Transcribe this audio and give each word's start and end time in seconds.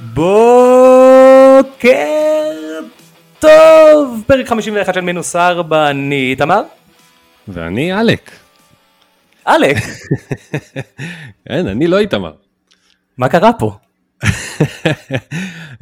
בוקר 0.00 1.86
טוב, 3.38 4.22
פרק 4.26 4.48
51 4.48 4.94
של 4.94 5.00
מינוס 5.00 5.36
4, 5.36 5.90
אני 5.90 6.30
איתמר. 6.30 6.62
ואני 7.48 7.92
עלק. 7.92 8.30
עלק? 9.44 9.76
כן, 11.48 11.66
אני 11.66 11.86
לא 11.86 11.98
איתמר. 11.98 12.32
מה 13.18 13.28
קרה 13.28 13.50
פה? 13.52 13.72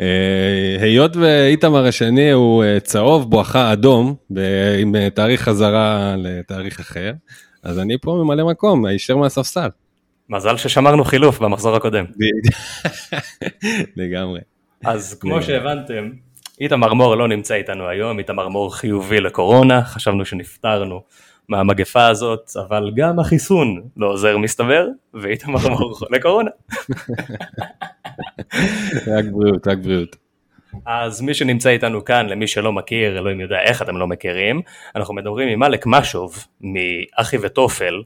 אה, 0.00 0.76
היות 0.80 1.16
ואיתמר 1.16 1.86
השני 1.86 2.30
הוא 2.30 2.64
אה, 2.64 2.80
צהוב 2.80 3.30
בואכה 3.30 3.72
אדום 3.72 4.14
עם 4.78 4.96
אה, 4.96 5.10
תאריך 5.10 5.42
חזרה 5.42 6.14
לתאריך 6.18 6.80
אחר, 6.80 7.12
אז 7.62 7.78
אני 7.78 7.98
פה 8.02 8.20
ממלא 8.24 8.46
מקום, 8.46 8.86
הישר 8.86 9.16
מהספסל. 9.16 9.68
מזל 10.28 10.56
ששמרנו 10.56 11.04
חילוף 11.04 11.38
במחזור 11.38 11.76
הקודם. 11.76 12.04
לגמרי. 13.96 14.40
אז 14.84 15.18
כמו 15.20 15.42
שהבנתם, 15.42 16.10
איתמר 16.60 16.94
מור 16.94 17.14
לא 17.14 17.28
נמצא 17.28 17.54
איתנו 17.54 17.88
היום, 17.88 18.18
איתמר 18.18 18.48
מור 18.48 18.76
חיובי 18.76 19.20
לקורונה, 19.20 19.84
חשבנו 19.84 20.24
שנפטרנו 20.24 21.02
מהמגפה 21.48 22.06
הזאת, 22.06 22.50
אבל 22.68 22.90
גם 22.96 23.20
החיסון 23.20 23.82
לא 23.96 24.06
עוזר 24.06 24.38
מסתבר, 24.38 24.88
ואיתמר 25.14 25.68
מור 25.68 25.94
חולה 25.98 26.18
קורונה. 26.20 26.50
רק 29.06 29.24
בריאות, 29.32 29.68
רק 29.68 29.78
בריאות. 29.78 30.16
אז 30.86 31.20
מי 31.20 31.34
שנמצא 31.34 31.70
איתנו 31.70 32.04
כאן, 32.04 32.26
למי 32.26 32.46
שלא 32.46 32.72
מכיר, 32.72 33.18
אלוהים 33.18 33.40
יודע 33.40 33.60
איך 33.60 33.82
אתם 33.82 33.96
לא 33.96 34.06
מכירים, 34.06 34.62
אנחנו 34.96 35.14
מדברים 35.14 35.48
עם 35.48 35.62
אלק 35.62 35.86
משוב, 35.86 36.46
מאחי 36.60 37.36
וטופל, 37.40 38.02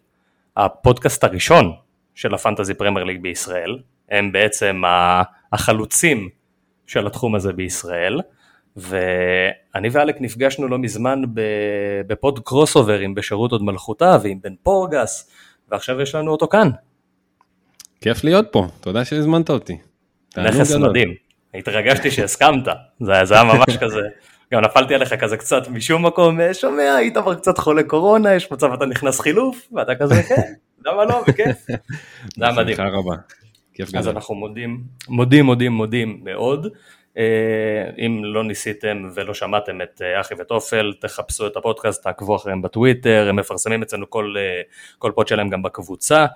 הפודקאסט 0.56 1.25
הראשון 1.25 1.72
של 2.19 2.34
הפנטזי 2.34 2.74
פרמייר 2.74 3.05
ליג 3.05 3.22
בישראל, 3.22 3.78
הם 4.11 4.33
בעצם 4.33 4.83
החלוצים 5.52 6.28
של 6.86 7.06
התחום 7.06 7.34
הזה 7.34 7.52
בישראל, 7.52 8.20
ואני 8.77 9.88
ואלק 9.92 10.16
נפגשנו 10.20 10.69
לא 10.69 10.78
מזמן 10.78 11.22
בפוד 12.06 12.38
קרוס 12.44 12.77
אוברים 12.77 13.14
בשירות 13.14 13.52
הוד 13.52 13.62
מלכותה 13.62 14.16
ועם 14.22 14.38
בן 14.42 14.55
פורגס, 14.62 15.30
ועכשיו 15.69 16.00
יש 16.00 16.14
לנו 16.14 16.30
אותו 16.30 16.48
כאן. 16.48 16.70
כיף 18.00 18.25
להיות 18.25 18.47
פה, 18.50 18.66
תודה 18.80 19.05
שהזמנת 19.05 19.50
אותי. 19.50 19.78
נכס 20.36 20.72
מדהים, 20.72 21.14
התרגשתי 21.55 22.10
שהסכמת, 22.10 22.64
זה, 23.00 23.12
זה 23.25 23.34
היה 23.34 23.44
ממש 23.44 23.77
כזה, 23.82 24.00
גם 24.53 24.60
נפלתי 24.60 24.94
עליך 24.94 25.14
כזה 25.14 25.36
קצת 25.36 25.69
משום 25.69 26.06
מקום, 26.06 26.38
שומע, 26.53 26.94
היית 26.94 27.19
כבר 27.19 27.34
קצת 27.34 27.58
חולה 27.58 27.82
קורונה, 27.82 28.34
יש 28.34 28.53
מצב 28.53 28.72
אתה 28.72 28.86
נכנס 28.86 29.20
חילוף, 29.20 29.69
ואתה 29.72 29.94
כזה, 29.94 30.22
כן, 30.22 30.53
למה 30.86 31.04
לא, 31.04 31.24
בכיף, 31.28 31.66
זה 32.36 32.44
היה 32.44 32.52
מדהים. 32.52 32.76
רבה. 32.80 33.14
כיף 33.74 33.88
גדול. 33.88 33.98
אז 33.98 34.08
אנחנו 34.08 34.34
מודים, 34.34 34.84
מודים, 35.08 35.44
מודים, 35.44 35.72
מודים 35.72 36.20
מאוד. 36.24 36.66
אה, 37.18 37.90
אם 37.98 38.20
לא 38.24 38.44
ניסיתם 38.44 39.10
ולא 39.14 39.34
שמעתם 39.34 39.82
את 39.82 40.02
אה, 40.02 40.20
אחי 40.20 40.34
וטופל, 40.38 40.92
תחפשו 41.00 41.46
את 41.46 41.56
הפודקאסט, 41.56 42.02
תעקבו 42.02 42.36
אחריהם 42.36 42.62
בטוויטר, 42.62 43.26
הם 43.28 43.36
מפרסמים 43.36 43.82
אצלנו 43.82 44.10
כל, 44.10 44.34
אה, 44.38 44.62
כל 44.98 45.12
פוד 45.14 45.28
שלהם 45.28 45.48
גם 45.48 45.62
בקבוצה. 45.62 46.26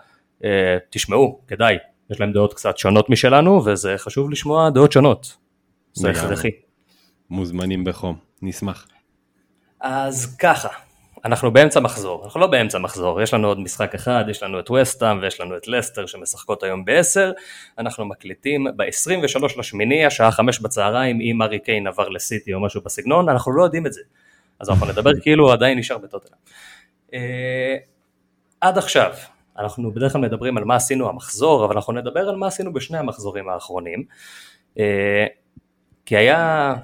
תשמעו, 0.90 1.40
כדאי, 1.48 1.76
יש 2.10 2.20
להם 2.20 2.32
דעות 2.32 2.54
קצת 2.54 2.78
שונות 2.78 3.10
משלנו, 3.10 3.64
וזה 3.64 3.94
חשוב 3.98 4.30
לשמוע 4.30 4.70
דעות 4.70 4.92
שונות. 4.92 5.36
זה 5.92 6.10
הכרחי. 6.10 6.50
מוזמנים 7.30 7.84
בחום, 7.84 8.16
נשמח. 8.42 8.86
אז 9.80 10.36
ככה, 10.36 10.68
אנחנו 11.24 11.50
באמצע 11.50 11.80
מחזור, 11.80 12.24
אנחנו 12.24 12.40
לא 12.40 12.46
באמצע 12.46 12.78
מחזור, 12.78 13.22
יש 13.22 13.34
לנו 13.34 13.48
עוד 13.48 13.60
משחק 13.60 13.94
אחד, 13.94 14.24
יש 14.28 14.42
לנו 14.42 14.60
את 14.60 14.70
וסטאם 14.70 15.18
ויש 15.22 15.40
לנו 15.40 15.56
את 15.56 15.68
לסטר 15.68 16.06
שמשחקות 16.06 16.62
היום 16.62 16.84
ב-10, 16.84 17.20
אנחנו 17.78 18.04
מקליטים 18.04 18.66
ב-23 18.76 19.58
לשמיני, 19.58 20.06
השעה 20.06 20.30
5 20.30 20.60
בצהריים, 20.60 21.20
אם 21.20 21.42
ארי 21.42 21.58
קיין 21.58 21.86
עבר 21.86 22.08
לסיטי 22.08 22.54
או 22.54 22.60
משהו 22.60 22.80
בסגנון, 22.84 23.28
אנחנו 23.28 23.52
לא 23.52 23.64
יודעים 23.64 23.86
את 23.86 23.92
זה, 23.92 24.00
אז 24.60 24.70
אנחנו 24.70 24.86
נדבר 24.86 25.10
כאילו 25.22 25.44
הוא 25.44 25.52
עדיין 25.52 25.78
נשאר 25.78 25.98
בטוטנאם. 25.98 26.38
אה, 27.14 27.76
עד 28.60 28.78
עכשיו, 28.78 29.12
אנחנו 29.58 29.92
בדרך 29.92 30.12
כלל 30.12 30.20
מדברים 30.20 30.58
על 30.58 30.64
מה 30.64 30.76
עשינו 30.76 31.08
המחזור, 31.08 31.64
אבל 31.64 31.74
אנחנו 31.74 31.92
נדבר 31.92 32.28
על 32.28 32.36
מה 32.36 32.46
עשינו 32.46 32.72
בשני 32.72 32.98
המחזורים 32.98 33.48
האחרונים, 33.48 34.04
אה, 34.78 35.26
כי 36.06 36.16
היה... 36.16 36.74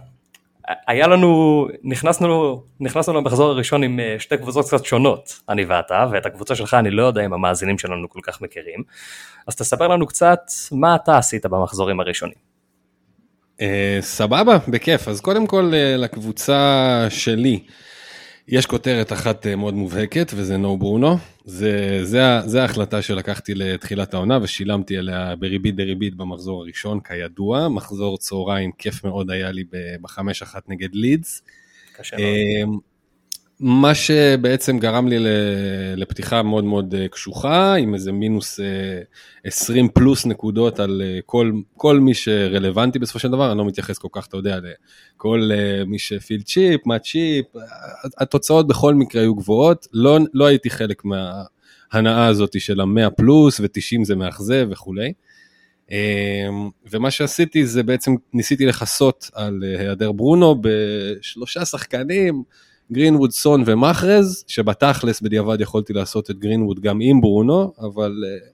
היה 0.86 1.06
לנו, 1.06 1.66
נכנסנו, 1.82 2.62
נכנסנו 2.80 3.14
למחזור 3.14 3.50
הראשון 3.50 3.82
עם 3.82 4.00
אה, 4.00 4.16
שתי 4.18 4.36
קבוצות 4.36 4.66
קצת 4.66 4.84
שונות, 4.84 5.40
אני 5.48 5.64
ואתה, 5.64 6.06
ואת 6.12 6.26
הקבוצה 6.26 6.54
שלך 6.54 6.74
אני 6.74 6.90
לא 6.90 7.02
יודע 7.02 7.24
אם 7.26 7.32
המאזינים 7.32 7.78
שלנו 7.78 8.08
כל 8.08 8.20
כך 8.22 8.40
מכירים, 8.40 8.82
אז 9.46 9.56
תספר 9.56 9.88
לנו 9.88 10.06
קצת 10.06 10.40
מה 10.72 10.94
אתה 10.94 11.18
עשית 11.18 11.46
במחזורים 11.46 12.00
הראשונים. 12.00 12.48
Uh, 13.56 13.60
סבבה, 14.00 14.58
בכיף. 14.68 15.08
אז 15.08 15.20
קודם 15.20 15.46
כל 15.46 15.70
uh, 15.72 15.98
לקבוצה 15.98 17.06
שלי, 17.10 17.60
יש 18.48 18.66
כותרת 18.66 19.12
אחת 19.12 19.46
אה, 19.46 19.56
מאוד 19.56 19.74
מובהקת 19.74 20.32
וזה 20.34 20.56
נו 20.56 20.76
ברונו. 20.76 21.16
זה, 21.48 22.00
זה, 22.02 22.20
זה 22.46 22.62
ההחלטה 22.62 23.02
שלקחתי 23.02 23.54
לתחילת 23.54 24.14
העונה 24.14 24.38
ושילמתי 24.42 24.96
עליה 24.96 25.36
בריבית 25.36 25.76
דריבית 25.76 26.14
במחזור 26.14 26.62
הראשון 26.62 27.00
כידוע. 27.00 27.68
מחזור 27.68 28.18
צהריים 28.18 28.72
כיף 28.72 29.04
מאוד 29.04 29.30
היה 29.30 29.50
לי 29.52 29.64
בחמש 30.00 30.42
אחת 30.42 30.68
נגד 30.68 30.94
לידס. 30.94 31.42
קשה 31.96 32.16
מאוד. 32.16 32.80
מה 33.60 33.94
שבעצם 33.94 34.78
גרם 34.78 35.08
לי 35.08 35.16
לפתיחה 35.96 36.42
מאוד 36.42 36.64
מאוד 36.64 36.94
אה, 36.94 37.08
קשוחה, 37.08 37.74
עם 37.74 37.94
איזה 37.94 38.12
מינוס 38.12 38.60
20 39.44 39.86
אה, 39.86 39.90
פלוס 39.92 40.26
נקודות 40.26 40.80
על 40.80 41.02
אה, 41.04 41.18
כל, 41.26 41.52
כל 41.76 42.00
מי 42.00 42.14
שרלוונטי 42.14 42.98
בסופו 42.98 43.18
של 43.18 43.28
דבר, 43.30 43.50
אני 43.50 43.58
לא 43.58 43.64
מתייחס 43.64 43.98
כל 43.98 44.08
כך, 44.12 44.26
אתה 44.26 44.36
יודע, 44.36 44.58
לכל 45.16 45.50
מי 45.86 45.98
שפיל 45.98 46.42
צ'יפ, 46.42 46.86
מה 46.86 46.98
צ'יפ, 46.98 47.46
התוצאות 48.18 48.66
בכל 48.66 48.94
מקרה 48.94 49.22
היו 49.22 49.34
גבוהות, 49.34 49.86
לא, 49.92 50.18
לא 50.34 50.46
הייתי 50.46 50.70
חלק 50.70 51.02
מההנאה 51.04 52.26
הזאת 52.26 52.60
של 52.60 52.80
ה-100 52.80 53.10
פלוס 53.10 53.60
ו-90 53.60 54.04
זה 54.04 54.16
מאכזב 54.16 54.68
וכולי. 54.70 55.12
ומה 56.90 57.10
שעשיתי 57.10 57.66
זה 57.66 57.82
בעצם 57.82 58.14
ניסיתי 58.34 58.66
לכסות 58.66 59.30
על 59.34 59.64
היעדר 59.78 60.12
ברונו 60.12 60.56
בשלושה 60.60 61.64
שחקנים. 61.64 62.42
גרינווד, 62.92 63.30
סון 63.30 63.62
ומאחרז, 63.66 64.44
שבתכלס 64.46 65.20
בדיעבד 65.20 65.60
יכולתי 65.60 65.92
לעשות 65.92 66.30
את 66.30 66.38
גרינווד 66.38 66.80
גם 66.80 66.98
עם 67.02 67.20
ברונו, 67.20 67.72
אבל 67.80 68.12
uh, 68.24 68.48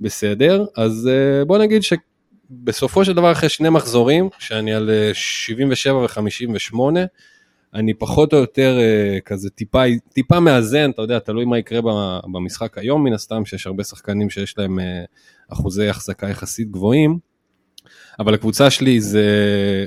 בסדר. 0.00 0.64
אז 0.76 1.10
uh, 1.12 1.44
בוא 1.44 1.58
נגיד 1.58 1.82
שבסופו 1.82 3.04
של 3.04 3.12
דבר 3.12 3.32
אחרי 3.32 3.48
שני 3.48 3.68
מחזורים, 3.68 4.28
שאני 4.38 4.74
על 4.74 4.90
uh, 5.10 5.14
77 5.14 5.94
ו-58, 5.94 6.76
אני 7.74 7.94
פחות 7.94 8.32
או 8.32 8.38
יותר 8.38 8.78
uh, 8.78 9.20
כזה 9.20 9.50
טיפה, 9.50 9.82
טיפה 10.12 10.40
מאזן, 10.40 10.90
אתה 10.90 11.02
יודע, 11.02 11.18
תלוי 11.18 11.44
מה 11.44 11.58
יקרה 11.58 11.80
במשחק 12.32 12.78
היום 12.78 13.04
מן 13.04 13.12
הסתם, 13.12 13.44
שיש 13.44 13.66
הרבה 13.66 13.84
שחקנים 13.84 14.30
שיש 14.30 14.58
להם 14.58 14.78
uh, 14.78 14.82
אחוזי 15.52 15.88
החזקה 15.88 16.28
יחסית 16.28 16.70
גבוהים. 16.70 17.31
אבל 18.20 18.34
הקבוצה 18.34 18.70
שלי 18.70 19.00
זה 19.00 19.26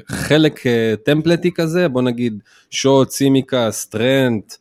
חלק 0.08 0.63
טמפלטי 1.06 1.52
כזה, 1.52 1.88
בוא 1.88 2.02
נגיד 2.02 2.44
שוט, 2.69 3.08
צימיקה, 3.08 3.72
סטרנט, 3.72 4.53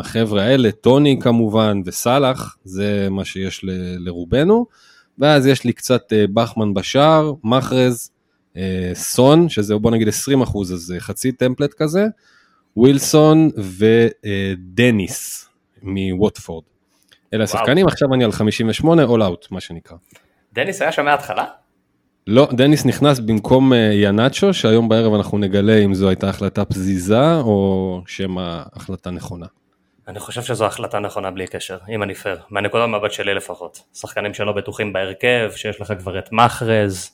החבר'ה 0.00 0.42
האלה, 0.42 0.70
טוני 0.72 1.18
כמובן 1.20 1.80
וסאלח, 1.84 2.56
זה 2.64 3.08
מה 3.10 3.24
שיש 3.24 3.64
ל- 3.64 3.96
לרובנו. 3.98 4.66
ואז 5.18 5.46
יש 5.46 5.64
לי 5.64 5.72
קצת 5.72 6.02
בחמן 6.34 6.74
בשער, 6.74 7.32
מחרז, 7.44 8.10
סון, 8.94 9.48
שזה 9.48 9.76
בוא 9.76 9.90
נגיד 9.90 10.08
20 10.08 10.42
אחוז, 10.42 10.72
אז 10.72 10.94
חצי 10.98 11.32
טמפלט 11.32 11.74
כזה, 11.74 12.06
ווילסון 12.76 13.50
ודניס 14.22 15.48
מווטפורד. 15.82 16.64
אלה 17.34 17.44
השחקנים, 17.44 17.86
עכשיו 17.86 18.14
אני 18.14 18.24
על 18.24 18.32
58, 18.32 19.04
all 19.04 19.06
out, 19.08 19.46
מה 19.50 19.60
שנקרא. 19.60 19.96
דניס 20.52 20.82
היה 20.82 20.92
שם 20.92 21.04
מההתחלה? 21.04 21.44
לא, 22.26 22.48
דניס 22.52 22.86
נכנס 22.86 23.18
במקום 23.18 23.72
אה, 23.72 23.90
ינאצ'ו, 23.92 24.54
שהיום 24.54 24.88
בערב 24.88 25.14
אנחנו 25.14 25.38
נגלה 25.38 25.78
אם 25.78 25.94
זו 25.94 26.08
הייתה 26.08 26.28
החלטה 26.28 26.64
פזיזה 26.64 27.34
או 27.34 28.00
שמא 28.06 28.62
החלטה 28.72 29.10
נכונה. 29.10 29.46
אני 30.08 30.20
חושב 30.20 30.42
שזו 30.42 30.66
החלטה 30.66 30.98
נכונה 30.98 31.30
בלי 31.30 31.46
קשר, 31.46 31.78
אם 31.88 32.02
אני 32.02 32.14
פייר, 32.14 32.38
מהנקודת 32.50 32.88
מבט 32.88 33.12
שלי 33.12 33.34
לפחות. 33.34 33.82
שחקנים 33.94 34.34
שלא 34.34 34.52
בטוחים 34.52 34.92
בהרכב, 34.92 35.50
שיש 35.56 35.80
לך 35.80 35.92
כבר 35.98 36.18
את 36.18 36.32
מחרז, 36.32 37.10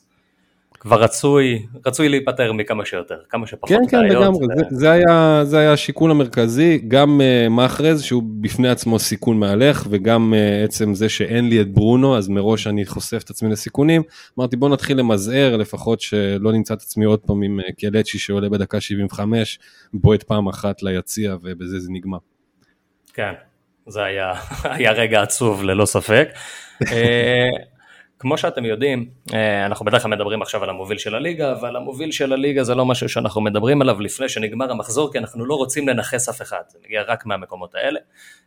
כבר 0.79 1.01
רצוי, 1.01 1.65
רצוי 1.85 2.09
להיפטר 2.09 2.53
מכמה 2.53 2.85
שיותר, 2.85 3.17
כמה 3.29 3.47
שפחות 3.47 3.69
כן, 3.69 3.81
כן, 3.89 4.03
לגמרי. 4.05 4.47
זה, 4.55 4.63
זה, 4.69 4.91
היה, 4.91 5.41
זה 5.45 5.59
היה 5.59 5.73
השיקול 5.73 6.11
המרכזי, 6.11 6.81
גם 6.87 7.21
uh, 7.21 7.49
מחרז 7.49 8.03
שהוא 8.03 8.23
בפני 8.41 8.69
עצמו 8.69 8.99
סיכון 8.99 9.39
מהלך, 9.39 9.87
וגם 9.89 10.33
uh, 10.33 10.65
עצם 10.65 10.93
זה 10.93 11.09
שאין 11.09 11.49
לי 11.49 11.61
את 11.61 11.73
ברונו, 11.73 12.17
אז 12.17 12.27
מראש 12.27 12.67
אני 12.67 12.85
חושף 12.85 13.21
את 13.23 13.29
עצמי 13.29 13.49
לסיכונים. 13.49 14.01
אמרתי 14.39 14.55
בוא 14.55 14.69
נתחיל 14.69 14.99
למזער, 14.99 15.57
לפחות 15.57 16.01
שלא 16.01 16.51
נמצא 16.51 16.73
את 16.73 16.81
עצמי 16.81 17.05
עוד 17.05 17.19
פעם 17.19 17.41
עם 17.43 17.59
uh, 17.59 17.71
קלצ'י 17.79 18.19
שעולה 18.19 18.49
בדקה 18.49 18.81
75, 18.81 19.59
בועט 19.93 20.23
פעם 20.23 20.47
אחת 20.47 20.83
ליציע 20.83 21.35
ובזה 21.41 21.79
זה 21.79 21.91
נגמר. 21.91 22.17
כן, 23.13 23.33
זה 23.87 24.03
היה, 24.03 24.33
היה 24.63 24.91
רגע 24.91 25.21
עצוב 25.21 25.63
ללא 25.63 25.85
ספק. 25.85 26.29
כמו 28.19 28.37
שאתם 28.37 28.65
יודעים, 28.65 29.05
אה, 29.33 29.65
אנחנו 29.65 29.85
בדרך 29.85 30.01
כלל 30.01 30.11
מדברים 30.11 30.41
עכשיו 30.41 30.63
על 30.63 30.69
המוביל 30.69 30.97
של 30.97 31.15
הליגה, 31.15 31.51
אבל 31.51 31.75
המוביל 31.75 32.11
של 32.11 32.33
הליגה 32.33 32.63
זה 32.63 32.75
לא 32.75 32.85
משהו 32.85 33.09
שאנחנו 33.09 33.41
מדברים 33.41 33.81
עליו 33.81 34.01
לפני 34.01 34.29
שנגמר 34.29 34.71
המחזור, 34.71 35.11
כי 35.11 35.17
אנחנו 35.17 35.45
לא 35.45 35.55
רוצים 35.55 35.87
לנכס 35.87 36.29
אף 36.29 36.41
אחד, 36.41 36.61
זה 36.67 36.77
מגיע 36.85 37.01
רק 37.07 37.25
מהמקומות 37.25 37.75
האלה. 37.75 37.99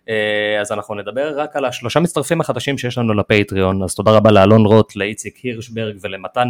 אה, 0.08 0.60
אז 0.60 0.72
אנחנו 0.72 0.94
נדבר 0.94 1.40
רק 1.40 1.56
על 1.56 1.64
השלושה 1.64 2.00
מצטרפים 2.00 2.40
החדשים 2.40 2.78
שיש 2.78 2.98
לנו 2.98 3.14
לפטריון, 3.14 3.82
אז 3.82 3.94
תודה 3.94 4.10
רבה 4.10 4.30
לאלון 4.30 4.66
רוט, 4.66 4.96
לאיציק 4.96 5.36
הירשברג 5.36 5.96
ולמתן 6.00 6.48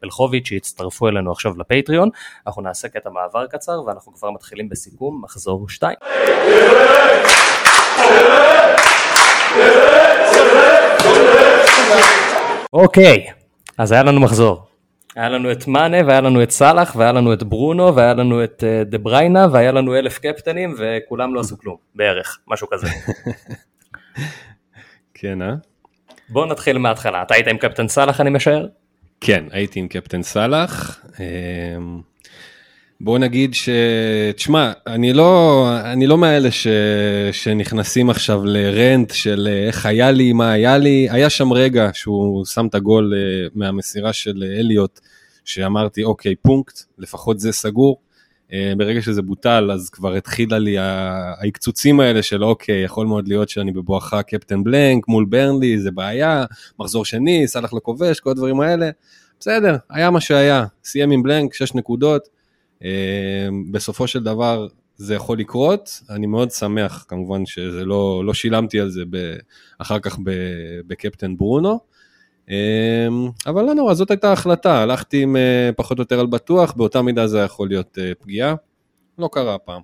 פלחוביץ' 0.00 0.48
שהצטרפו 0.48 1.08
אלינו 1.08 1.32
עכשיו 1.32 1.52
לפטריון. 1.58 2.08
אנחנו 2.46 2.62
נעשה 2.62 2.88
קטע 2.88 3.10
מעבר 3.10 3.46
קצר 3.46 3.82
ואנחנו 3.86 4.14
כבר 4.14 4.30
מתחילים 4.30 4.68
בסיכום 4.68 5.20
מחזור 5.24 5.68
2. 5.68 5.96
אוקיי, 12.72 13.26
אז 13.78 13.92
היה 13.92 14.02
לנו 14.02 14.20
מחזור. 14.20 14.66
היה 15.16 15.28
לנו 15.28 15.52
את 15.52 15.66
מאנה 15.66 15.96
והיה 16.06 16.20
לנו 16.20 16.42
את 16.42 16.50
סאלח 16.50 16.96
והיה 16.96 17.12
לנו 17.12 17.32
את 17.32 17.42
ברונו 17.42 17.96
והיה 17.96 18.14
לנו 18.14 18.44
את 18.44 18.64
אה, 18.66 18.84
דה 18.84 18.98
בריינה 18.98 19.46
והיה 19.52 19.72
לנו 19.72 19.94
אלף 19.94 20.18
קפטנים 20.18 20.74
וכולם 20.78 21.34
לא 21.34 21.40
עשו 21.40 21.58
כלום, 21.58 21.76
בערך, 21.94 22.38
משהו 22.46 22.66
כזה. 22.70 22.86
כן, 25.14 25.42
אה? 25.42 25.54
בואו 26.28 26.46
נתחיל 26.46 26.78
מההתחלה, 26.78 27.22
אתה 27.22 27.34
היית 27.34 27.46
עם 27.46 27.58
קפטן 27.58 27.88
סאלח 27.88 28.20
אני 28.20 28.30
משער? 28.30 28.66
כן, 29.20 29.44
הייתי 29.50 29.80
עם 29.80 29.88
קפטן 29.88 30.22
סאלח. 30.22 31.04
בוא 33.04 33.18
נגיד 33.18 33.54
ש... 33.54 33.68
תשמע, 34.36 34.72
אני 34.86 35.12
לא, 35.12 35.66
אני 35.84 36.06
לא 36.06 36.18
מאלה 36.18 36.50
ש... 36.50 36.66
שנכנסים 37.32 38.10
עכשיו 38.10 38.44
לרנט 38.44 39.10
של 39.10 39.48
איך 39.66 39.86
היה 39.86 40.10
לי, 40.10 40.32
מה 40.32 40.52
היה 40.52 40.78
לי. 40.78 41.08
היה 41.10 41.30
שם 41.30 41.52
רגע 41.52 41.90
שהוא 41.92 42.44
שם 42.44 42.66
את 42.66 42.74
הגול 42.74 43.14
אה, 43.16 43.48
מהמסירה 43.54 44.12
של 44.12 44.44
אליוט, 44.58 45.00
שאמרתי, 45.44 46.04
אוקיי, 46.04 46.34
פונקט, 46.34 46.80
לפחות 46.98 47.40
זה 47.40 47.52
סגור. 47.52 48.00
אה, 48.52 48.72
ברגע 48.76 49.02
שזה 49.02 49.22
בוטל, 49.22 49.70
אז 49.72 49.90
כבר 49.90 50.14
התחילה 50.14 50.58
לי 50.58 50.78
ההקצוצים 50.78 52.00
האלה 52.00 52.22
של 52.22 52.44
אוקיי, 52.44 52.82
יכול 52.82 53.06
מאוד 53.06 53.28
להיות 53.28 53.48
שאני 53.48 53.72
בבואכה 53.72 54.22
קפטן 54.22 54.64
בלנק 54.64 55.08
מול 55.08 55.24
ברנלי, 55.24 55.78
זה 55.78 55.90
בעיה, 55.90 56.44
מחזור 56.78 57.04
שני, 57.04 57.48
סאלח 57.48 57.72
לכובש, 57.72 58.20
כל 58.20 58.30
הדברים 58.30 58.60
האלה. 58.60 58.90
בסדר, 59.40 59.76
היה 59.90 60.10
מה 60.10 60.20
שהיה, 60.20 60.64
סיים 60.84 61.10
עם 61.10 61.22
בלנק, 61.22 61.54
6 61.54 61.74
נקודות. 61.74 62.41
אמ, 62.82 63.72
בסופו 63.72 64.06
של 64.06 64.22
דבר 64.22 64.66
זה 64.96 65.14
יכול 65.14 65.38
לקרות, 65.38 66.02
אני 66.10 66.26
מאוד 66.26 66.50
שמח 66.50 67.04
כמובן 67.08 67.46
שזה 67.46 67.84
לא, 67.84 68.22
לא 68.24 68.34
שילמתי 68.34 68.80
על 68.80 68.88
זה 68.88 69.02
ב, 69.10 69.34
אחר 69.78 69.98
כך 69.98 70.18
בקפטן 70.86 71.36
ברונו, 71.36 71.80
אמ, 72.48 72.54
אבל 73.46 73.62
לא 73.64 73.74
נורא, 73.74 73.94
זאת 73.94 74.10
הייתה 74.10 74.30
ההחלטה, 74.30 74.82
הלכתי 74.82 75.22
עם 75.22 75.36
אה, 75.36 75.70
פחות 75.76 75.98
או 75.98 76.02
יותר 76.02 76.20
על 76.20 76.26
בטוח, 76.26 76.72
באותה 76.72 77.02
מידה 77.02 77.26
זה 77.26 77.38
יכול 77.38 77.68
להיות 77.68 77.98
אה, 77.98 78.12
פגיעה, 78.20 78.54
לא 79.18 79.28
קרה 79.32 79.54
הפעם. 79.54 79.80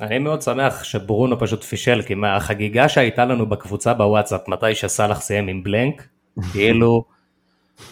אני 0.00 0.18
מאוד 0.18 0.42
שמח 0.42 0.84
שברונו 0.84 1.38
פשוט 1.38 1.62
פישל, 1.62 2.02
כי 2.02 2.14
מהחגיגה 2.14 2.88
שהייתה 2.88 3.24
לנו 3.24 3.48
בקבוצה 3.48 3.94
בוואטסאפ, 3.94 4.48
מתי 4.48 4.74
שסאלח 4.74 5.20
סיים 5.20 5.48
עם 5.48 5.62
בלנק, 5.62 6.08
כאילו, 6.52 7.04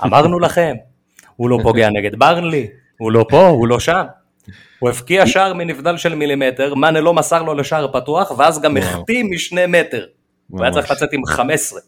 אמרנו 0.05 0.39
לכם, 0.39 0.75
הוא 1.37 1.51
לא 1.51 1.59
פוגע 1.63 1.91
נגד 1.91 2.19
ברנלי, 2.19 2.67
הוא 2.99 3.13
לא 3.13 3.27
פה, 3.29 3.47
הוא 3.47 3.69
לא 3.69 3.81
שם. 3.81 4.05
הוא 4.79 4.91
הבקיע 4.91 5.27
שער 5.27 5.55
מנבדל 5.55 5.97
של 5.97 6.15
מילימטר, 6.15 6.75
מאנה 6.75 7.01
לא 7.01 7.15
מסר 7.15 7.43
לו 7.43 7.55
לשער 7.55 7.93
פתוח, 7.93 8.31
ואז 8.39 8.61
גם 8.61 8.77
החטיא 8.77 9.25
משני 9.25 9.67
מטר. 9.67 10.07
הוא 10.51 10.63
היה 10.63 10.73
צריך 10.73 10.91
לצאת 10.91 11.13
עם 11.13 11.27
15. 11.27 11.81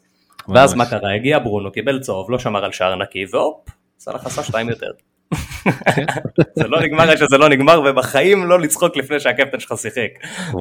ואז 0.48 0.74
מה 0.74 0.86
קרה? 0.86 1.14
הגיע 1.14 1.38
ברונו, 1.38 1.72
קיבל 1.72 2.00
צהוב, 2.00 2.30
לא 2.30 2.38
שמר 2.38 2.64
על 2.64 2.72
שער 2.72 2.96
נקי, 2.96 3.24
והופ, 3.32 3.68
סלאח 3.98 4.26
עשה 4.26 4.42
שתיים 4.42 4.68
יותר. 4.68 4.90
זה 6.58 6.68
לא 6.68 6.80
נגמר 6.80 7.16
שזה 7.16 7.38
לא 7.38 7.48
נגמר, 7.48 7.80
ובחיים 7.80 8.46
לא 8.46 8.60
לצחוק 8.60 8.96
לפני 8.96 9.20
שהקפטן 9.20 9.60
שלך 9.60 9.74
שיחק. 9.78 10.10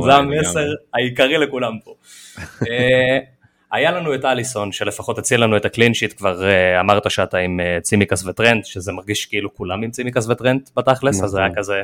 זה 0.03 0.13
המסר 0.13 0.67
העיקרי 0.93 1.37
לכולם 1.37 1.73
פה. 1.83 1.93
היה 3.71 3.91
לנו 3.91 4.15
את 4.15 4.25
אליסון, 4.25 4.71
שלפחות 4.71 5.17
הציל 5.17 5.43
לנו 5.43 5.57
את 5.57 5.65
ה 5.65 5.70
clean 5.70 5.93
sheet, 5.93 6.17
כבר 6.17 6.41
אה, 6.41 6.79
אמרת 6.79 7.11
שאתה 7.11 7.37
עם 7.37 7.59
uh, 7.59 7.81
צימקס 7.81 8.25
וטרנט, 8.25 8.65
שזה 8.65 8.91
מרגיש 8.91 9.25
כאילו 9.25 9.53
כולם 9.53 9.83
עם 9.83 9.91
צימקס 9.91 10.29
וטרנט 10.29 10.69
בתכלס, 10.75 11.23
אז 11.23 11.29
זה 11.29 11.39
היה 11.39 11.47
נכון. 11.47 11.59
כזה, 11.59 11.83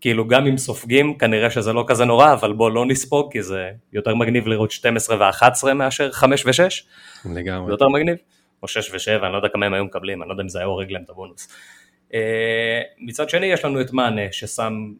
כאילו 0.00 0.28
גם 0.28 0.46
אם 0.46 0.56
סופגים, 0.56 1.18
כנראה 1.18 1.50
שזה 1.50 1.72
לא 1.72 1.84
כזה 1.86 2.04
נורא, 2.04 2.32
אבל 2.32 2.52
בוא 2.52 2.70
לא 2.70 2.86
נספוג, 2.86 3.32
כי 3.32 3.42
זה 3.42 3.70
יותר 3.92 4.14
מגניב 4.14 4.46
לראות 4.46 4.70
12 4.70 5.16
ו-11 5.16 5.72
מאשר 5.72 6.12
5 6.12 6.46
ו-6. 6.46 7.30
לגמרי. 7.34 7.66
זה 7.66 7.72
יותר 7.72 7.88
מגניב. 7.88 8.16
או 8.62 8.68
6 8.68 8.90
ו-7, 8.90 9.24
אני 9.24 9.32
לא 9.32 9.36
יודע 9.36 9.48
כמה 9.48 9.66
הם 9.66 9.74
היו 9.74 9.84
מקבלים, 9.84 10.22
אני 10.22 10.28
לא 10.28 10.34
יודע 10.34 10.42
אם 10.42 10.48
זה 10.48 10.58
היה 10.58 10.66
הורג 10.66 10.90
להם 10.90 11.02
את 11.02 11.10
הבונוס. 11.10 11.48
אה, 12.10 12.14
מצד 12.98 13.30
שני 13.30 13.46
יש 13.46 13.64
לנו 13.64 13.80
את 13.80 13.92
מאנה 13.92 14.22
ששם 14.32 14.92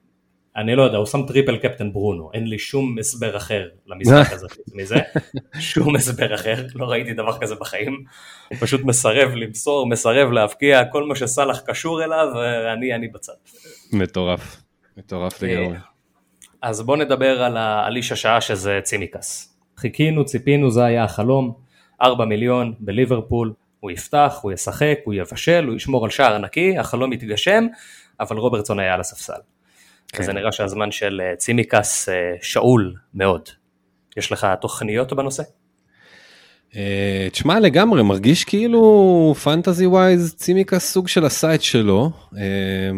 אני 0.56 0.76
לא 0.76 0.82
יודע, 0.82 0.96
הוא 0.96 1.06
שם 1.06 1.26
triple 1.26 1.56
captain 1.56 1.93
ברונו, 1.92 2.30
אין 2.34 2.46
לי 2.46 2.58
שום 2.58 2.98
הסבר 2.98 3.36
אחר 3.36 3.68
למשחק 3.86 4.32
הזה 4.32 4.46
מזה, 4.74 4.96
שום 5.58 5.96
הסבר 5.96 6.34
אחר, 6.34 6.66
לא 6.74 6.86
ראיתי 6.86 7.12
דבר 7.12 7.38
כזה 7.40 7.54
בחיים, 7.54 8.04
פשוט 8.60 8.80
מסרב 8.84 9.30
למסור, 9.34 9.86
מסרב 9.86 10.30
להבקיע, 10.32 10.84
כל 10.84 11.04
מה 11.04 11.16
שסאלח 11.16 11.60
קשור 11.66 12.04
אליו, 12.04 12.28
אני, 12.72 12.94
אני 12.94 13.08
בצד. 13.08 13.32
מטורף, 13.92 14.62
מטורף 14.96 15.42
לגמרי. 15.42 15.76
אז 16.62 16.82
בואו 16.82 16.96
נדבר 16.96 17.42
על, 17.42 17.56
על 17.56 17.96
איש 17.96 18.12
השעה 18.12 18.40
שזה 18.40 18.80
צימקס. 18.82 19.58
חיכינו, 19.76 20.24
ציפינו, 20.24 20.70
זה 20.70 20.84
היה 20.84 21.04
החלום, 21.04 21.54
4 22.02 22.24
מיליון 22.24 22.74
בליברפול, 22.78 23.52
הוא 23.80 23.90
יפתח, 23.90 24.38
הוא 24.42 24.52
ישחק, 24.52 24.98
הוא 25.04 25.14
יבשל, 25.14 25.64
הוא 25.68 25.76
ישמור 25.76 26.04
על 26.04 26.10
שער 26.10 26.38
נקי, 26.38 26.78
החלום 26.78 27.12
יתגשם, 27.12 27.66
אבל 28.20 28.36
רוברטסון 28.36 28.78
היה 28.78 28.94
על 28.94 29.00
הספסל. 29.00 29.40
כן. 30.08 30.22
וזה 30.22 30.32
נראה 30.32 30.52
שהזמן 30.52 30.90
של 30.90 31.20
אה, 31.20 31.36
צימקס 31.36 32.08
אה, 32.08 32.14
שאול 32.42 32.94
מאוד. 33.14 33.48
יש 34.16 34.32
לך 34.32 34.46
תוכניות 34.60 35.12
בנושא? 35.12 35.42
אה, 36.76 37.28
תשמע 37.32 37.60
לגמרי 37.60 38.02
מרגיש 38.02 38.44
כאילו 38.44 39.34
fantasy 39.44 39.87
wise 39.87 40.34
צימקס 40.34 40.92
סוג 40.92 41.08
של 41.08 41.24
עשה 41.25 41.50
את 41.50 41.62
שלו 41.62 42.10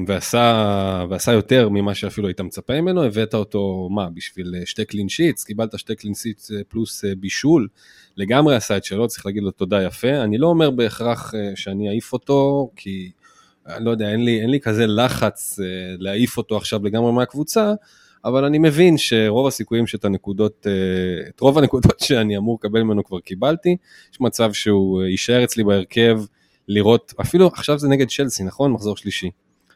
ועשה 0.06 1.04
ועשה 1.10 1.32
יותר 1.32 1.68
ממה 1.68 1.94
שאפילו 1.94 2.28
היית 2.28 2.40
מצפה 2.40 2.80
ממנו 2.80 3.04
הבאת 3.04 3.34
אותו 3.34 3.88
מה 3.90 4.10
בשביל 4.10 4.54
שתי 4.64 4.84
clean 4.84 5.08
sheets 5.08 5.44
קיבלת 5.44 5.78
שתי 5.78 5.94
clean 5.96 6.14
sheets 6.14 6.50
פלוס 6.68 7.04
בישול 7.18 7.68
לגמרי 8.16 8.56
עשה 8.56 8.75
את 8.75 8.84
שלו 8.84 9.08
צריך 9.08 9.26
להגיד 9.26 9.42
לו 9.42 9.50
תודה 9.50 9.82
יפה 9.82 10.10
אני 10.10 10.38
לא 10.38 10.46
אומר 10.46 10.70
בהכרח 10.70 11.34
שאני 11.54 11.88
אעיף 11.88 12.12
אותו 12.12 12.70
כי 12.76 13.10
אני 13.68 13.84
לא 13.84 13.90
יודע, 13.90 14.10
אין 14.10 14.24
לי, 14.24 14.40
אין 14.40 14.50
לי 14.50 14.60
כזה 14.60 14.86
לחץ 14.86 15.60
אה, 15.60 15.66
להעיף 15.98 16.38
אותו 16.38 16.56
עכשיו 16.56 16.84
לגמרי 16.84 17.12
מהקבוצה, 17.12 17.72
אבל 18.24 18.44
אני 18.44 18.58
מבין 18.58 18.98
שרוב 18.98 19.46
הסיכויים 19.46 19.86
שאת 19.86 20.04
הנקודות, 20.04 20.66
אה, 20.66 21.28
את 21.28 21.40
רוב 21.40 21.58
הנקודות 21.58 22.00
שאני 22.06 22.36
אמור 22.36 22.58
לקבל 22.60 22.82
ממנו 22.82 23.04
כבר 23.04 23.20
קיבלתי, 23.20 23.76
יש 24.12 24.20
מצב 24.20 24.52
שהוא 24.52 25.02
אה, 25.02 25.08
יישאר 25.08 25.44
אצלי 25.44 25.64
בהרכב, 25.64 26.20
לראות, 26.68 27.14
אפילו 27.20 27.46
עכשיו 27.46 27.78
זה 27.78 27.88
נגד 27.88 28.08
צ'לסי, 28.08 28.44
נכון? 28.44 28.72
מחזור 28.72 28.96
שלישי. 28.96 29.30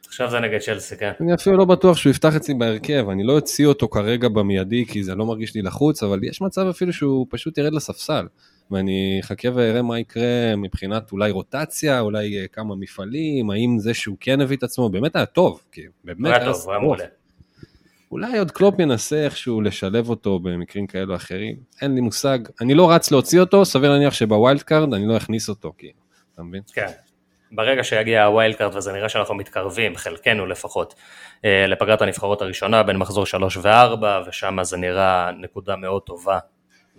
עכשיו 0.08 0.30
זה 0.30 0.40
נגד 0.40 0.58
צ'לסי, 0.58 0.96
כן. 0.96 1.12
אני 1.20 1.34
אפילו 1.34 1.56
לא 1.56 1.64
בטוח 1.64 1.96
שהוא 1.96 2.10
יפתח 2.10 2.36
אצלי 2.36 2.54
בהרכב, 2.54 3.08
אני 3.08 3.24
לא 3.24 3.32
אוציא 3.32 3.66
אותו 3.66 3.88
כרגע 3.88 4.28
במיידי 4.28 4.86
כי 4.86 5.04
זה 5.04 5.14
לא 5.14 5.26
מרגיש 5.26 5.54
לי 5.54 5.62
לחוץ, 5.62 6.02
אבל 6.02 6.24
יש 6.24 6.40
מצב 6.40 6.66
אפילו 6.66 6.92
שהוא 6.92 7.26
פשוט 7.30 7.58
ירד 7.58 7.72
לספסל. 7.72 8.26
ואני 8.70 9.20
אחכה 9.24 9.48
ואראה 9.54 9.82
מה 9.82 9.98
יקרה 9.98 10.56
מבחינת 10.56 11.12
אולי 11.12 11.30
רוטציה, 11.30 12.00
אולי 12.00 12.40
אה, 12.40 12.46
כמה 12.48 12.74
מפעלים, 12.74 13.50
האם 13.50 13.78
זה 13.78 13.94
שהוא 13.94 14.16
כן 14.20 14.40
הביא 14.40 14.56
את 14.56 14.62
עצמו 14.62 14.88
באמת 14.88 15.16
היה 15.16 15.26
טוב, 15.26 15.62
כי 15.72 15.82
באמת 16.04 16.30
היה 16.32 16.44
טוב, 16.44 16.70
היה 16.70 16.78
מעולה. 16.78 17.04
אולי 18.10 18.38
עוד 18.38 18.50
קלופ 18.50 18.74
ינסה 18.78 19.24
איכשהו 19.24 19.60
לשלב 19.60 20.08
אותו 20.08 20.38
במקרים 20.38 20.86
כאלו 20.86 21.16
אחרים, 21.16 21.56
אין 21.82 21.94
לי 21.94 22.00
מושג, 22.00 22.38
אני 22.60 22.74
לא 22.74 22.90
רץ 22.90 23.10
להוציא 23.10 23.40
אותו, 23.40 23.64
סביר 23.64 23.90
להניח 23.92 24.14
שב 24.14 24.35
wild 24.35 24.62
card 24.62 24.94
אני 24.94 25.06
לא 25.06 25.16
אכניס 25.16 25.48
אותו, 25.48 25.72
כי, 25.78 25.92
אתה 26.34 26.42
מבין? 26.42 26.62
כן, 26.72 26.86
ברגע 27.52 27.84
שיגיע 27.84 28.24
ה 28.24 28.30
wild 28.30 28.54
card 28.54 28.76
וזה 28.76 28.92
נראה 28.92 29.08
שאנחנו 29.08 29.34
מתקרבים, 29.34 29.96
חלקנו 29.96 30.46
לפחות, 30.46 30.94
אה, 31.44 31.66
לפגרת 31.66 32.02
הנבחרות 32.02 32.42
הראשונה 32.42 32.82
בין 32.82 32.96
מחזור 32.96 33.26
3 33.26 33.56
ו-4, 33.56 34.28
ושם 34.28 34.58
זה 34.62 34.76
נראה 34.76 35.30
נקודה 35.32 35.76
מאוד 35.76 36.02
טובה 36.02 36.38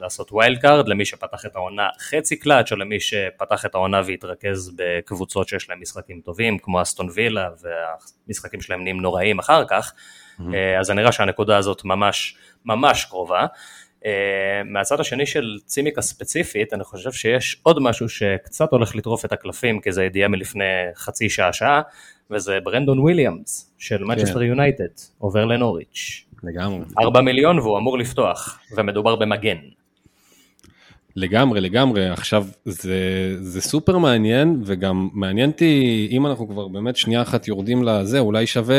לעשות 0.01 0.31
wild 0.31 0.57
card 0.57 0.88
למי 0.88 1.05
שפתח 1.05 1.46
את 1.46 1.55
העונה 1.55 1.88
חצי 2.00 2.39
קלאץ' 2.39 2.72
או 2.72 2.77
למי 2.77 3.00
שפתח 3.00 3.65
את 3.65 3.75
העונה 3.75 4.01
והתרכז 4.05 4.72
בקבוצות 4.75 5.48
שיש 5.48 5.70
להם 5.70 5.81
משחקים 5.81 6.22
טובים 6.22 6.58
כמו 6.58 6.81
אסטון 6.81 7.08
וילה 7.13 7.50
והמשחקים 7.62 8.62
שלהם 8.62 8.81
נהיים 8.81 9.01
נוראים 9.01 9.39
אחר 9.39 9.63
כך 9.67 9.93
mm-hmm. 9.93 10.43
אז 10.79 10.86
זה 10.86 10.93
נראה 10.93 11.12
שהנקודה 11.12 11.58
הזאת 11.58 11.86
ממש 11.86 12.36
ממש 12.65 13.05
קרובה. 13.05 13.46
אה, 14.05 14.62
מהצד 14.65 15.00
השני 15.00 15.25
של 15.25 15.58
צימיקה 15.65 16.01
ספציפית 16.01 16.74
אני 16.74 16.84
חושב 16.84 17.12
שיש 17.12 17.62
עוד 17.63 17.79
משהו 17.81 18.10
שקצת 18.10 18.72
הולך 18.72 18.96
לטרוף 18.96 19.25
את 19.25 19.31
הקלפים 19.31 19.81
כי 19.81 19.91
זה 19.91 20.03
ידיעה 20.03 20.27
מלפני 20.27 20.63
חצי 20.96 21.29
שעה 21.29 21.53
שעה 21.53 21.81
וזה 22.31 22.60
ברנדון 22.63 23.00
וויליאמס 23.00 23.74
של 23.77 24.03
מנצ'סטר 24.03 24.39
כן. 24.39 24.46
יונייטד 24.46 24.86
עובר 25.17 25.46
לנוריץ'. 25.46 26.25
לגמרי. 26.43 26.86
4 27.00 27.22
מיליון 27.22 27.60
והוא 27.60 27.77
אמור 27.77 27.98
לפתוח 27.98 28.60
ומדובר 28.77 29.15
במגן. 29.15 29.58
לגמרי, 31.15 31.62
לגמרי. 31.62 32.10
עכשיו, 32.10 32.48
זה, 32.65 33.36
זה 33.39 33.62
סופר 33.62 33.98
מעניין, 33.98 34.62
וגם 34.65 35.10
מעניין 35.13 35.50
אותי, 35.50 36.08
אם 36.12 36.27
אנחנו 36.27 36.48
כבר 36.48 36.68
באמת 36.68 36.96
שנייה 36.96 37.22
אחת 37.22 37.48
יורדים 37.48 37.84
לזה, 37.84 38.20
אולי 38.20 38.48
שווה 38.48 38.75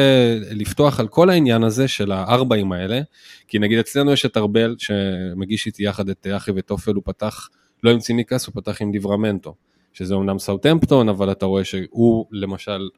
לפתוח 0.51 1.01
על 1.01 1.09
כל 1.09 1.31
העניין 1.31 1.63
הזה 1.63 1.89
של 1.89 2.13
הארבעים 2.13 2.73
האלה, 2.73 3.01
כי 3.49 3.59
נגיד 3.59 3.79
אצלנו 3.79 4.13
יש 4.13 4.27
את 4.27 4.37
ארבל, 4.37 4.77
שמגיש 4.79 5.67
איתי 5.67 5.85
יחד 5.85 6.09
את 6.09 6.27
אחי 6.37 6.51
וטופל, 6.57 6.95
הוא 6.95 7.03
פתח, 7.07 7.49
לא 7.83 7.91
עם 7.91 7.99
צימקס, 7.99 8.47
הוא 8.47 8.55
פתח 8.55 8.83
עם 8.83 8.93
ליברמנטו, 8.93 9.55
שזה 9.93 10.15
אמנם 10.15 10.39
סאוטהמפטון, 10.39 11.09
אבל 11.09 11.33
אתה 11.33 11.47
רואה 11.47 11.65
שהוא, 11.65 12.27
למשל, 12.33 12.89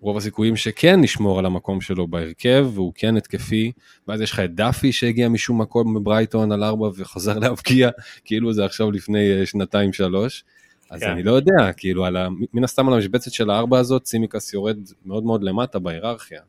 רוב 0.00 0.16
הסיכויים 0.16 0.56
שכן 0.56 1.00
נשמור 1.00 1.38
על 1.38 1.46
המקום 1.46 1.80
שלו 1.80 2.06
בהרכב, 2.06 2.66
והוא 2.74 2.92
כן 2.94 3.16
התקפי, 3.16 3.72
ואז 4.08 4.20
יש 4.20 4.32
לך 4.32 4.40
את 4.40 4.54
דאפי 4.54 4.92
שהגיע 4.92 5.28
משום 5.28 5.60
מקום 5.60 5.94
בברייטון 5.94 6.52
על 6.52 6.64
ארבע 6.64 6.88
וחוזר 6.96 7.38
להבקיע, 7.38 7.90
כאילו 8.24 8.52
זה 8.52 8.64
עכשיו 8.64 8.90
לפני 8.90 9.32
אה, 9.32 9.46
שנתיים 9.46 9.92
שלוש. 9.92 10.44
אז 10.90 11.00
כן. 11.00 11.10
אני 11.10 11.22
לא 11.22 11.32
יודע, 11.32 11.72
כאילו, 11.76 12.04
על 12.04 12.16
ה... 12.16 12.28
מן 12.54 12.64
הסתם 12.64 12.88
על 12.88 12.94
המשבצת 12.94 13.32
של 13.32 13.50
הארבע 13.50 13.78
הזאת, 13.78 14.06
סימיקס 14.06 14.54
יורד 14.54 14.78
מאוד 15.06 15.24
מאוד 15.24 15.42
למטה 15.42 15.78
בהיררכיה. 15.78 16.40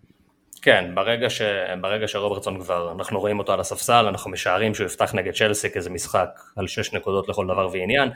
כן, 0.62 0.92
ברגע, 0.96 1.30
ש... 1.30 1.42
ברגע 1.82 2.08
שרוברטסון 2.08 2.60
כבר, 2.60 2.92
אנחנו 2.92 3.20
רואים 3.20 3.40
אותו 3.40 3.54
על 3.54 3.60
הספסל, 3.60 4.06
אנחנו 4.08 4.32
משערים 4.32 4.74
שהוא 4.74 4.86
יפתח 4.86 5.14
נגד 5.14 5.34
צ'לסי 5.34 5.70
כאיזה 5.70 5.90
משחק 5.90 6.30
על 6.56 6.68
שש 6.68 6.94
נקודות 6.94 7.30
לכל 7.30 7.46
דבר 7.46 7.70
ועניין, 7.72 8.10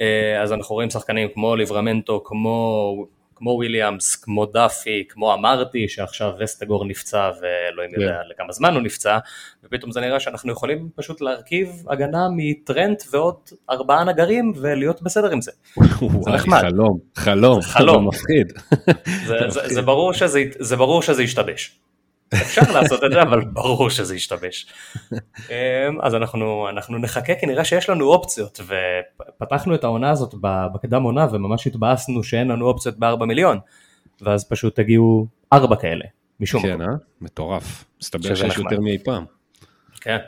אה, 0.00 0.42
אז 0.42 0.52
אנחנו 0.52 0.74
רואים 0.74 0.90
שחקנים 0.90 1.28
כמו 1.34 1.56
ליברמנטו, 1.56 2.22
כמו 2.24 3.06
כמו 3.38 3.50
וויליאמס, 3.50 4.16
כמו 4.16 4.46
דאפי, 4.46 5.04
כמו 5.08 5.34
אמרתי, 5.34 5.88
שעכשיו 5.88 6.32
וסטגור 6.40 6.84
נפצע 6.84 7.30
ואלוהים 7.40 7.90
yeah. 7.90 8.00
יודע 8.00 8.20
כן. 8.22 8.28
לכמה 8.30 8.52
זמן 8.52 8.74
הוא 8.74 8.82
נפצע, 8.82 9.18
ופתאום 9.64 9.92
זה 9.92 10.00
נראה 10.00 10.20
שאנחנו 10.20 10.52
יכולים 10.52 10.88
פשוט 10.94 11.20
להרכיב 11.20 11.84
הגנה 11.88 12.28
מטרנט 12.36 13.02
ועוד 13.10 13.36
ארבעה 13.70 14.04
נגרים 14.04 14.52
ולהיות 14.56 15.02
בסדר 15.02 15.30
עם 15.30 15.40
זה. 15.40 15.52
זה 16.24 16.30
נחמד. 16.30 16.60
חלום, 16.60 16.98
חלום, 17.14 17.62
חלום, 17.62 18.06
מפחיד. 18.08 18.52
זה, 19.26 19.36
זה, 19.48 19.60
זה, 19.64 19.82
ברור 19.82 20.12
שזה, 20.12 20.42
זה 20.58 20.76
ברור 20.76 21.02
שזה 21.02 21.22
ישתבש. 21.22 21.78
אפשר 22.34 22.72
לעשות 22.72 23.04
את 23.04 23.12
זה, 23.12 23.22
אבל 23.22 23.44
ברור 23.44 23.90
שזה 23.90 24.16
ישתבש. 24.16 24.66
אמ, 25.12 26.00
אז 26.02 26.14
אנחנו, 26.14 26.68
אנחנו 26.68 26.98
נחכה 26.98 27.34
כי 27.34 27.46
נראה 27.46 27.64
שיש 27.64 27.90
לנו 27.90 28.04
אופציות, 28.04 28.60
ופתחנו 28.60 29.74
את 29.74 29.84
העונה 29.84 30.10
הזאת 30.10 30.34
בקדם 30.74 31.02
עונה 31.02 31.26
וממש 31.32 31.66
התבאסנו 31.66 32.24
שאין 32.24 32.48
לנו 32.48 32.66
אופציות 32.66 32.98
בארבע 32.98 33.26
מיליון, 33.26 33.58
ואז 34.20 34.48
פשוט 34.48 34.78
הגיעו 34.78 35.26
ארבע 35.52 35.76
כאלה, 35.76 36.04
משום 36.40 36.62
כן, 36.62 36.74
מקום. 36.74 36.82
אה? 36.82 36.96
מטורף. 37.20 37.84
מסתבר 38.00 38.34
שיש 38.34 38.58
יותר 38.58 38.80
מאי 38.80 38.98
פעם. 39.04 39.24
כן. 40.00 40.18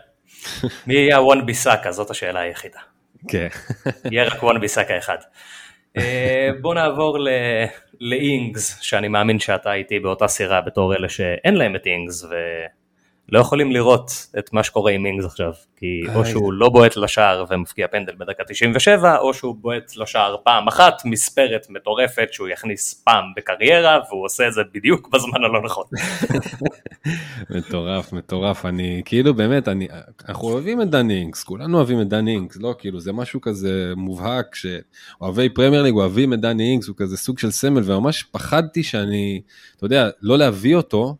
מי 0.86 0.94
יהיה 0.94 1.16
הוואן 1.16 1.46
ביסאקה? 1.46 1.92
זאת 1.92 2.10
השאלה 2.10 2.40
היחידה. 2.40 2.80
כן. 3.28 3.48
יהיה 4.10 4.24
רק 4.24 4.42
וואן 4.42 4.60
ביסאקה 4.60 4.98
אחד. 4.98 5.16
אה, 5.96 6.50
בוא 6.60 6.74
נעבור 6.74 7.18
לאינגס, 8.00 8.80
שאני 8.80 9.08
מאמין 9.08 9.38
שאתה 9.38 9.72
איתי 9.72 9.98
באותה 9.98 10.28
סירה 10.28 10.60
בתור 10.60 10.94
אלה 10.94 11.08
שאין 11.08 11.54
להם 11.54 11.76
את 11.76 11.86
אינגס 11.86 12.26
ולא 13.30 13.40
יכולים 13.40 13.72
לראות 13.72 14.10
את 14.38 14.52
מה 14.52 14.62
שקורה 14.62 14.92
עם 14.92 15.06
אינגס 15.06 15.24
עכשיו, 15.24 15.52
כי 15.76 16.00
או 16.14 16.26
שהוא 16.26 16.52
לא 16.52 16.68
בועט 16.68 16.96
לשער 16.96 17.44
ומפקיע 17.50 17.88
פנדל 17.88 18.12
בדקה 18.18 18.44
97, 18.48 19.18
או 19.18 19.34
שהוא 19.34 19.54
בועט 19.60 19.96
לשער 19.96 20.36
פעם 20.44 20.68
אחת, 20.68 21.02
מספרת 21.04 21.66
מטורפת 21.70 22.28
שהוא 22.32 22.48
יכניס 22.48 23.02
פעם 23.04 23.24
בקריירה, 23.36 23.98
והוא 24.08 24.24
עושה 24.24 24.48
את 24.48 24.52
זה 24.52 24.60
בדיוק 24.74 25.08
בזמן 25.08 25.44
הלא 25.44 25.62
נכון. 25.62 25.84
מטורף, 27.56 28.12
מטורף, 28.12 28.66
אני 28.66 29.02
כאילו 29.04 29.34
באמת, 29.34 29.68
אני, 29.68 29.88
אנחנו 30.28 30.48
אוהבים 30.48 30.82
את 30.82 30.90
דן 30.90 31.10
אינגס, 31.10 31.44
כולנו 31.44 31.76
אוהבים 31.76 32.00
את 32.00 32.08
דן 32.08 32.28
אינגס, 32.28 32.56
לא 32.56 32.74
כאילו 32.78 33.00
זה 33.00 33.12
משהו 33.12 33.40
כזה 33.40 33.92
מובהק, 33.96 34.54
שאוהבי 34.54 35.48
פרמייר 35.48 35.82
ליג 35.82 35.94
אוהבים 35.94 36.32
את 36.32 36.40
דן 36.40 36.60
אינגס, 36.60 36.88
הוא 36.88 36.96
כזה 36.98 37.16
סוג 37.16 37.38
של 37.38 37.50
סמל, 37.50 37.82
וממש 37.84 38.22
פחדתי 38.22 38.82
שאני, 38.82 39.40
אתה 39.76 39.86
יודע, 39.86 40.10
לא 40.22 40.38
להביא 40.38 40.76
אותו, 40.76 41.04
אה, 41.06 41.14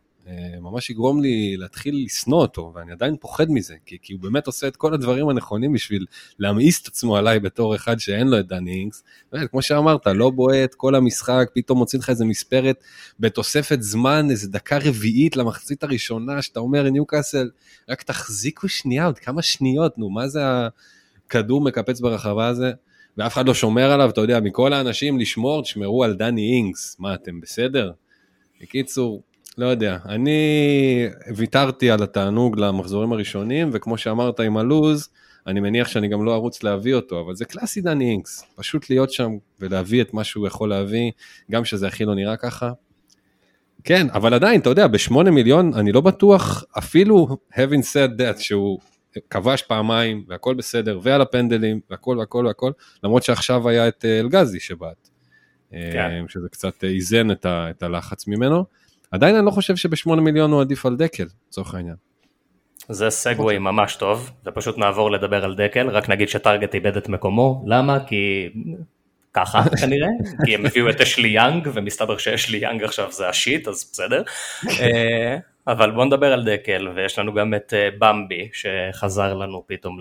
ממש 0.60 0.90
יגרום 0.90 1.22
לי 1.22 1.56
להתחיל 1.56 2.02
לשנוא 2.04 2.38
אותו, 2.38 2.72
ואני 2.74 2.92
עדיין 2.92 3.16
פוחד 3.20 3.50
מזה, 3.50 3.74
כי, 3.86 3.98
כי 4.02 4.12
הוא 4.12 4.22
באמת 4.22 4.46
עושה 4.46 4.68
את 4.68 4.76
כל 4.76 4.94
הדברים 4.94 5.28
הנכונים 5.28 5.72
בשביל 5.72 6.06
להמאיס 6.38 6.82
את 6.82 6.86
עצמו 6.86 7.16
עליי 7.16 7.40
בתור 7.40 7.74
אחד 7.74 8.00
שאין 8.00 8.28
לו 8.28 8.38
את 8.38 8.46
דני 8.46 8.72
אינגס. 8.72 9.02
כמו 9.50 9.62
שאמרת, 9.62 10.06
לא 10.06 10.30
בועט 10.30 10.74
כל 10.74 10.94
המשחק, 10.94 11.50
פתאום 11.54 11.78
מוציא 11.78 11.98
לך 11.98 12.10
איזה 12.10 12.24
מספרת 12.24 12.84
בתוספת 13.20 13.82
זמן, 13.82 14.26
איזה 14.30 14.48
דקה 14.48 14.78
רביעית 14.84 15.36
למחצית 15.36 15.82
הראשונה, 15.82 16.42
שאתה 16.42 16.60
אומר, 16.60 16.90
ניוקאסל, 16.90 17.50
רק 17.88 18.02
תחזיקו 18.02 18.68
שנייה, 18.68 19.06
עוד 19.06 19.18
כמה 19.18 19.42
שניות, 19.42 19.98
נו, 19.98 20.10
מה 20.10 20.28
זה 20.28 20.40
הכדור 21.26 21.60
מקפץ 21.60 22.00
ברחבה 22.00 22.46
הזה? 22.46 22.72
ואף 23.16 23.32
אחד 23.32 23.46
לא 23.46 23.54
שומר 23.54 23.92
עליו, 23.92 24.10
אתה 24.10 24.20
יודע, 24.20 24.40
מכל 24.40 24.72
האנשים 24.72 25.18
לשמור, 25.18 25.62
תשמרו 25.62 26.04
על 26.04 26.14
דני 26.14 26.52
אינגס, 26.56 26.96
מה, 26.98 27.14
אתם 27.14 27.40
בסדר? 27.40 27.92
בקיצור, 28.60 29.22
לא 29.58 29.66
יודע, 29.66 29.98
אני 30.08 31.08
ויתרתי 31.36 31.90
על 31.90 32.02
התענוג 32.02 32.58
למחזורים 32.58 33.12
הראשונים, 33.12 33.70
וכמו 33.72 33.98
שאמרת 33.98 34.40
עם 34.40 34.56
הלוז, 34.56 35.08
אני 35.46 35.60
מניח 35.60 35.88
שאני 35.88 36.08
גם 36.08 36.24
לא 36.24 36.34
ארוץ 36.34 36.62
להביא 36.62 36.94
אותו, 36.94 37.20
אבל 37.20 37.34
זה 37.34 37.44
קלאסי 37.44 37.80
דני 37.80 38.10
אינקס, 38.10 38.44
פשוט 38.56 38.90
להיות 38.90 39.12
שם 39.12 39.30
ולהביא 39.60 40.02
את 40.02 40.14
מה 40.14 40.24
שהוא 40.24 40.46
יכול 40.46 40.70
להביא, 40.70 41.10
גם 41.50 41.64
שזה 41.64 41.86
הכי 41.86 42.04
לא 42.04 42.14
נראה 42.14 42.36
ככה. 42.36 42.72
כן, 43.84 44.06
אבל 44.12 44.34
עדיין, 44.34 44.60
אתה 44.60 44.70
יודע, 44.70 44.86
בשמונה 44.86 45.30
מיליון 45.30 45.74
אני 45.74 45.92
לא 45.92 46.00
בטוח, 46.00 46.64
אפילו 46.78 47.38
having 47.52 47.82
said 47.92 48.20
that, 48.20 48.40
שהוא 48.40 48.78
כבש 49.30 49.62
פעמיים 49.62 50.24
והכל 50.28 50.54
בסדר, 50.54 51.00
ועל 51.02 51.20
הפנדלים 51.20 51.80
והכל 51.90 52.16
והכל 52.18 52.44
והכל, 52.46 52.72
למרות 53.04 53.22
שעכשיו 53.22 53.68
היה 53.68 53.88
את 53.88 54.04
אה, 54.04 54.20
אלגזי 54.20 54.60
שבעט, 54.60 55.08
כן. 55.70 55.76
אה, 55.76 56.20
שזה 56.28 56.48
קצת 56.50 56.84
איזן 56.84 57.30
את, 57.30 57.46
ה, 57.46 57.70
את 57.70 57.82
הלחץ 57.82 58.26
ממנו. 58.26 58.64
עדיין 59.10 59.36
אני 59.36 59.46
לא 59.46 59.50
חושב 59.50 59.76
שבשמונה 59.76 60.22
מיליון 60.22 60.52
הוא 60.52 60.60
עדיף 60.60 60.86
על 60.86 60.96
דקל, 60.96 61.26
לצורך 61.48 61.74
העניין. 61.74 61.96
זה 62.88 63.10
סגווי 63.10 63.58
ממש 63.58 63.96
טוב, 63.96 64.30
ופשוט 64.46 64.78
נעבור 64.78 65.10
לדבר 65.10 65.44
על 65.44 65.54
דקל, 65.54 65.88
רק 65.88 66.08
נגיד 66.08 66.28
שטארגט 66.28 66.74
איבד 66.74 66.96
את 66.96 67.08
מקומו, 67.08 67.64
למה? 67.66 67.98
כי 68.06 68.48
ככה 69.34 69.62
כנראה, 69.80 70.08
כי 70.44 70.54
הם 70.54 70.66
הביאו 70.66 70.90
את 70.90 71.00
אשלי 71.00 71.28
יאנג, 71.28 71.68
ומסתבר 71.74 72.18
שאשלי 72.18 72.58
יאנג 72.58 72.84
עכשיו 72.84 73.12
זה 73.12 73.28
השיט, 73.28 73.68
אז 73.68 73.90
בסדר. 73.92 74.22
אה, 74.80 75.36
אבל 75.66 75.90
בוא 75.90 76.04
נדבר 76.04 76.32
על 76.32 76.44
דקל, 76.44 76.88
ויש 76.94 77.18
לנו 77.18 77.34
גם 77.34 77.54
את 77.54 77.74
אה, 77.74 77.88
במבי, 77.98 78.48
שחזר 78.52 79.34
לנו 79.34 79.64
פתאום 79.66 79.98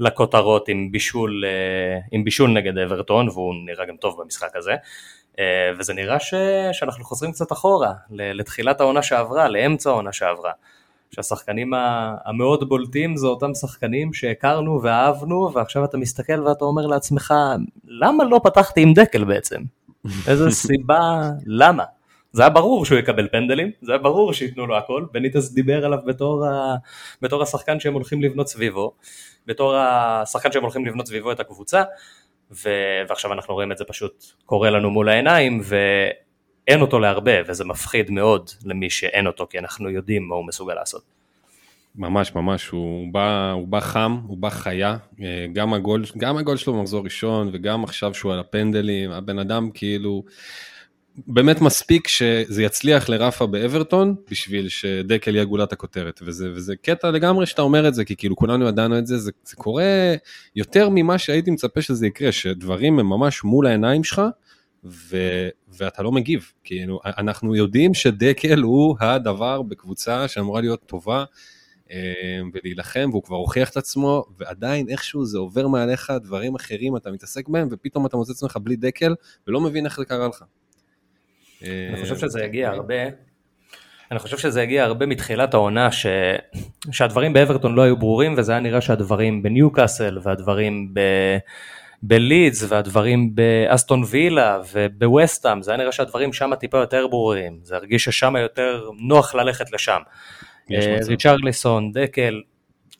לכותרות 0.00 0.68
עם 0.68 0.92
בישול, 0.92 1.44
אה, 1.46 1.98
עם 2.12 2.24
בישול 2.24 2.50
נגד 2.50 2.78
אברטון, 2.78 3.28
והוא 3.28 3.54
נראה 3.66 3.86
גם 3.86 3.96
טוב 3.96 4.22
במשחק 4.22 4.56
הזה. 4.56 4.74
אה, 5.38 5.44
וזה 5.78 5.94
נראה 5.94 6.20
ש... 6.20 6.34
שאנחנו 6.72 7.04
חוזרים 7.04 7.32
קצת 7.32 7.52
אחורה, 7.52 7.92
לתחילת 8.10 8.80
העונה 8.80 9.02
שעברה, 9.02 9.48
לאמצע 9.48 9.90
העונה 9.90 10.12
שעברה. 10.12 10.52
שהשחקנים 11.10 11.72
המאוד 12.24 12.68
בולטים 12.68 13.16
זה 13.16 13.26
אותם 13.26 13.54
שחקנים 13.54 14.12
שהכרנו 14.12 14.82
ואהבנו, 14.82 15.50
ועכשיו 15.54 15.84
אתה 15.84 15.96
מסתכל 15.98 16.40
ואתה 16.40 16.64
אומר 16.64 16.86
לעצמך, 16.86 17.34
למה 17.86 18.24
לא 18.24 18.40
פתחתי 18.44 18.82
עם 18.82 18.92
דקל 18.94 19.24
בעצם? 19.24 19.62
איזה 20.28 20.50
סיבה, 20.66 21.30
למה? 21.46 21.84
זה 22.32 22.42
היה 22.42 22.50
ברור 22.50 22.84
שהוא 22.84 22.98
יקבל 22.98 23.28
פנדלים, 23.28 23.70
זה 23.82 23.92
היה 23.92 23.98
ברור 23.98 24.32
שייתנו 24.32 24.66
לו 24.66 24.76
הכל, 24.76 25.04
בניטס 25.12 25.52
דיבר 25.52 25.84
עליו 25.84 25.98
בתור, 26.06 26.46
ה... 26.46 26.76
בתור 27.22 27.42
השחקן 27.42 27.80
שהם 27.80 27.94
הולכים 27.94 28.22
לבנות 28.22 28.48
סביבו, 28.48 28.92
בתור 29.46 29.76
השחקן 29.76 30.52
שהם 30.52 30.62
הולכים 30.62 30.86
לבנות 30.86 31.06
סביבו 31.06 31.32
את 31.32 31.40
הקבוצה, 31.40 31.82
ו... 32.50 32.68
ועכשיו 33.08 33.32
אנחנו 33.32 33.54
רואים 33.54 33.72
את 33.72 33.78
זה 33.78 33.84
פשוט 33.84 34.24
קורה 34.46 34.70
לנו 34.70 34.90
מול 34.90 35.08
העיניים, 35.08 35.60
ואין 35.64 36.80
אותו 36.80 36.98
להרבה, 36.98 37.32
וזה 37.46 37.64
מפחיד 37.64 38.10
מאוד 38.10 38.50
למי 38.64 38.90
שאין 38.90 39.26
אותו, 39.26 39.46
כי 39.50 39.58
אנחנו 39.58 39.90
יודעים 39.90 40.28
מה 40.28 40.34
הוא 40.34 40.46
מסוגל 40.46 40.74
לעשות. 40.74 41.18
ממש 41.96 42.34
ממש, 42.34 42.68
הוא 42.68 43.12
בא, 43.12 43.50
הוא 43.52 43.68
בא 43.68 43.80
חם, 43.80 44.20
הוא 44.26 44.38
בא 44.38 44.50
חיה, 44.50 44.96
אה, 45.22 45.46
גם 45.52 45.74
הגול, 45.74 46.04
גם 46.16 46.36
הגול 46.36 46.56
שלו 46.56 46.72
במחזור 46.72 47.04
ראשון 47.04 47.50
וגם 47.52 47.84
עכשיו 47.84 48.14
שהוא 48.14 48.32
על 48.32 48.38
הפנדלים, 48.38 49.10
הבן 49.10 49.38
אדם 49.38 49.70
כאילו, 49.74 50.24
באמת 51.26 51.60
מספיק 51.60 52.08
שזה 52.08 52.62
יצליח 52.62 53.08
לרפה 53.08 53.46
באברטון 53.46 54.14
בשביל 54.30 54.68
שדקל 54.68 55.34
יהיה 55.34 55.44
גולת 55.44 55.72
הכותרת 55.72 56.20
וזה, 56.24 56.50
וזה 56.54 56.76
קטע 56.76 57.10
לגמרי 57.10 57.46
שאתה 57.46 57.62
אומר 57.62 57.88
את 57.88 57.94
זה 57.94 58.04
כי 58.04 58.16
כאילו 58.16 58.36
כולנו 58.36 58.68
ידענו 58.68 58.98
את 58.98 59.06
זה, 59.06 59.18
זה, 59.18 59.30
זה 59.44 59.56
קורה 59.56 60.14
יותר 60.56 60.88
ממה 60.88 61.18
שהייתי 61.18 61.50
מצפה 61.50 61.82
שזה 61.82 62.06
יקרה 62.06 62.32
שדברים 62.32 62.98
הם 62.98 63.06
ממש 63.06 63.44
מול 63.44 63.66
העיניים 63.66 64.04
שלך 64.04 64.22
ו, 64.84 65.16
ואתה 65.68 66.02
לא 66.02 66.12
מגיב 66.12 66.52
כאילו 66.64 67.00
אנחנו 67.04 67.56
יודעים 67.56 67.94
שדקל 67.94 68.60
הוא 68.60 68.96
הדבר 69.00 69.62
בקבוצה 69.62 70.28
שאמורה 70.28 70.60
להיות 70.60 70.82
טובה 70.86 71.24
אה, 71.90 72.40
ולהילחם 72.54 73.08
והוא 73.10 73.22
כבר 73.22 73.36
הוכיח 73.36 73.70
את 73.70 73.76
עצמו 73.76 74.24
ועדיין 74.38 74.88
איכשהו 74.88 75.24
זה 75.24 75.38
עובר 75.38 75.68
מעליך 75.68 76.12
דברים 76.22 76.54
אחרים 76.54 76.96
אתה 76.96 77.10
מתעסק 77.10 77.48
בהם 77.48 77.68
ופתאום 77.70 78.06
אתה 78.06 78.16
מוצא 78.16 78.32
עצמך 78.32 78.58
בלי 78.62 78.76
דקל 78.76 79.14
ולא 79.46 79.60
מבין 79.60 79.84
איך 79.84 79.96
זה 79.96 80.04
קרה 80.04 80.28
לך. 80.28 80.44
אני 81.62 82.02
חושב 82.02 82.16
שזה 82.16 82.44
יגיע 82.44 82.70
הרבה, 82.70 82.94
אני 84.10 84.18
חושב 84.18 84.38
שזה 84.38 84.62
הגיע 84.62 84.84
הרבה 84.84 85.06
מתחילת 85.06 85.54
העונה 85.54 85.92
ש... 85.92 86.06
שהדברים 86.92 87.32
באברטון 87.32 87.74
לא 87.74 87.82
היו 87.82 87.96
ברורים 87.96 88.34
וזה 88.36 88.52
היה 88.52 88.60
נראה 88.60 88.80
שהדברים 88.80 89.42
בניוקאסל 89.42 90.18
והדברים 90.22 90.94
ב... 90.94 91.00
בלידס 92.02 92.64
והדברים 92.68 93.34
באסטון 93.34 94.02
וילה 94.10 94.60
ובווסטאם 94.72 95.62
זה 95.62 95.70
היה 95.70 95.78
נראה 95.78 95.92
שהדברים 95.92 96.32
שם 96.32 96.50
טיפה 96.60 96.78
יותר 96.78 97.06
ברורים. 97.06 97.58
זה 97.62 97.76
הרגיש 97.76 98.04
ששם 98.04 98.36
יותר 98.36 98.90
נוח 99.00 99.34
ללכת 99.34 99.72
לשם. 99.72 99.98
ריצ'רליסון 101.08 101.92
דקל 101.92 102.42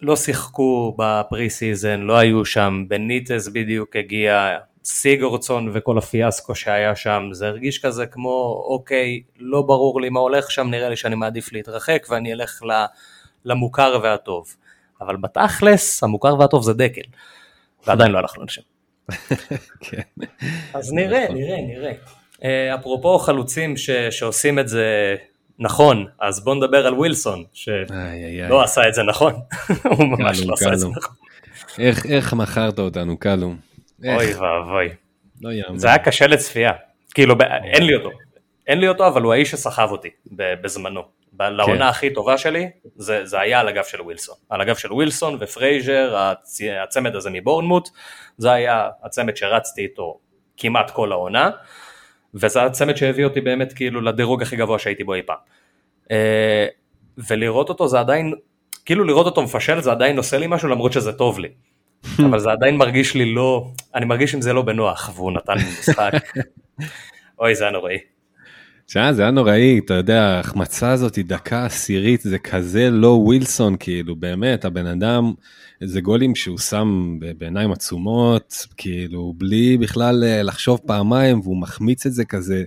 לא 0.01 0.17
שיחקו 0.17 0.97
ב 0.99 1.51
pre-season 1.51 2.01
לא 2.01 2.17
היו 2.19 2.45
שם. 2.45 2.85
בניטס 2.89 3.49
בדיוק 3.49 3.97
הגיע 3.97 4.59
סיגורצון 4.89 5.71
וכל 5.75 5.99
הפיאסקו 5.99 6.55
שהיה 6.55 6.97
שם, 6.97 7.23
זה 7.33 7.49
הרגיש 7.49 7.79
כזה 7.79 8.07
כמו, 8.07 8.65
אוקיי, 8.69 9.23
לא 9.39 9.63
ברור 9.63 10.01
לי 10.01 10.09
מה 10.09 10.21
הולך 10.21 10.51
שם, 10.51 10.71
נראה 10.71 10.89
לי 10.89 10.97
שאני 10.97 11.15
מעדיף 11.15 11.53
להתרחק 11.53 12.07
ואני 12.11 12.33
אלך 12.33 12.63
למוכר 13.45 14.01
והטוב. 14.03 14.57
אבל 15.01 15.17
בתכלס, 15.17 16.03
המוכר 16.03 16.39
והטוב 16.39 16.63
זה 16.63 16.73
דקל, 16.73 17.03
ועדיין 17.87 18.13
לא 18.13 18.19
הלכנו 18.19 18.45
לשם. 18.45 18.63
כן. 19.81 20.03
אז 20.75 20.93
נראה, 20.93 21.25
נכון. 21.25 21.37
נראה, 21.37 21.57
נראה. 21.61 21.93
אה, 22.45 22.75
אפרופו 22.75 23.19
חלוצים 23.19 23.77
ש, 23.77 23.91
שעושים 23.91 24.59
את 24.59 24.69
זה 24.69 25.17
נכון, 25.59 26.07
אז 26.21 26.45
בוא 26.45 26.55
נדבר 26.55 26.87
על 26.87 26.95
ווילסון, 26.95 27.45
שלא 27.53 28.63
עשה 28.63 28.89
את 28.89 28.95
זה 28.95 29.03
נכון, 29.03 29.33
הוא 29.85 30.07
ממש 30.07 30.41
לא 30.41 30.55
עשה 30.55 30.73
את 30.73 30.79
זה 30.79 30.87
נכון. 30.89 31.15
איך 32.15 32.35
מכרת 32.35 32.79
אותנו, 32.79 33.19
קלום? 33.19 33.68
אוי 34.05 34.35
ואבוי. 34.35 34.89
לא 35.41 35.53
יאמן. 35.53 35.79
זה 35.79 35.89
היה 35.89 35.99
קשה 35.99 36.27
לצפייה. 36.27 36.73
כאילו, 37.15 37.35
אין 37.65 37.83
לי 37.83 37.95
אותו. 37.95 38.11
אין 38.67 38.81
לי 38.81 38.89
אותו, 38.89 39.07
אבל 39.07 39.23
הוא 39.23 39.33
האיש 39.33 39.51
שסחב 39.51 39.89
אותי 39.91 40.09
בזמנו. 40.33 41.03
לעונה 41.41 41.77
כן. 41.77 41.83
הכי 41.83 42.15
טובה 42.15 42.39
שלי, 42.39 42.71
זה, 42.97 43.27
זה 43.27 43.41
היה 43.41 43.61
על 43.61 43.69
הגב 43.69 43.85
של 43.85 44.03
ווילסון. 44.03 44.37
על 44.49 44.61
הגב 44.61 44.77
של 44.77 44.93
ווילסון 44.93 45.37
ופרייזר, 45.41 46.17
הצ... 46.17 46.61
הצמד 46.83 47.17
הזה 47.17 47.31
מבורנמוט, 47.31 47.89
זה 48.39 48.53
היה 48.53 48.89
הצמד 49.03 49.37
שרצתי 49.37 49.83
איתו 49.83 50.19
כמעט 50.57 50.91
כל 50.91 51.13
העונה, 51.13 51.51
וזה 52.35 52.63
הצמד 52.63 52.97
שהביא 52.97 53.25
אותי 53.25 53.41
באמת 53.41 53.73
כאילו 53.73 54.01
לדירוג 54.01 54.43
הכי 54.43 54.57
גבוה 54.57 54.79
שהייתי 54.79 55.05
בו 55.05 55.15
אי 55.15 55.23
פעם. 55.23 55.37
אה, 56.11 56.67
ולראות 57.29 57.69
אותו 57.69 57.89
זה 57.89 58.01
עדיין, 58.01 58.35
כאילו 58.85 59.05
לראות 59.05 59.27
אותו 59.27 59.43
מפשל 59.43 59.81
זה 59.81 59.91
עדיין 59.91 60.17
עושה 60.17 60.39
לי 60.39 60.47
משהו 60.49 60.69
למרות 60.69 60.93
שזה 60.93 61.13
טוב 61.13 61.39
לי. 61.39 61.49
אבל 62.31 62.39
זה 62.39 62.51
עדיין 62.51 62.77
מרגיש 62.77 63.15
לי 63.15 63.35
לא, 63.35 63.71
אני 63.95 64.05
מרגיש 64.05 64.35
עם 64.35 64.41
זה 64.41 64.53
לא 64.53 64.63
בנוח, 64.63 65.11
והוא 65.15 65.33
נתן 65.33 65.55
לי 65.55 65.65
משחק. 65.81 66.13
אוי, 67.41 67.55
זה 67.55 67.65
היה 67.65 67.73
נוראי. 67.73 67.99
שעה, 68.87 69.13
זה 69.13 69.23
היה 69.23 69.31
נוראי, 69.31 69.81
אתה 69.85 69.95
יודע, 69.95 70.23
ההחמצה 70.23 70.93
הזאת 70.93 71.17
היא 71.17 71.25
דקה 71.25 71.65
עשירית, 71.65 72.21
זה 72.21 72.39
כזה 72.39 72.91
לא 72.91 73.09
ווילסון, 73.09 73.77
כאילו, 73.81 74.17
באמת, 74.17 74.65
הבן 74.65 74.87
אדם, 74.87 75.33
זה 75.81 76.01
גולים 76.01 76.35
שהוא 76.35 76.59
שם 76.59 77.19
בעיניים 77.39 77.73
עצומות, 77.73 78.67
כאילו, 78.77 79.35
בלי 79.37 79.77
בכלל 79.77 80.25
אה, 80.25 80.43
לחשוב 80.43 80.81
פעמיים, 80.87 81.41
והוא 81.41 81.61
מחמיץ 81.61 82.07
את 82.07 82.13
זה 82.13 82.25
כזה 82.25 82.65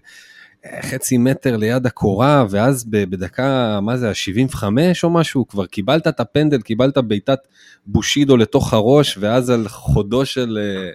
חצי 0.82 1.18
מטר 1.18 1.58
ליד 1.58 1.86
הקורה, 1.86 2.46
ואז 2.50 2.84
בדקה, 2.90 3.80
מה 3.82 3.98
זה, 3.98 4.10
ה-75 4.10 4.64
או 5.04 5.10
משהו, 5.10 5.48
כבר 5.48 5.66
קיבלת 5.66 6.08
את 6.08 6.20
הפנדל, 6.20 6.62
קיבלת 6.62 6.98
בעיטת 6.98 7.40
בושידו 7.86 8.38
לתוך 8.38 8.74
הראש, 8.74 9.18
ואז 9.20 9.50
על 9.50 9.68
חודו 9.68 10.26
של... 10.26 10.58
אה, 10.62 10.92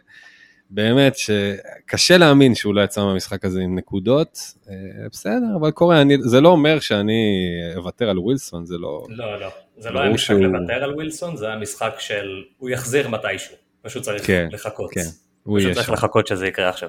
באמת 0.70 1.16
שקשה 1.16 2.18
להאמין 2.18 2.54
שהוא 2.54 2.75
לא 2.75 2.80
יצא 2.80 3.04
מהמשחק 3.04 3.44
הזה 3.44 3.61
עם 3.61 3.78
נקודות, 3.78 4.38
אה, 4.68 4.75
בסדר, 5.12 5.56
אבל 5.61 5.70
קורה, 5.70 6.00
אני, 6.00 6.16
זה 6.20 6.40
לא 6.40 6.49
אומר 6.49 6.80
שאני 6.80 7.44
אוותר 7.76 8.11
על 8.11 8.18
ווילסון, 8.18 8.66
זה 8.66 8.78
לא... 8.78 9.06
לא, 9.08 9.40
לא, 9.40 9.49
זה 9.78 9.90
לא 9.90 10.00
היה 10.00 10.11
משחק 10.11 10.26
שהוא... 10.26 10.40
לוותר 10.40 10.85
על 10.85 10.94
ווילסון, 10.94 11.36
זה 11.36 11.47
היה 11.47 11.56
משחק 11.56 11.95
של 11.99 12.43
הוא 12.58 12.71
יחזיר 12.71 13.08
מתישהו, 13.08 13.54
פשוט 13.82 14.02
צריך 14.02 14.26
כן, 14.26 14.49
לחכות. 14.52 14.91
כן, 14.91 15.00
פשוט 15.56 15.73
צריך 15.73 15.91
לחכות 15.91 16.26
שזה 16.26 16.47
יקרה 16.47 16.69
עכשיו. 16.69 16.88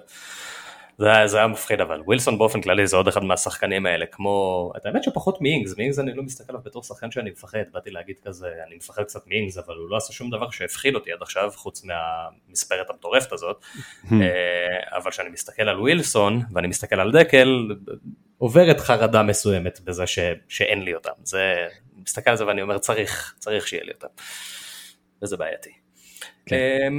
זה, 0.97 1.07
זה 1.25 1.37
היה 1.37 1.47
מפחיד 1.47 1.81
אבל 1.81 2.01
ווילסון 2.01 2.37
באופן 2.37 2.61
כללי 2.61 2.87
זה 2.87 2.97
עוד 2.97 3.07
אחד 3.07 3.23
מהשחקנים 3.23 3.85
האלה 3.85 4.05
כמו 4.05 4.71
את 4.77 4.85
האמת 4.85 5.03
שפחות 5.03 5.41
מאינגס 5.41 5.77
מאינגס 5.77 5.99
אני 5.99 6.13
לא 6.13 6.23
מסתכל 6.23 6.45
עליו 6.49 6.61
בתור 6.65 6.83
שחקן 6.83 7.11
שאני 7.11 7.29
מפחד 7.29 7.57
באתי 7.71 7.91
להגיד 7.91 8.15
כזה 8.25 8.47
אני 8.67 8.75
מפחד 8.75 9.03
קצת 9.03 9.27
מאינגס 9.27 9.57
אבל 9.57 9.75
הוא 9.75 9.89
לא 9.89 9.97
עשה 9.97 10.13
שום 10.13 10.29
דבר 10.29 10.49
שהפחיד 10.49 10.95
אותי 10.95 11.11
עד 11.11 11.21
עכשיו 11.21 11.51
חוץ 11.55 11.83
מהמספרת 11.83 12.89
המטורפת 12.89 13.31
הזאת 13.31 13.61
hmm. 14.03 14.13
אה, 14.13 14.97
אבל 14.97 15.11
כשאני 15.11 15.29
מסתכל 15.29 15.63
על 15.63 15.79
ווילסון 15.79 16.41
ואני 16.53 16.67
מסתכל 16.67 16.99
על 16.99 17.11
דקל 17.11 17.67
עוברת 18.37 18.79
חרדה 18.79 19.23
מסוימת 19.23 19.79
בזה 19.79 20.07
ש, 20.07 20.19
שאין 20.47 20.81
לי 20.81 20.95
אותם 20.95 21.11
זה 21.23 21.67
מסתכל 21.97 22.29
על 22.29 22.37
זה 22.37 22.47
ואני 22.47 22.61
אומר 22.61 22.77
צריך 22.77 23.35
צריך 23.39 23.67
שיהיה 23.67 23.83
לי 23.83 23.91
אותם 23.91 24.07
וזה 25.21 25.37
בעייתי. 25.37 25.71
כן. 26.45 26.93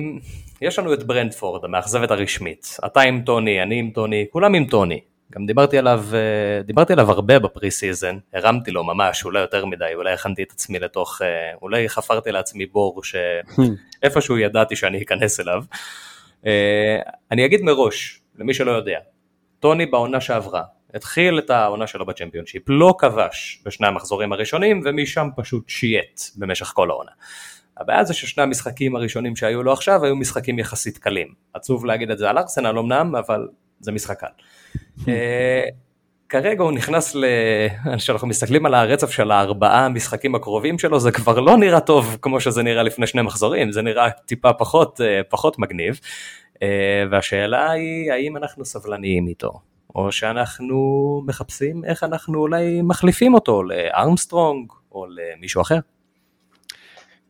יש 0.60 0.78
לנו 0.78 0.94
את 0.94 1.02
ברנטפורד, 1.02 1.64
המאכזבת 1.64 2.10
הרשמית. 2.10 2.76
אתה 2.86 3.00
עם 3.00 3.22
טוני, 3.22 3.62
אני 3.62 3.78
עם 3.78 3.90
טוני, 3.90 4.26
כולם 4.30 4.54
עם 4.54 4.64
טוני. 4.64 5.00
גם 5.32 5.46
דיברתי 5.46 5.78
עליו, 5.78 6.04
אה, 6.14 6.62
דיברתי 6.62 6.92
עליו 6.92 7.10
הרבה 7.10 7.38
ב 7.38 7.70
pre-season, 7.70 8.18
הרמתי 8.34 8.70
לו 8.70 8.84
ממש, 8.84 9.24
אולי 9.24 9.40
יותר 9.40 9.66
מדי, 9.66 9.94
אולי 9.94 10.12
הכנתי 10.12 10.42
את 10.42 10.50
עצמי 10.52 10.78
לתוך, 10.78 11.22
אה, 11.22 11.28
אולי 11.62 11.88
חפרתי 11.88 12.32
לעצמי 12.32 12.66
בור 12.66 13.02
שאיפשהו 13.04 14.38
ידעתי 14.44 14.76
שאני 14.76 15.02
אכנס 15.02 15.40
אליו. 15.40 15.64
אה, 16.46 16.98
אני 17.30 17.46
אגיד 17.46 17.62
מראש, 17.62 18.20
למי 18.38 18.54
שלא 18.54 18.70
יודע, 18.70 18.98
טוני 19.60 19.86
בעונה 19.86 20.20
שעברה, 20.20 20.62
התחיל 20.94 21.38
את 21.38 21.50
העונה 21.50 21.86
שלו 21.86 22.06
בצ'מפיונשיפ, 22.06 22.62
לא 22.68 22.94
כבש 22.98 23.62
בשני 23.66 23.86
המחזורים 23.86 24.32
הראשונים, 24.32 24.82
ומשם 24.84 25.28
פשוט 25.36 25.68
שייט 25.68 26.20
במשך 26.36 26.66
כל 26.66 26.90
העונה. 26.90 27.12
הבעיה 27.80 28.04
זה 28.04 28.14
ששני 28.14 28.42
המשחקים 28.42 28.96
הראשונים 28.96 29.36
שהיו 29.36 29.62
לו 29.62 29.72
עכשיו 29.72 30.04
היו 30.04 30.16
משחקים 30.16 30.58
יחסית 30.58 30.98
קלים. 30.98 31.28
עצוב 31.54 31.84
להגיד 31.84 32.10
את 32.10 32.18
זה 32.18 32.30
על 32.30 32.38
ארסנל 32.38 32.78
אמנם, 32.78 33.16
אבל 33.16 33.48
זה 33.80 33.92
משחק 33.92 34.20
קל. 34.20 34.26
אה, 35.08 35.64
כרגע 36.28 36.62
הוא 36.62 36.72
נכנס 36.72 37.14
ל... 37.14 37.24
כשאנחנו 37.98 38.28
מסתכלים 38.28 38.66
על 38.66 38.74
הרצף 38.74 39.10
של 39.10 39.30
הארבעה 39.30 39.86
המשחקים 39.86 40.34
הקרובים 40.34 40.78
שלו, 40.78 41.00
זה 41.00 41.12
כבר 41.12 41.40
לא 41.40 41.56
נראה 41.56 41.80
טוב 41.80 42.16
כמו 42.22 42.40
שזה 42.40 42.62
נראה 42.62 42.82
לפני 42.82 43.06
שני 43.06 43.22
מחזורים, 43.22 43.72
זה 43.72 43.82
נראה 43.82 44.10
טיפה 44.10 44.52
פחות, 44.52 45.00
אה, 45.00 45.20
פחות 45.28 45.58
מגניב. 45.58 46.00
אה, 46.62 47.04
והשאלה 47.10 47.70
היא, 47.70 48.12
האם 48.12 48.36
אנחנו 48.36 48.64
סבלניים 48.64 49.28
איתו? 49.28 49.60
או 49.94 50.12
שאנחנו 50.12 51.22
מחפשים 51.26 51.84
איך 51.84 52.04
אנחנו 52.04 52.38
אולי 52.38 52.82
מחליפים 52.82 53.34
אותו 53.34 53.62
לארמסטרונג 53.62 54.72
או 54.92 55.06
למישהו 55.06 55.62
אחר? 55.62 55.78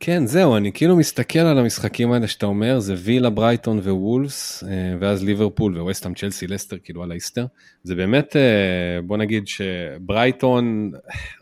כן, 0.01 0.25
זהו, 0.25 0.57
אני 0.57 0.71
כאילו 0.73 0.95
מסתכל 0.95 1.39
על 1.39 1.57
המשחקים 1.57 2.11
האלה 2.11 2.27
שאתה 2.27 2.45
אומר, 2.45 2.79
זה 2.79 2.95
וילה, 2.97 3.29
ברייטון 3.29 3.79
ווולפס, 3.79 4.63
אה, 4.63 4.97
ואז 4.99 5.23
ליברפול 5.23 5.81
וווסטאם, 5.81 6.13
צ'לסי, 6.13 6.47
לסטר, 6.47 6.77
כאילו 6.83 7.03
על 7.03 7.11
האיסטר. 7.11 7.45
זה 7.83 7.95
באמת, 7.95 8.35
אה, 8.35 9.01
בוא 9.01 9.17
נגיד 9.17 9.47
שברייטון, 9.47 10.91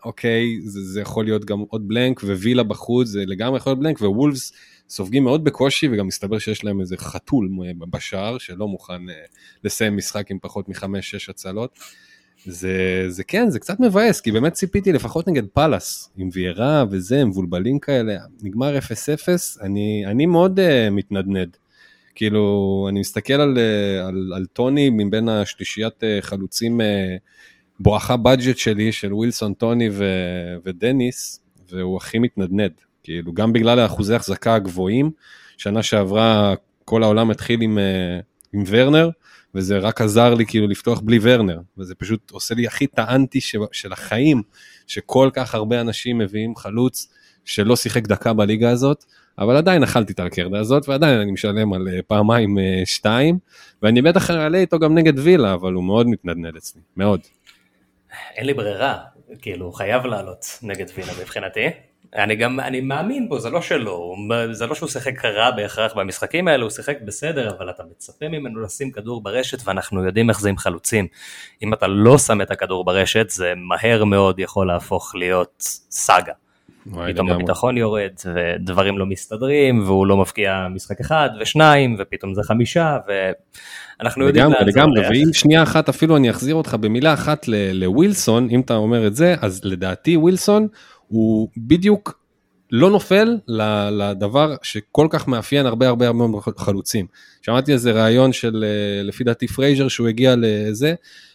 אוקיי, 0.06 0.62
זה, 0.66 0.82
זה 0.82 1.02
יכול 1.02 1.26
להיות 1.26 1.46
גם 1.46 1.60
עוד 1.60 1.88
blank, 1.88 2.24
ווילה 2.24 2.64
בחוץ, 2.64 3.08
זה 3.08 3.24
לגמרי 3.28 3.58
יכול 3.58 3.70
להיות 3.70 3.80
blank, 3.80 4.02
ווולפס 4.02 4.54
סופגים 4.90 5.24
מאוד 5.24 5.44
בקושי, 5.44 5.90
וגם 5.92 6.08
מסתבר 6.08 6.40
שיש 6.40 6.64
להם 6.64 6.82
איזה 6.82 6.98
חתול 6.98 7.50
בשער, 7.90 8.38
שלא 8.38 8.68
מוכן 8.68 9.10
אה, 9.10 9.16
לסיים 9.64 9.98
משחק 9.98 10.32
עם 10.32 10.38
פחות 10.42 10.70
מחמש-שש 10.70 11.30
הצלות. 11.30 11.80
זה, 12.50 13.06
זה 13.08 13.24
כן, 13.24 13.50
זה 13.50 13.60
קצת 13.60 13.80
מבאס, 13.80 14.22
כי 14.22 14.32
באמת 14.32 14.54
ציפיתי 14.54 14.92
לפחות 14.92 15.28
נגד 15.28 15.48
פאלאס, 15.54 16.10
עם 16.18 16.30
ויירה 16.34 16.84
וזה, 16.90 17.26
מבולבלים 17.26 17.80
כאלה, 17.80 18.18
נגמר 18.42 18.78
0-0, 18.78 18.82
אני, 19.62 20.04
אני 20.06 20.26
מאוד 20.26 20.60
uh, 20.60 20.90
מתנדנד. 20.92 21.58
כאילו, 22.16 22.86
אני 22.90 23.00
מסתכל 23.00 23.34
על, 23.34 23.58
uh, 23.58 24.08
על, 24.08 24.32
על 24.36 24.46
טוני 24.46 24.90
מבין 24.90 25.30
השלישיית 25.30 26.04
uh, 26.04 26.22
חלוצים 26.22 26.82
uh, 26.82 26.84
בואכה 27.80 28.18
בדג'ט 28.18 28.58
שלי, 28.58 28.92
של 28.92 29.14
ווילסון, 29.14 29.54
טוני 29.54 29.90
ו, 29.92 30.06
ודניס, 30.66 31.42
והוא 31.70 31.98
הכי 31.98 32.20
מתנדנד. 32.20 32.72
כאילו, 33.04 33.34
גם 33.34 33.54
בגלל 33.54 33.80
האחוזי 33.80 34.16
החזקה 34.16 34.56
הגבוהים, 34.56 35.12
שנה 35.58 35.84
שעברה 35.84 36.54
כל 36.86 37.04
העולם 37.04 37.32
התחיל 37.32 37.62
עם, 37.62 37.78
uh, 37.78 38.24
עם 38.54 38.64
ורנר, 38.68 39.10
וזה 39.58 39.78
רק 39.78 40.02
עזר 40.02 40.34
לי 40.34 40.46
כאילו 40.46 40.68
לפתוח 40.68 41.00
בלי 41.00 41.20
ורנר, 41.22 41.60
וזה 41.78 41.96
פשוט 41.96 42.32
עושה 42.32 42.56
לי 42.56 42.68
הכי 42.68 42.86
את 42.86 43.00
האנטי 43.00 43.42
של 43.72 43.92
החיים, 43.92 44.42
שכל 44.88 45.30
כך 45.34 45.56
הרבה 45.56 45.82
אנשים 45.82 46.18
מביאים 46.18 46.56
חלוץ 46.56 47.14
שלא 47.46 47.76
שיחק 47.76 48.08
דקה 48.08 48.34
בליגה 48.34 48.70
הזאת, 48.70 49.06
אבל 49.40 49.58
עדיין 49.58 49.84
אכלתי 49.84 50.14
את 50.14 50.20
הקרדה 50.20 50.60
הזאת, 50.60 50.90
ועדיין 50.90 51.20
אני 51.20 51.32
משלם 51.32 51.74
על 51.74 51.88
אה, 51.88 52.00
פעמיים 52.08 52.60
אה, 52.60 52.82
שתיים, 52.86 53.40
ואני 53.82 54.02
בטח 54.02 54.32
אעלה 54.32 54.58
איתו 54.58 54.80
גם 54.80 54.96
נגד 54.96 55.20
וילה, 55.20 55.54
אבל 55.54 55.74
הוא 55.74 55.84
מאוד 55.84 56.08
מתנדנד 56.08 56.56
אצלי, 56.56 56.82
מאוד. 56.98 57.20
אין 58.36 58.46
לי 58.46 58.54
ברירה, 58.54 58.98
כאילו, 59.42 59.72
חייב 59.72 60.06
לעלות 60.06 60.46
נגד 60.62 60.86
וילה 60.96 61.14
מבחינתי. 61.22 61.68
אני 62.18 62.36
גם, 62.36 62.60
אני 62.60 62.82
מאמין 62.82 63.30
בו, 63.30 63.40
זה 63.40 63.50
לא 63.50 63.62
שלא, 63.62 64.16
זה 64.52 64.66
לא 64.68 64.76
שהוא 64.76 64.90
שיחק 64.90 65.26
רע 65.26 65.52
בהכרח 65.52 65.94
במשחקים 65.94 66.48
האלה, 66.48 66.64
הוא 66.64 66.70
שיחק 66.70 66.98
בסדר, 67.06 67.50
אבל 67.58 67.70
אתה 67.70 67.84
מצפה 67.92 68.28
ממנו 68.28 68.62
לשים 68.62 68.92
כדור 68.92 69.24
ברשת, 69.24 69.68
ואנחנו 69.68 70.06
יודעים 70.06 70.30
איך 70.30 70.40
זה 70.40 70.50
עם 70.50 70.58
חלוצים. 70.58 71.08
אם 71.64 71.74
אתה 71.74 71.88
לא 71.88 72.18
שם 72.18 72.42
את 72.42 72.52
הכדור 72.52 72.86
ברשת, 72.86 73.30
זה 73.30 73.54
מהר 73.56 74.04
מאוד 74.04 74.40
יכול 74.40 74.68
להפוך 74.68 75.16
להיות 75.16 75.64
סאגה. 75.90 76.34
פתאום 77.08 77.32
הביטחון 77.32 77.78
יורד, 77.78 78.12
ודברים 78.34 78.98
לא 78.98 79.06
מסתדרים, 79.06 79.84
והוא 79.84 80.08
לא 80.08 80.18
מפקיע 80.18 80.68
משחק 80.70 81.00
אחד 81.00 81.30
ושניים, 81.40 81.96
ופתאום 82.00 82.34
זה 82.34 82.42
חמישה, 82.44 82.98
ואנחנו 84.00 84.28
יודעים 84.28 84.46
לאן 84.46 84.54
זה 84.60 84.66
לגמרי, 84.66 85.02
ואם 85.02 85.34
שנייה 85.34 85.64
אחת 85.64 85.90
אפילו 85.90 86.18
אני 86.18 86.30
אחזיר 86.30 86.56
אותך 86.56 86.74
במילה 86.74 87.14
אחת 87.14 87.46
לווילסון, 87.74 88.48
אם 88.52 88.60
אתה 88.60 88.76
אומר 88.76 89.08
את 89.08 89.16
זה, 89.16 89.36
אז 89.42 89.62
לדעתי 89.64 90.18
ווילסון, 90.18 90.68
הוא 91.08 91.50
בדיוק 91.58 92.20
לא 92.72 92.90
נופל 92.90 93.38
לדבר 93.92 94.56
שכל 94.62 95.08
כך 95.10 95.28
מאפיין 95.28 95.66
הרבה 95.66 95.88
הרבה 95.88 96.08
הרבה 96.08 96.24
חלוצים. 96.58 97.06
שמעתי 97.42 97.74
איזה 97.74 97.92
ראיון 97.92 98.34
של 98.34 98.64
אה, 98.68 99.04
לפי 99.04 99.24
דעתי 99.24 99.48
פרייזר 99.48 99.88
שהוא 99.88 100.08
הגיע 100.08 100.36
לזה, 100.38 100.94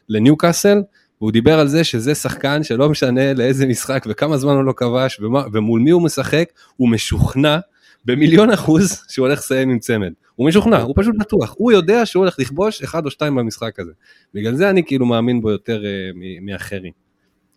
לניו 0.09 0.37
קאסל, 0.37 0.83
והוא 1.21 1.33
דיבר 1.33 1.59
על 1.59 1.69
זה 1.69 1.85
שזה 1.85 2.15
שחקן 2.15 2.63
שלא 2.63 2.89
משנה 2.89 3.35
לאיזה 3.35 3.67
משחק 3.67 4.05
וכמה 4.09 4.39
זמן 4.39 4.53
הוא 4.53 4.65
לא 4.65 4.73
כבש 4.77 5.21
ומה, 5.21 5.45
ומול 5.53 5.81
מי 5.81 5.91
הוא 5.91 6.03
משחק, 6.03 6.53
הוא 6.77 6.89
משוכנע 6.89 7.59
במיליון 8.05 8.51
אחוז 8.51 9.05
שהוא 9.09 9.27
הולך 9.27 9.39
לסיים 9.39 9.71
עם 9.71 9.79
צמד. 9.79 10.13
הוא 10.35 10.49
משוכנע, 10.49 10.81
הוא 10.81 10.95
פשוט 10.97 11.15
בטוח, 11.19 11.55
הוא 11.59 11.73
יודע 11.73 12.07
שהוא 12.07 12.21
הולך 12.21 12.39
לכבוש 12.39 12.83
אחד 12.83 13.05
או 13.05 13.11
שתיים 13.11 13.35
במשחק 13.35 13.81
הזה. 13.81 13.93
בגלל 14.35 14.55
זה 14.55 14.71
אני 14.71 14.85
כאילו 14.85 15.07
מאמין 15.07 15.43
בו 15.43 15.51
יותר 15.51 15.83
אה, 15.83 16.17
מאחרים. 16.43 16.93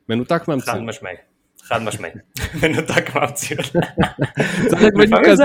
מנותק 0.09 0.47
מהמציאות. 0.47 0.77
חד 0.77 0.83
משמעי. 0.83 1.15
חד 1.67 1.81
משמעי, 1.83 2.11
מנותק 2.61 3.09
מהמציאות. 3.15 3.71
צריך 4.67 4.93
בדיוק 4.99 5.21
כזה, 5.25 5.43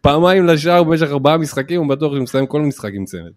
פעמיים 0.00 0.46
לשער 0.46 0.82
במשך 0.82 1.06
ארבעה 1.10 1.36
משחקים, 1.36 1.80
הוא 1.80 1.88
בטוח 1.88 2.12
שהוא 2.12 2.22
מסיים 2.22 2.46
כל 2.46 2.60
משחק 2.60 2.90
עם 2.94 3.04
צמד. 3.04 3.30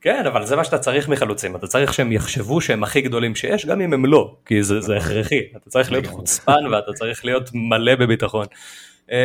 כן, 0.00 0.22
אבל 0.26 0.46
זה 0.46 0.56
מה 0.56 0.64
שאתה 0.64 0.78
צריך 0.78 1.08
מחלוצים, 1.08 1.56
אתה 1.56 1.66
צריך 1.66 1.94
שהם 1.94 2.12
יחשבו 2.12 2.60
שהם 2.60 2.82
הכי 2.82 3.00
גדולים 3.00 3.34
שיש, 3.34 3.66
גם 3.66 3.80
אם 3.80 3.92
הם 3.92 4.06
לא, 4.06 4.36
כי 4.46 4.62
זה, 4.62 4.80
זה 4.80 4.96
הכרחי, 4.96 5.40
אתה 5.56 5.70
צריך 5.70 5.92
להיות 5.92 6.06
חוצפן 6.06 6.66
ואתה 6.72 6.92
צריך 6.92 7.24
להיות 7.24 7.50
מלא 7.54 7.94
בביטחון. 7.94 8.46
אמ, 9.10 9.16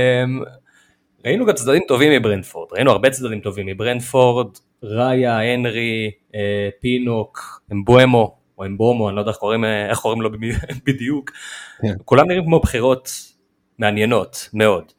ראינו 1.25 1.45
גם 1.45 1.53
צדדים 1.53 1.81
טובים 1.87 2.11
מברנפורד, 2.11 2.67
ראינו 2.73 2.91
הרבה 2.91 3.09
צדדים 3.09 3.39
טובים 3.39 3.65
מברנפורד, 3.65 4.47
ראיה, 4.83 5.39
הנרי, 5.39 6.11
אה, 6.35 6.69
פינוק, 6.81 7.61
אמבואמו, 7.71 8.35
או 8.57 8.65
אמבומו, 8.65 9.09
אני 9.09 9.15
לא 9.15 9.21
יודע 9.21 9.31
איך 9.31 9.37
קוראים, 9.37 9.65
איך 9.65 9.99
קוראים 9.99 10.21
לו 10.21 10.29
בדיוק, 10.85 11.31
כן. 11.81 11.93
כולם 12.05 12.27
נראים 12.27 12.45
כמו 12.45 12.59
בחירות 12.59 13.09
מעניינות 13.79 14.49
מאוד. 14.53 14.91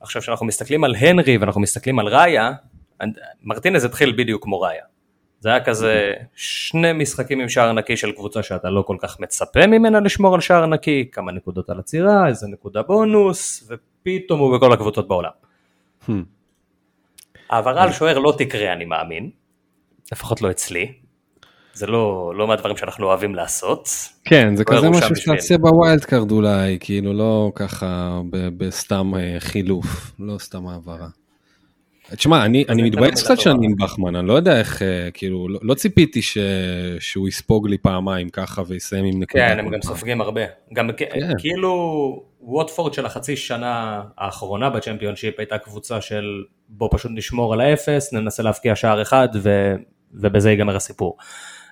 עכשיו 0.00 0.22
כשאנחנו 0.22 0.46
מסתכלים 0.46 0.84
על 0.84 0.94
הנרי 0.94 1.36
ואנחנו 1.36 1.60
מסתכלים 1.60 1.98
על 1.98 2.08
ראיה, 2.08 2.52
מרטינז 3.42 3.84
התחיל 3.84 4.14
בדיוק 4.18 4.42
כמו 4.42 4.60
ראיה. 4.60 4.84
זה 5.40 5.48
היה 5.48 5.64
כזה 5.64 6.12
שני 6.34 6.92
משחקים 6.92 7.40
עם 7.40 7.48
שער 7.48 7.72
נקי 7.72 7.96
של 7.96 8.12
קבוצה 8.12 8.42
שאתה 8.42 8.70
לא 8.70 8.82
כל 8.82 8.96
כך 9.00 9.20
מצפה 9.20 9.66
ממנה 9.66 10.00
לשמור 10.00 10.34
על 10.34 10.40
שער 10.40 10.66
נקי, 10.66 11.08
כמה 11.12 11.32
נקודות 11.32 11.70
על 11.70 11.78
עצירה, 11.78 12.28
איזה 12.28 12.46
נקודה 12.48 12.82
בונוס, 12.82 13.70
ופתאום 13.70 14.40
הוא 14.40 14.56
בכל 14.56 14.72
הקבוצות 14.72 15.08
בעולם. 15.08 15.30
Hmm. 16.08 16.12
העברה 17.50 17.82
על 17.82 17.92
שוער 17.92 18.18
לא 18.18 18.34
תקרה 18.38 18.72
אני 18.72 18.84
מאמין, 18.84 19.30
לפחות 20.12 20.42
לא 20.42 20.50
אצלי, 20.50 20.92
זה 21.74 21.86
לא, 21.86 22.32
לא 22.36 22.48
מהדברים 22.48 22.76
שאנחנו 22.76 23.06
אוהבים 23.06 23.34
לעשות. 23.34 23.88
כן, 24.24 24.56
זה 24.56 24.64
לא 24.70 24.76
כזה 24.76 24.90
משהו 24.90 25.16
שתעשה 25.16 25.58
ב 25.58 26.04
wildcard 26.04 26.30
אולי, 26.30 26.78
כאילו 26.80 27.12
לא 27.12 27.52
ככה 27.54 28.20
בסתם 28.30 29.12
אה, 29.14 29.36
חילוף, 29.38 30.12
לא 30.18 30.38
סתם 30.38 30.66
העברה. 30.66 31.08
תשמע, 32.10 32.44
אני, 32.44 32.64
אני 32.68 32.82
מתבאס 32.82 33.22
קצת 33.22 33.40
שאני 33.40 33.66
עם 33.66 33.74
בכמן, 33.78 34.16
אני 34.16 34.28
לא 34.28 34.32
יודע 34.32 34.58
איך, 34.58 34.82
אה, 34.82 35.08
כאילו, 35.14 35.48
לא, 35.48 35.60
לא 35.62 35.74
ציפיתי 35.74 36.22
ש, 36.22 36.38
שהוא 36.98 37.28
יספוג 37.28 37.68
לי 37.68 37.78
פעמיים 37.78 38.28
ככה 38.28 38.62
ויסיים 38.66 39.04
עם 39.04 39.22
נקודה. 39.22 39.48
כן, 39.48 39.58
הם 39.58 39.70
גם 39.70 39.82
סופגים 39.82 40.20
הרבה. 40.20 40.40
גם 40.72 40.90
כן. 40.96 41.06
כאילו, 41.38 42.22
ווטפורד 42.40 42.94
של 42.94 43.06
החצי 43.06 43.36
שנה 43.36 44.02
האחרונה 44.18 44.70
בצ'מפיונשיפ 44.70 45.34
הייתה 45.38 45.58
קבוצה 45.58 46.00
של 46.00 46.44
בוא 46.68 46.88
פשוט 46.92 47.10
נשמור 47.14 47.52
על 47.52 47.60
האפס, 47.60 48.12
ננסה 48.12 48.42
להבקיע 48.42 48.76
שער 48.76 49.02
אחד 49.02 49.28
ו, 49.42 49.74
ובזה 50.14 50.50
ייגמר 50.50 50.76
הסיפור. 50.76 51.16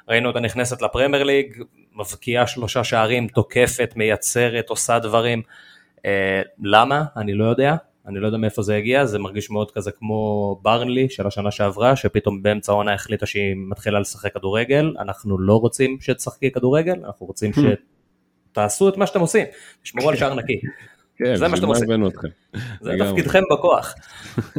ראינו 0.08 0.28
אותה 0.28 0.40
נכנסת 0.40 0.82
לפרמייר 0.82 1.22
ליג, 1.22 1.62
מבקיעה 1.94 2.46
שלושה 2.46 2.84
שערים, 2.84 3.28
תוקפת, 3.28 3.92
מייצרת, 3.96 4.68
עושה 4.68 4.98
דברים. 4.98 5.42
אה, 6.06 6.42
למה? 6.62 7.04
אני 7.16 7.34
לא 7.34 7.44
יודע. 7.44 7.76
אני 8.06 8.20
לא 8.20 8.26
יודע 8.26 8.38
מאיפה 8.38 8.62
זה 8.62 8.76
הגיע, 8.76 9.06
זה 9.06 9.18
מרגיש 9.18 9.50
מאוד 9.50 9.70
כזה 9.70 9.90
כמו 9.90 10.58
ברנלי 10.62 11.08
של 11.08 11.26
השנה 11.26 11.50
שעברה, 11.50 11.96
שפתאום 11.96 12.42
באמצע 12.42 12.72
העונה 12.72 12.94
החליטה 12.94 13.26
שהיא 13.26 13.54
מתחילה 13.56 14.00
לשחק 14.00 14.34
כדורגל, 14.34 14.94
אנחנו 14.98 15.38
לא 15.38 15.60
רוצים 15.60 15.96
שתשחקי 16.00 16.50
כדורגל, 16.50 16.96
אנחנו 17.04 17.26
רוצים 17.26 17.50
hmm. 17.50 17.60
שתעשו 18.50 18.88
את 18.88 18.96
מה 18.96 19.06
שאתם 19.06 19.20
עושים, 19.20 19.46
תשמרו 19.82 20.08
על 20.08 20.16
שער 20.16 20.34
נקי. 20.34 20.60
כן, 21.16 21.36
זה 21.36 21.48
מה 21.48 21.56
שאתם 21.56 21.68
עושים. 21.68 21.88
זה 22.80 22.92
תפקידכם 22.98 23.42
בכוח. 23.52 23.94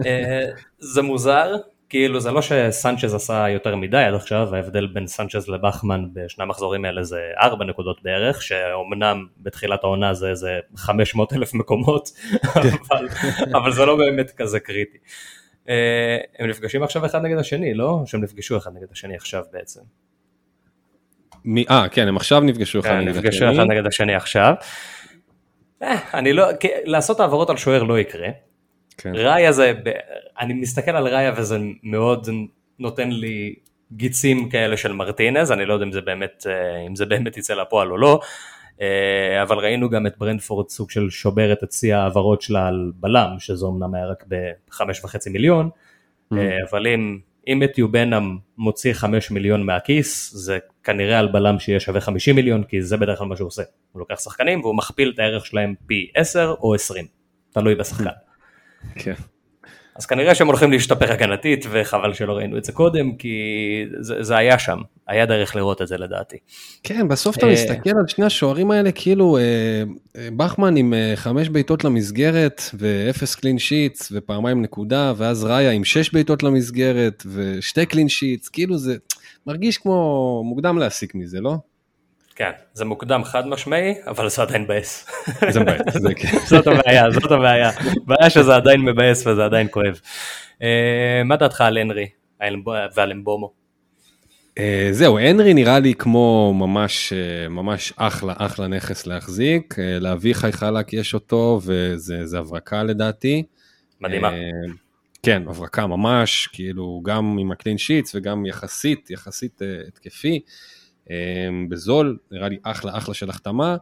אה, 0.06 0.46
זה 0.80 1.02
מוזר, 1.02 1.56
כאילו 1.94 2.20
זה 2.20 2.32
לא 2.32 2.42
שסנצ'ז 2.42 3.14
עשה 3.14 3.50
יותר 3.50 3.76
מדי 3.76 3.98
עד 3.98 4.14
עכשיו, 4.14 4.56
ההבדל 4.56 4.88
בין 4.88 5.08
סנצ'ז 5.08 5.50
לבחמן 5.50 6.06
בשני 6.14 6.44
המחזורים 6.44 6.86
האלה 6.86 7.04
זה 7.04 7.22
ארבע 7.42 7.66
נקודות 7.66 8.04
בערך, 8.04 8.42
שאומנם 8.42 9.26
בתחילת 9.38 9.84
העונה 9.84 10.14
זה 10.14 10.30
איזה 10.30 10.60
500 10.76 11.34
אלף 11.34 11.54
מקומות, 11.54 12.10
אבל, 12.56 13.08
אבל 13.54 13.72
זה 13.72 13.86
לא 13.86 13.96
באמת 13.96 14.32
כזה 14.32 14.60
קריטי. 14.60 14.98
אה, 15.70 16.18
הם 16.40 16.50
נפגשים 16.50 16.84
עכשיו 16.84 17.06
אחד 17.06 17.22
נגד 17.22 17.38
השני, 17.38 17.74
לא? 17.74 18.04
שהם 18.06 18.24
נפגשו 18.24 18.58
אחד 18.58 18.72
נגד 18.76 18.88
השני 18.92 19.16
עכשיו 19.16 19.44
בעצם. 19.54 19.82
אה, 21.70 21.90
כן, 21.92 22.08
הם 22.08 22.18
עכשיו 22.18 22.42
נפגשו 22.42 22.80
אחד 22.80 22.90
כן, 22.90 22.98
נגד 22.98 23.10
השני. 23.10 23.30
נפגשו 23.30 23.52
אחד 23.52 23.72
נגד 23.72 23.88
השני 23.88 24.16
עכשיו. 24.16 24.54
אה, 25.84 25.98
אני 26.14 26.34
לא, 26.34 26.46
לעשות 26.84 27.20
העברות 27.20 27.50
על 27.50 27.58
שוער 27.58 27.84
לא 27.84 28.00
יקרה. 28.00 28.28
כן. 28.98 29.16
ראיה 29.16 29.52
זה, 29.52 29.74
אני 30.40 30.54
מסתכל 30.54 30.92
על 30.92 31.08
ראיה 31.08 31.34
וזה 31.38 31.58
מאוד 31.84 32.30
נותן 32.80 33.10
לי 33.10 33.56
גיצים 33.92 34.50
כאלה 34.50 34.78
של 34.78 34.94
מרטינז, 34.94 35.52
אני 35.52 35.66
לא 35.66 35.74
יודע 35.74 35.86
אם 35.86 35.92
זה 35.92 36.02
באמת, 36.02 36.46
אה, 36.50 36.88
אם 36.88 36.96
זה 36.96 37.06
באמת 37.06 37.38
יצא 37.38 37.54
לפועל 37.54 37.92
או 37.92 37.98
לא, 37.98 38.20
אה, 38.82 39.42
אבל 39.42 39.58
ראינו 39.58 39.90
גם 39.90 40.08
את 40.08 40.18
ברנדפורד 40.18 40.70
סוג 40.70 40.92
של 40.92 41.10
שוברת 41.10 41.64
את 41.64 41.72
שיא 41.72 41.96
ההעברות 41.96 42.42
שלה 42.42 42.68
על 42.68 42.92
בלם, 42.96 43.36
שזה 43.40 43.66
אמנם 43.66 43.96
היה 43.96 44.06
רק 44.06 44.24
בחמש 44.28 45.04
וחצי 45.04 45.30
מיליון, 45.30 45.70
mm. 46.34 46.38
אה, 46.38 46.58
אבל 46.72 46.88
אם, 46.88 47.20
אם 47.48 47.60
מתיו 47.60 47.92
בנאם 47.92 48.38
מוציא 48.58 48.94
חמש 48.94 49.32
מיליון 49.32 49.66
מהכיס, 49.66 50.34
זה 50.34 50.60
כנראה 50.84 51.20
על 51.20 51.28
בלם 51.28 51.60
שיהיה 51.60 51.80
שווה 51.80 52.02
חמישים 52.02 52.36
מיליון, 52.36 52.64
כי 52.64 52.82
זה 52.82 52.98
בדרך 52.98 53.20
כלל 53.20 53.28
מה 53.28 53.36
שהוא 53.36 53.48
עושה. 53.48 53.64
הוא 53.92 54.00
לוקח 54.00 54.20
שחקנים 54.20 54.62
והוא 54.62 54.76
מכפיל 54.76 55.12
את 55.14 55.20
הערך 55.20 55.46
שלהם 55.46 55.74
פי 55.86 56.12
עשר 56.16 56.56
או 56.60 56.74
עשרים, 56.74 57.06
תלוי 57.52 57.76
בשחקן. 57.76 58.10
כן. 58.96 59.14
אז 59.96 60.06
כנראה 60.06 60.36
שהם 60.36 60.48
הולכים 60.48 60.72
להשתפר 60.72 61.12
הגנתית 61.12 61.66
וחבל 61.70 62.14
שלא 62.14 62.34
ראינו 62.34 62.58
את 62.58 62.66
זה 62.66 62.72
קודם 62.72 63.16
כי 63.16 63.38
זה, 64.00 64.24
זה 64.24 64.38
היה 64.38 64.60
שם, 64.60 64.78
היה 65.08 65.26
דרך 65.26 65.56
לראות 65.56 65.82
את 65.82 65.88
זה 65.88 65.98
לדעתי. 65.98 66.38
כן, 66.84 67.08
בסוף 67.08 67.38
אתה 67.38 67.46
אה, 67.46 67.52
מסתכל 67.54 67.90
על 67.90 68.08
שני 68.08 68.26
השוערים 68.26 68.72
האלה 68.72 68.92
כאילו 68.92 69.38
אה, 69.38 69.42
אה, 70.16 70.28
בחמן 70.36 70.76
עם 70.76 70.94
חמש 71.16 71.50
בעיטות 71.50 71.84
למסגרת 71.84 72.62
ואפס 72.74 73.36
קלין 73.36 73.60
שיטס 73.60 74.12
ופעמיים 74.16 74.62
נקודה 74.62 75.14
ואז 75.18 75.44
ראיה 75.44 75.72
עם 75.72 75.84
שש 75.84 76.14
בעיטות 76.14 76.44
למסגרת 76.44 77.24
ושתי 77.34 77.86
קלין 77.86 78.10
שיטס, 78.10 78.50
כאילו 78.50 78.78
זה 78.78 78.96
מרגיש 79.48 79.78
כמו 79.78 80.42
מוקדם 80.46 80.78
להסיק 80.78 81.16
מזה, 81.16 81.42
לא? 81.42 81.58
כן, 82.36 82.52
זה 82.74 82.86
מוקדם 82.86 83.24
חד 83.24 83.48
משמעי, 83.48 83.94
אבל 84.08 84.30
זה 84.30 84.42
עדיין 84.42 84.64
מבאס. 84.64 85.10
זה 85.50 85.60
מבאס, 85.60 85.98
זה 85.98 86.14
כן. 86.16 86.38
זאת 86.50 86.68
הבעיה, 86.68 87.12
זאת 87.12 87.32
הבעיה. 87.32 87.72
הבעיה 88.04 88.30
שזה 88.30 88.56
עדיין 88.56 88.82
מבאס 88.82 89.28
וזה 89.28 89.46
עדיין 89.46 89.68
כואב. 89.72 90.00
אה, 90.62 91.22
מה 91.26 91.36
דעתך 91.36 91.62
על 91.62 91.78
הנרי 91.78 92.08
ועל 92.96 93.12
אמבומו? 93.12 93.52
אה, 94.60 94.88
זהו, 94.92 95.20
הנרי 95.20 95.54
נראה 95.54 95.80
לי 95.80 95.94
כמו 95.94 96.54
ממש, 96.54 97.14
אה, 97.14 97.50
ממש 97.50 97.94
אחלה, 97.96 98.34
אחלה 98.38 98.68
נכס 98.68 99.08
להחזיק. 99.08 99.76
להביא 99.78 100.34
חי 100.34 100.52
חלק 100.52 100.94
יש 100.94 101.14
אותו, 101.14 101.60
וזה 101.64 102.40
הברקה 102.40 102.84
לדעתי. 102.84 103.44
מדהימה. 104.02 104.32
כן, 105.24 105.44
הברקה 105.48 105.88
ממש, 105.88 106.50
כאילו 106.54 107.02
גם 107.06 107.38
עם 107.40 107.52
הקלין 107.52 107.78
שיטס 107.78 108.16
וגם 108.16 108.46
יחסית, 108.46 109.10
יחסית 109.10 109.62
התקפי. 109.88 110.36
אמ, 110.36 110.40
בזול, 111.70 112.18
נראה 112.32 112.50
לי 112.50 112.58
אחלה 112.64 112.98
אחלה 112.98 113.14
של 113.14 113.30
החתמה. 113.30 113.76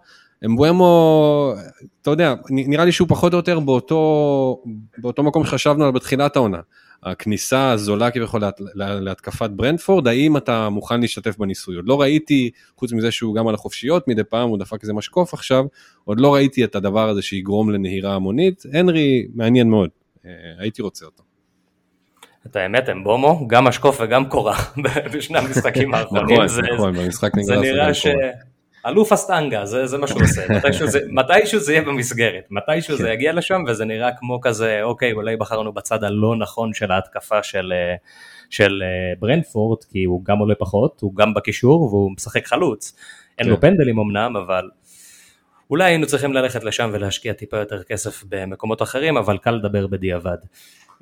אמבואמו, 0.45 1.53
אתה 2.01 2.11
יודע, 2.11 2.33
נראה 2.49 2.85
לי 2.85 2.91
שהוא 2.91 3.07
פחות 3.07 3.33
או 3.33 3.37
יותר 3.37 3.59
באותו, 3.59 4.63
באותו 4.97 5.23
מקום 5.23 5.45
שחשבנו 5.45 5.83
עליו 5.83 5.93
בתחילת 5.93 6.35
העונה. 6.35 6.59
הכניסה 7.03 7.71
הזולה 7.71 8.11
כביכול 8.11 8.41
לה, 8.75 8.99
להתקפת 8.99 9.49
ברנדפורד, 9.49 10.07
האם 10.07 10.37
אתה 10.37 10.69
מוכן 10.69 11.01
להשתתף 11.01 11.37
בניסוי? 11.37 11.75
עוד 11.75 11.87
לא 11.87 12.01
ראיתי, 12.01 12.49
חוץ 12.77 12.93
מזה 12.93 13.11
שהוא 13.11 13.35
גם 13.35 13.47
על 13.47 13.55
החופשיות 13.55 14.07
מדי 14.07 14.23
פעם, 14.23 14.49
הוא 14.49 14.57
דפק 14.57 14.81
איזה 14.81 14.93
משקוף 14.93 15.33
עכשיו, 15.33 15.65
עוד 16.03 16.19
לא 16.19 16.33
ראיתי 16.33 16.63
את 16.63 16.75
הדבר 16.75 17.09
הזה 17.09 17.21
שיגרום 17.21 17.71
לנהירה 17.71 18.15
המונית. 18.15 18.63
הנרי 18.73 19.27
מעניין 19.35 19.69
מאוד, 19.69 19.89
אה, 20.25 20.31
הייתי 20.57 20.81
רוצה 20.81 21.05
אותו. 21.05 21.23
את 22.45 22.55
האמת, 22.55 22.89
הם 22.89 23.03
בומו, 23.03 23.47
גם 23.47 23.63
משקוף 23.63 23.97
וגם 24.01 24.29
קורה 24.29 24.57
בשני 25.13 25.37
המשחקים 25.37 25.93
האחרונים. 25.93 26.41
נכון, 26.41 26.63
נכון, 26.73 26.93
במשחק 26.93 27.35
נגד 27.35 27.45
זה 27.45 27.55
נראה 27.55 27.93
ש... 27.93 28.07
אלוף 28.85 29.11
הסטנגה, 29.11 29.65
זה, 29.65 29.87
זה 29.87 29.97
מה 29.97 30.07
שהוא 30.07 30.21
עושה, 30.21 30.41
מתישהו 30.49 30.87
זה, 30.87 30.99
מתישהו 31.19 31.59
זה 31.59 31.73
יהיה 31.73 31.81
במסגרת, 31.81 32.43
מתישהו 32.51 32.97
זה 32.97 33.03
כן. 33.03 33.13
יגיע 33.13 33.33
לשם 33.33 33.61
וזה 33.67 33.85
נראה 33.85 34.09
כמו 34.19 34.41
כזה, 34.41 34.79
אוקיי, 34.83 35.11
אולי 35.11 35.37
בחרנו 35.37 35.73
בצד 35.73 36.03
הלא 36.03 36.35
נכון 36.35 36.73
של 36.73 36.91
ההתקפה 36.91 37.43
של, 37.43 37.73
אה, 37.75 37.95
של 38.49 38.83
אה, 38.85 39.13
ברנדפורד, 39.19 39.83
כי 39.83 40.03
הוא 40.03 40.25
גם 40.25 40.37
עולה 40.37 40.55
פחות, 40.55 41.01
הוא 41.01 41.15
גם 41.15 41.33
בקישור 41.33 41.83
והוא 41.83 42.11
משחק 42.11 42.47
חלוץ, 42.47 42.95
אין 43.39 43.47
לו 43.47 43.55
כן. 43.55 43.61
פנדלים 43.61 43.99
אמנם, 43.99 44.37
אבל 44.37 44.69
אולי 45.69 45.83
היינו 45.83 46.07
צריכים 46.07 46.33
ללכת 46.33 46.63
לשם 46.63 46.89
ולהשקיע 46.93 47.33
טיפה 47.33 47.57
יותר 47.57 47.83
כסף 47.83 48.23
במקומות 48.29 48.81
אחרים, 48.81 49.17
אבל 49.17 49.37
קל 49.37 49.51
לדבר 49.51 49.87
בדיעבד. 49.87 50.37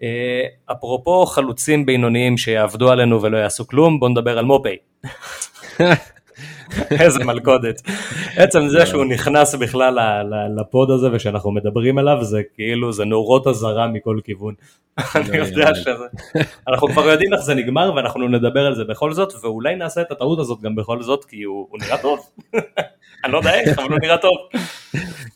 אה, 0.03 0.71
אפרופו 0.71 1.25
חלוצים 1.25 1.85
בינוניים 1.85 2.37
שיעבדו 2.37 2.91
עלינו 2.91 3.21
ולא 3.21 3.37
יעשו 3.37 3.67
כלום, 3.67 3.99
בואו 3.99 4.11
נדבר 4.11 4.37
על 4.37 4.45
מופי. 4.45 4.75
איזה 7.01 7.23
מלכודת. 7.25 7.81
עצם 8.35 8.67
זה 8.67 8.85
שהוא 8.85 9.05
נכנס 9.05 9.55
בכלל 9.55 9.97
לפוד 10.57 10.91
הזה 10.91 11.07
ושאנחנו 11.11 11.51
מדברים 11.51 11.97
עליו 11.97 12.17
זה 12.21 12.41
כאילו 12.55 12.93
זה 12.93 13.05
נורות 13.05 13.47
אזהרה 13.47 13.87
מכל 13.87 14.19
כיוון. 14.23 14.53
אני 15.15 15.37
יודע 15.37 15.75
שזה, 15.75 16.05
אנחנו 16.67 16.87
כבר 16.87 17.05
יודעים 17.09 17.33
איך 17.33 17.41
זה 17.41 17.53
נגמר 17.53 17.93
ואנחנו 17.95 18.27
נדבר 18.27 18.65
על 18.65 18.75
זה 18.75 18.83
בכל 18.83 19.13
זאת 19.13 19.33
ואולי 19.41 19.75
נעשה 19.75 20.01
את 20.01 20.11
הטעות 20.11 20.39
הזאת 20.39 20.61
גם 20.61 20.75
בכל 20.75 21.01
זאת 21.01 21.25
כי 21.25 21.43
הוא 21.43 21.77
נראה 21.81 21.97
טוב. 21.97 22.19
אני 23.23 23.31
לא 23.31 23.37
יודע 23.37 23.53
איך 23.53 23.79
אבל 23.79 23.89
הוא 23.89 23.99
נראה 24.01 24.17
טוב. 24.17 24.37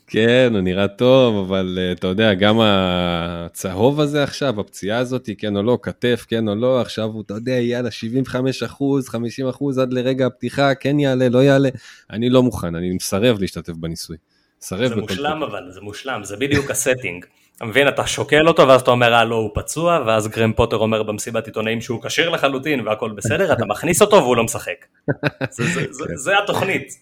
כן, 0.08 0.50
הוא 0.54 0.62
נראה 0.62 0.88
טוב, 0.88 1.48
אבל 1.48 1.78
אה, 1.78 1.98
אתה 1.98 2.08
יודע, 2.08 2.34
גם 2.34 2.60
הצהוב 2.62 4.00
הזה 4.00 4.24
עכשיו, 4.24 4.60
הפציעה 4.60 4.98
הזאת, 4.98 5.30
כן 5.38 5.58
או 5.58 5.64
לא, 5.64 5.78
כתף, 5.82 6.26
כן 6.28 6.48
או 6.48 6.56
לא, 6.56 6.82
עכשיו 6.82 7.06
הוא, 7.06 7.24
אתה 7.26 7.34
יודע, 7.34 7.52
יאללה, 7.52 7.92
75 7.92 8.64
אחוז, 8.64 9.10
50 9.10 9.48
אחוז 9.48 9.78
עד 9.78 9.94
לרגע 9.94 10.26
הפתיחה, 10.26 10.76
כן 10.76 11.00
יעלה, 11.00 11.30
לא 11.30 11.44
יעלה. 11.44 11.70
אני 12.12 12.30
לא 12.30 12.44
מוכן, 12.44 12.76
אני 12.76 12.92
מסרב 12.92 13.40
להשתתף 13.40 13.74
בניסוי. 13.74 14.18
מסרב 14.62 14.90
זה 14.90 14.96
מושלם 14.96 15.44
אבל, 15.44 15.72
זה 15.72 15.82
מושלם, 15.82 16.24
זה 16.24 16.38
בדיוק 16.38 16.72
ה 16.72 16.79
sting. 16.79 17.26
אתה 17.56 17.66
מבין, 17.66 17.88
אתה 17.88 18.08
שוקל 18.08 18.48
אותו 18.48 18.68
ואז 18.68 18.82
אתה 18.82 18.92
אומר, 18.92 19.14
אה 19.14 19.24
לא, 19.24 19.36
הוא 19.36 19.52
פצוע, 19.54 20.04
ואז 20.08 20.28
גרהם 20.28 20.54
פוטר 20.54 20.78
אומר 20.78 21.04
במסיבת 21.04 21.46
עיתונאים 21.46 21.82
שהוא 21.82 22.04
כשיר 22.04 22.30
לחלוטין 22.30 22.88
והכל 22.88 23.12
בסדר, 23.12 23.54
אתה 23.54 23.66
מכניס 23.66 24.02
אותו 24.02 24.16
והוא 24.16 24.38
לא 24.38 24.44
משחק. 24.44 24.86
זה, 25.56 25.64
זה, 25.64 25.86
זה, 25.92 26.06
זה 26.16 26.38
התוכנית, 26.38 26.94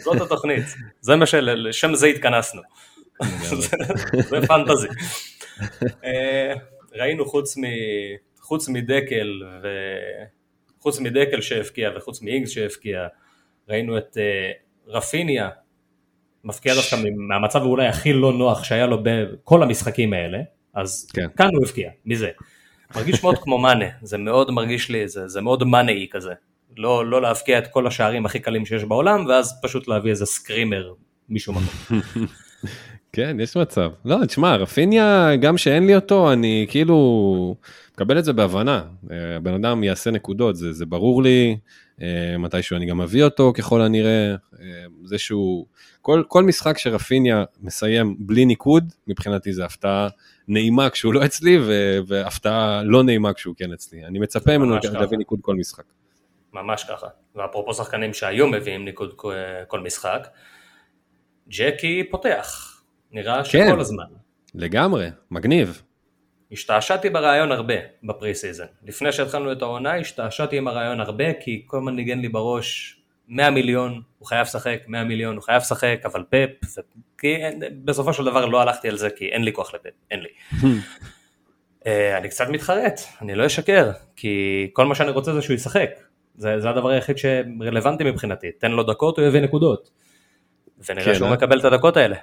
זאת 0.00 0.20
התוכנית, 0.20 0.64
זה 1.00 1.16
מה 1.16 1.26
שלשם 1.26 1.94
זה 1.94 2.06
התכנסנו. 2.06 2.62
זה 4.30 4.46
פנטזי. 4.46 4.88
אה, 6.04 6.54
ראינו 6.92 7.26
חוץ, 7.26 7.56
מ, 7.56 7.62
חוץ 8.40 8.68
מדקל, 8.68 9.42
ו... 9.62 9.68
חוץ 10.80 11.00
מדקל 11.00 11.40
שהבקיע 11.40 11.90
וחוץ 11.96 12.22
מאינגס 12.22 12.50
שהבקיע, 12.50 13.06
ראינו 13.68 13.98
את 13.98 14.16
אה, 14.18 14.50
רפיניה 14.86 15.48
מפקיע 16.46 16.74
דווקא 16.74 16.96
מהמצב 17.16 17.62
אולי 17.62 17.86
הכי 17.86 18.12
לא 18.12 18.32
נוח 18.32 18.64
שהיה 18.64 18.86
לו 18.86 18.98
בכל 19.02 19.62
המשחקים 19.62 20.12
האלה, 20.12 20.38
אז 20.74 21.08
כן. 21.12 21.26
כאן 21.36 21.48
הוא 21.54 21.64
הבקיע, 21.66 21.90
מזה. 22.06 22.30
מרגיש 22.96 23.22
מאוד 23.22 23.38
כמו 23.38 23.58
מאנה, 23.58 23.86
זה 24.02 24.18
מאוד 24.18 24.50
מרגיש 24.50 24.90
לי, 24.90 25.08
זה, 25.08 25.28
זה 25.28 25.40
מאוד 25.40 25.64
מאנאי 25.64 26.06
כזה. 26.10 26.32
לא, 26.76 27.06
לא 27.06 27.22
להבקיע 27.22 27.58
את 27.58 27.66
כל 27.66 27.86
השערים 27.86 28.26
הכי 28.26 28.38
קלים 28.38 28.66
שיש 28.66 28.84
בעולם, 28.84 29.26
ואז 29.26 29.60
פשוט 29.62 29.88
להביא 29.88 30.10
איזה 30.10 30.26
סקרימר 30.26 30.92
מישהו 31.28 31.52
מקום. 31.52 32.00
כן, 33.12 33.36
יש 33.40 33.56
מצב. 33.56 33.90
לא, 34.04 34.24
תשמע, 34.26 34.56
רפיניה, 34.56 35.36
גם 35.36 35.58
שאין 35.58 35.86
לי 35.86 35.94
אותו, 35.94 36.32
אני 36.32 36.66
כאילו 36.68 37.56
מקבל 37.94 38.18
את 38.18 38.24
זה 38.24 38.32
בהבנה. 38.32 38.82
אה, 39.10 39.36
הבן 39.36 39.54
אדם 39.54 39.84
יעשה 39.84 40.10
נקודות, 40.10 40.56
זה, 40.56 40.72
זה 40.72 40.86
ברור 40.86 41.22
לי. 41.22 41.56
אה, 42.02 42.38
מתישהו 42.38 42.76
אני 42.76 42.86
גם 42.86 43.00
אביא 43.00 43.24
אותו 43.24 43.52
ככל 43.56 43.82
הנראה. 43.82 44.34
אה, 44.60 44.66
זה 45.04 45.18
שהוא 45.18 45.66
כל, 46.06 46.22
כל 46.28 46.42
משחק 46.42 46.78
שרפיניה 46.78 47.44
מסיים 47.60 48.16
בלי 48.18 48.44
ניקוד, 48.44 48.92
מבחינתי 49.06 49.52
זה 49.52 49.64
הפתעה 49.64 50.08
נעימה 50.48 50.90
כשהוא 50.90 51.14
לא 51.14 51.24
אצלי, 51.24 51.58
ו, 51.58 51.98
והפתעה 52.06 52.82
לא 52.84 53.02
נעימה 53.02 53.32
כשהוא 53.32 53.54
כן 53.58 53.72
אצלי. 53.72 54.04
אני 54.04 54.18
מצפה 54.18 54.58
ממנו 54.58 54.76
להביא 54.92 55.18
ניקוד 55.18 55.38
כל 55.42 55.54
משחק. 55.54 55.84
ממש 56.52 56.84
ככה. 56.84 57.06
ואפרופו 57.34 57.74
שחקנים 57.74 58.14
שהיום 58.14 58.54
מביאים 58.54 58.84
ניקוד 58.84 59.14
כל 59.68 59.80
משחק, 59.80 60.28
ג'קי 61.48 62.04
פותח. 62.10 62.80
נראה 63.12 63.44
שכל 63.44 63.58
כן, 63.58 63.78
הזמן. 63.78 64.04
לגמרי, 64.54 65.08
מגניב. 65.30 65.82
השתעשעתי 66.52 67.10
ברעיון 67.10 67.52
הרבה 67.52 67.74
ב 68.04 68.34
pre-season. 68.34 68.66
לפני 68.82 69.12
שהתחלנו 69.12 69.52
את 69.52 69.62
העונה 69.62 69.96
השתעשעתי 69.96 70.58
עם 70.58 70.68
הרעיון 70.68 71.00
הרבה 71.00 71.32
כי 71.40 71.64
כל 71.66 71.76
הזמן 71.76 71.96
ניגן 71.96 72.18
לי 72.18 72.28
בראש 72.28 73.00
100 73.28 73.50
מיליון, 73.50 74.02
הוא 74.18 74.28
חייב 74.28 74.46
לשחק, 74.46 74.78
100 74.88 75.04
מיליון, 75.04 75.36
הוא 75.36 75.42
חייב 75.42 75.62
לשחק, 75.62 76.00
אבל 76.04 76.24
פפ, 76.30 76.50
זה... 76.62 76.82
כי 77.18 77.36
בסופו 77.84 78.12
של 78.12 78.24
דבר 78.24 78.46
לא 78.46 78.60
הלכתי 78.60 78.88
על 78.88 78.96
זה 78.96 79.10
כי 79.10 79.28
אין 79.28 79.44
לי 79.44 79.52
כוח 79.52 79.74
לפאפ, 79.74 79.92
אין 80.10 80.20
לי. 80.20 80.28
uh, 80.60 81.86
אני 82.18 82.28
קצת 82.28 82.48
מתחרט, 82.48 83.00
אני 83.22 83.34
לא 83.34 83.46
אשקר, 83.46 83.90
כי 84.16 84.66
כל 84.72 84.86
מה 84.86 84.94
שאני 84.94 85.10
רוצה 85.10 85.34
זה 85.34 85.42
שהוא 85.42 85.54
ישחק. 85.54 85.90
זה, 86.36 86.60
זה 86.60 86.70
הדבר 86.70 86.88
היחיד 86.88 87.18
שרלוונטי 87.18 88.04
מבחינתי, 88.04 88.52
תן 88.52 88.70
לו 88.70 88.82
דקות, 88.82 89.18
הוא 89.18 89.26
יביא 89.26 89.40
נקודות. 89.40 89.90
ונראה 90.88 91.04
כן, 91.04 91.14
שהוא 91.14 91.28
אה? 91.28 91.32
מקבל 91.32 91.60
את 91.60 91.64
הדקות 91.64 91.96
האלה. 91.96 92.16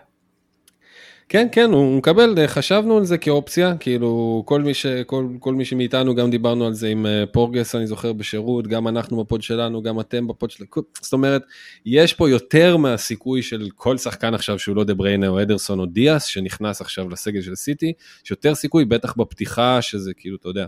כן, 1.30 1.48
כן, 1.52 1.72
הוא 1.72 1.98
מקבל, 1.98 2.36
אה, 2.38 2.48
חשבנו 2.48 2.98
על 2.98 3.06
זה 3.06 3.18
כאופציה, 3.18 3.78
כאילו 3.80 4.44
כל 4.46 4.62
מי, 4.62 4.74
ש, 4.74 4.86
כל, 4.86 5.28
כל 5.40 5.54
מי 5.54 5.66
שמאיתנו 5.66 6.16
גם 6.16 6.32
דיברנו 6.32 6.66
על 6.66 6.74
זה 6.74 6.88
עם 6.88 7.06
אה, 7.06 7.24
פורגס, 7.32 7.76
אני 7.76 7.88
זוכר 7.88 8.14
בשירות, 8.14 8.68
גם 8.68 8.88
אנחנו 8.88 9.24
בפוד 9.24 9.42
שלנו, 9.42 9.82
גם 9.82 10.00
אתם 10.00 10.28
בפוד 10.28 10.52
שלנו, 10.52 10.70
זאת 11.02 11.14
אומרת, 11.14 11.42
יש 11.86 12.14
פה 12.14 12.30
יותר 12.30 12.78
מהסיכוי 12.78 13.42
של 13.42 13.68
כל 13.76 13.98
שחקן 13.98 14.34
עכשיו 14.34 14.60
שהוא 14.60 14.76
לא 14.76 14.84
דה 14.84 14.94
בריינה 14.94 15.28
או 15.28 15.42
אדרסון 15.42 15.80
או 15.80 15.86
דיאס, 15.86 16.26
שנכנס 16.26 16.82
עכשיו 16.82 17.10
לסגל 17.10 17.42
של 17.42 17.56
סיטי, 17.56 17.94
יש 18.26 18.32
יותר 18.32 18.56
סיכוי, 18.56 18.86
בטח 18.86 19.14
בפתיחה, 19.18 19.82
שזה 19.82 20.12
כאילו, 20.14 20.38
אתה 20.38 20.50
יודע, 20.50 20.66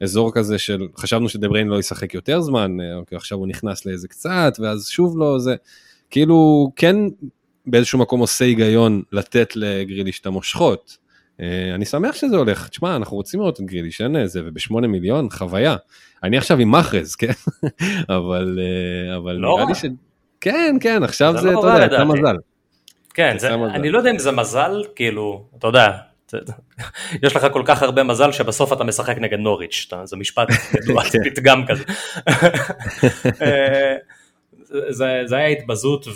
אזור 0.00 0.34
כזה 0.34 0.58
של, 0.58 0.88
חשבנו 0.96 1.28
שדה 1.28 1.48
בריין 1.48 1.68
לא 1.68 1.78
ישחק 1.78 2.14
יותר 2.14 2.40
זמן, 2.40 2.80
אה, 2.80 2.96
אוקיי, 2.96 3.16
עכשיו 3.16 3.38
הוא 3.38 3.46
נכנס 3.46 3.86
לאיזה 3.86 4.08
קצת, 4.08 4.52
ואז 4.60 4.88
שוב 4.88 5.18
לא, 5.18 5.38
זה, 5.38 5.54
כאילו, 6.10 6.70
כן 6.76 6.96
באיזשהו 7.70 7.98
מקום 7.98 8.20
עושה 8.20 8.44
היגיון 8.44 9.02
לתת 9.12 9.56
לגריליש 9.56 10.20
את 10.20 10.26
המושכות. 10.26 10.96
אה, 11.40 11.74
אני 11.74 11.84
שמח 11.84 12.14
שזה 12.14 12.36
הולך, 12.36 12.68
תשמע, 12.68 12.96
אנחנו 12.96 13.16
רוצים 13.16 13.40
לראות 13.40 13.60
את 13.60 13.66
גריליש, 13.66 14.00
אין 14.00 14.16
איזה, 14.16 14.40
ובשמונה 14.44 14.86
מיליון, 14.86 15.30
חוויה. 15.30 15.76
אני 16.22 16.38
עכשיו 16.38 16.58
עם 16.58 16.70
מחרז, 16.70 17.14
כן? 17.14 17.32
אבל, 18.16 18.58
אה, 18.60 19.16
אבל 19.16 19.32
לא 19.32 19.54
נראה 19.56 19.64
לי 19.68 19.74
ש... 19.74 19.84
כן, 20.40 20.76
כן, 20.80 21.02
עכשיו 21.02 21.32
זה, 21.32 21.38
זה 21.38 21.50
לא 21.50 21.60
אתה 21.60 21.84
יודע, 21.84 21.86
אתה 21.86 22.04
מזל. 22.04 22.36
כן, 23.14 23.38
זה, 23.38 23.56
מזל. 23.56 23.74
אני 23.74 23.90
לא 23.90 23.98
יודע 23.98 24.10
אם 24.10 24.18
זה 24.18 24.32
מזל, 24.32 24.82
כאילו, 24.94 25.44
אתה 25.58 25.66
יודע, 25.66 25.90
יש 27.24 27.36
לך 27.36 27.46
כל 27.52 27.62
כך 27.64 27.82
הרבה 27.82 28.02
מזל 28.02 28.32
שבסוף 28.32 28.72
אתה 28.72 28.84
משחק 28.84 29.18
נגד 29.18 29.38
נוריץ', 29.38 29.90
זה 30.04 30.16
משפט 30.16 30.48
ידוע, 30.74 31.04
כן. 31.04 31.18
פתגם 31.24 31.66
כזה. 31.66 31.84
אה, 33.42 33.94
זה, 34.68 35.22
זה 35.24 35.36
היה 35.36 35.46
התבזות 35.46 36.08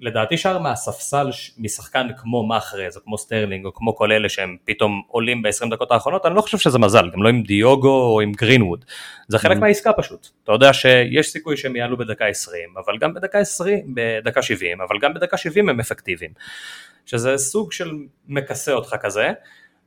לדעתי 0.00 0.36
שער 0.36 0.58
מהספסל 0.58 1.30
משחקן 1.58 2.08
כמו 2.18 2.46
מחרז 2.46 2.96
או 2.96 3.02
כמו 3.04 3.18
סטרלינג 3.18 3.64
או 3.64 3.74
כמו 3.74 3.96
כל 3.96 4.12
אלה 4.12 4.28
שהם 4.28 4.56
פתאום 4.64 5.02
עולים 5.06 5.42
ב-20 5.42 5.70
דקות 5.70 5.90
האחרונות, 5.90 6.26
אני 6.26 6.34
לא 6.34 6.40
חושב 6.40 6.58
שזה 6.58 6.78
מזל, 6.78 7.10
גם 7.10 7.22
לא 7.22 7.28
עם 7.28 7.42
דיוגו 7.42 8.12
או 8.14 8.20
עם 8.20 8.32
גרינווד, 8.32 8.84
זה 9.28 9.38
חלק 9.38 9.56
mm-hmm. 9.56 9.60
מהעסקה 9.60 9.92
פשוט, 9.92 10.28
אתה 10.44 10.52
יודע 10.52 10.72
שיש 10.72 11.30
סיכוי 11.30 11.56
שהם 11.56 11.76
יעלו 11.76 11.96
בדקה 11.96 12.26
20, 12.26 12.74
אבל 12.84 12.98
גם 12.98 13.14
בדקה 13.14 13.38
20, 13.38 13.94
בדקה 13.94 14.42
70, 14.42 14.80
אבל 14.80 14.98
גם 14.98 15.14
בדקה 15.14 15.36
70 15.36 15.68
הם 15.68 15.80
אפקטיביים, 15.80 16.30
שזה 17.06 17.38
סוג 17.38 17.72
של 17.72 17.90
מכסה 18.28 18.72
אותך 18.72 18.96
כזה, 19.00 19.32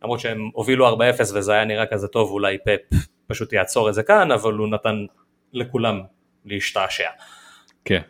למרות 0.04 0.20
שהם 0.20 0.50
הובילו 0.54 0.96
4-0 0.98 1.02
וזה 1.20 1.54
היה 1.54 1.66
נראה 1.66 1.86
כזה 1.86 2.08
טוב, 2.08 2.32
אולי 2.32 2.58
פפ 2.58 2.98
פשוט 3.28 3.54
יעצור 3.54 3.90
את 3.90 3.94
זה 3.94 4.04
כאן, 4.04 4.32
אבל 4.32 4.54
הוא 4.54 4.68
נתן 4.68 5.06
לכולם 5.54 6.02
להשתעשע. 6.46 7.10
כן. 7.86 8.02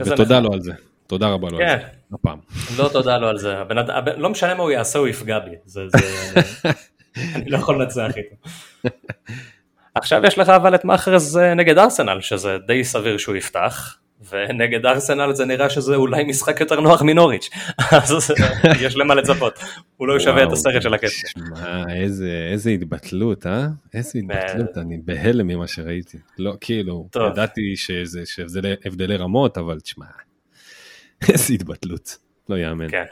ותודה 0.00 0.40
לו 0.40 0.52
על 0.52 0.60
זה, 0.60 0.72
תודה 1.06 1.28
רבה 1.28 1.48
לו 1.50 1.58
על 1.58 1.68
זה, 1.68 1.86
הפעם. 2.12 2.38
לא 2.78 2.88
תודה 2.92 3.18
לו 3.18 3.28
על 3.28 3.38
זה, 3.38 3.62
לא 4.16 4.30
משנה 4.30 4.54
מה 4.54 4.62
הוא 4.62 4.70
יעשה, 4.70 4.98
הוא 4.98 5.08
יפגע 5.08 5.38
בי, 5.38 5.50
אני 7.34 7.50
לא 7.50 7.58
יכול 7.58 7.82
לנצח 7.82 8.08
איתו. 8.16 8.36
עכשיו 9.94 10.26
יש 10.26 10.38
לך 10.38 10.48
אבל 10.48 10.74
את 10.74 10.84
מאחרז 10.84 11.38
אה, 11.38 11.54
נגד 11.54 11.78
ארסנל, 11.78 12.20
שזה 12.20 12.58
די 12.66 12.84
סביר 12.84 13.18
שהוא 13.18 13.36
יפתח, 13.36 13.96
ונגד 14.30 14.86
ארסנל 14.86 15.34
זה 15.34 15.44
נראה 15.44 15.70
שזה 15.70 15.96
אולי 15.96 16.24
משחק 16.24 16.60
יותר 16.60 16.80
נוח 16.80 17.02
מנוריץ', 17.02 17.50
אז 18.02 18.32
יש 18.80 18.96
למה 18.96 19.14
לצפות, 19.14 19.58
הוא 19.96 20.08
לא 20.08 20.18
שווה 20.18 20.42
את 20.42 20.52
הסרט 20.52 20.82
של 20.82 20.94
הקטע. 20.94 21.08
שמע, 21.08 21.84
איזה, 21.94 22.48
איזה 22.52 22.70
התבטלות, 22.70 23.46
אה? 23.46 23.66
איזה 23.94 24.18
התבטלות, 24.18 24.78
אני 24.78 24.98
בהלם 25.04 25.46
ממה 25.46 25.66
שראיתי. 25.66 26.18
לא, 26.38 26.54
כאילו. 26.60 27.08
ידעתי 27.32 27.76
שזה, 27.76 28.26
שזה 28.26 28.60
הבדלי 28.84 29.16
רמות, 29.16 29.58
אבל 29.58 29.80
תשמע, 29.80 30.06
איזה 31.32 31.54
התבטלות, 31.54 32.18
לא 32.48 32.56
יאמן. 32.56 32.90
כן. 32.90 33.04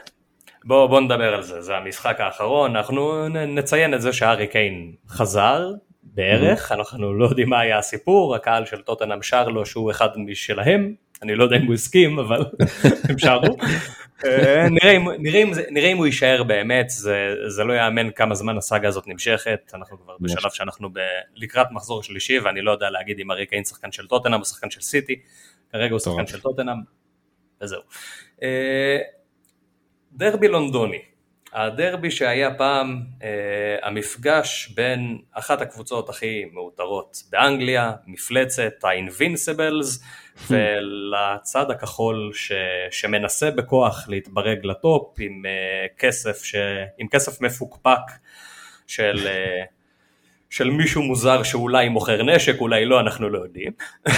בואו 0.63 0.89
בוא 0.89 1.01
נדבר 1.01 1.33
על 1.33 1.43
זה, 1.43 1.61
זה 1.61 1.77
המשחק 1.77 2.19
האחרון, 2.19 2.75
אנחנו 2.75 3.27
נציין 3.29 3.93
את 3.93 4.01
זה 4.01 4.13
שארי 4.13 4.47
קיין 4.47 4.91
חזר, 5.09 5.71
בערך, 6.03 6.71
אנחנו 6.71 7.13
לא 7.13 7.25
יודעים 7.25 7.49
מה 7.49 7.59
היה 7.59 7.77
הסיפור, 7.77 8.35
הקהל 8.35 8.65
של 8.65 8.81
טוטנאם 8.81 9.21
שר 9.21 9.47
לו 9.47 9.65
שהוא 9.65 9.91
אחד 9.91 10.09
משלהם, 10.17 10.95
אני 11.21 11.35
לא 11.35 11.43
יודע 11.43 11.57
אם 11.57 11.65
הוא 11.65 11.73
הסכים, 11.73 12.19
אבל 12.19 12.45
הם 13.09 13.17
שרו. 13.17 13.57
אה, 14.25 14.69
נראה, 14.69 14.91
אם, 14.91 15.09
נראה, 15.19 15.43
אם, 15.43 15.51
נראה 15.69 15.89
אם 15.91 15.97
הוא 15.97 16.05
יישאר 16.05 16.43
באמת, 16.43 16.89
זה, 16.89 17.35
זה 17.47 17.63
לא 17.63 17.73
יאמן 17.73 18.11
כמה 18.11 18.35
זמן 18.35 18.57
הסאגה 18.57 18.87
הזאת 18.87 19.07
נמשכת, 19.07 19.71
אנחנו 19.73 19.97
כבר 19.99 20.15
בשלב 20.19 20.51
שאנחנו 20.51 20.89
ב, 20.93 20.99
לקראת 21.35 21.67
מחזור 21.71 22.03
שלישי, 22.03 22.39
ואני 22.39 22.61
לא 22.61 22.71
יודע 22.71 22.89
להגיד 22.89 23.19
אם 23.19 23.31
ארי 23.31 23.45
קיין 23.45 23.63
שחקן 23.63 23.91
של 23.91 24.07
טוטנאם 24.07 24.39
או 24.39 24.45
שחקן 24.45 24.69
של 24.69 24.81
סיטי, 24.81 25.19
כרגע 25.71 25.91
הוא 25.91 25.99
שחקן 25.99 26.27
של 26.27 26.39
טוטנאם, 26.39 26.77
וזהו. 27.61 27.81
אה, 28.43 28.97
דרבי 30.13 30.47
לונדוני, 30.47 30.99
הדרבי 31.53 32.11
שהיה 32.11 32.53
פעם 32.53 33.01
אה, 33.23 33.29
המפגש 33.83 34.73
בין 34.75 35.17
אחת 35.31 35.61
הקבוצות 35.61 36.09
הכי 36.09 36.45
מאותרות 36.53 37.23
באנגליה, 37.31 37.91
מפלצת 38.07 38.83
ה-Invincibles, 38.83 40.03
ולצד 40.49 41.71
הכחול 41.71 42.31
ש, 42.33 42.51
שמנסה 42.91 43.51
בכוח 43.51 44.05
להתברג 44.09 44.59
לטופ 44.63 45.15
עם 45.19 45.45
אה, 45.45 45.85
כסף, 45.97 46.43
ש, 46.43 46.55
עם 46.97 47.07
כסף 47.07 47.41
מפוקפק 47.41 48.11
של, 48.87 49.27
אה, 49.27 49.63
של 50.49 50.69
מישהו 50.69 51.03
מוזר 51.03 51.43
שאולי 51.43 51.89
מוכר 51.89 52.23
נשק, 52.23 52.55
אולי 52.59 52.85
לא, 52.85 52.99
אנחנו 52.99 53.29
לא 53.29 53.37
יודעים. 53.37 53.71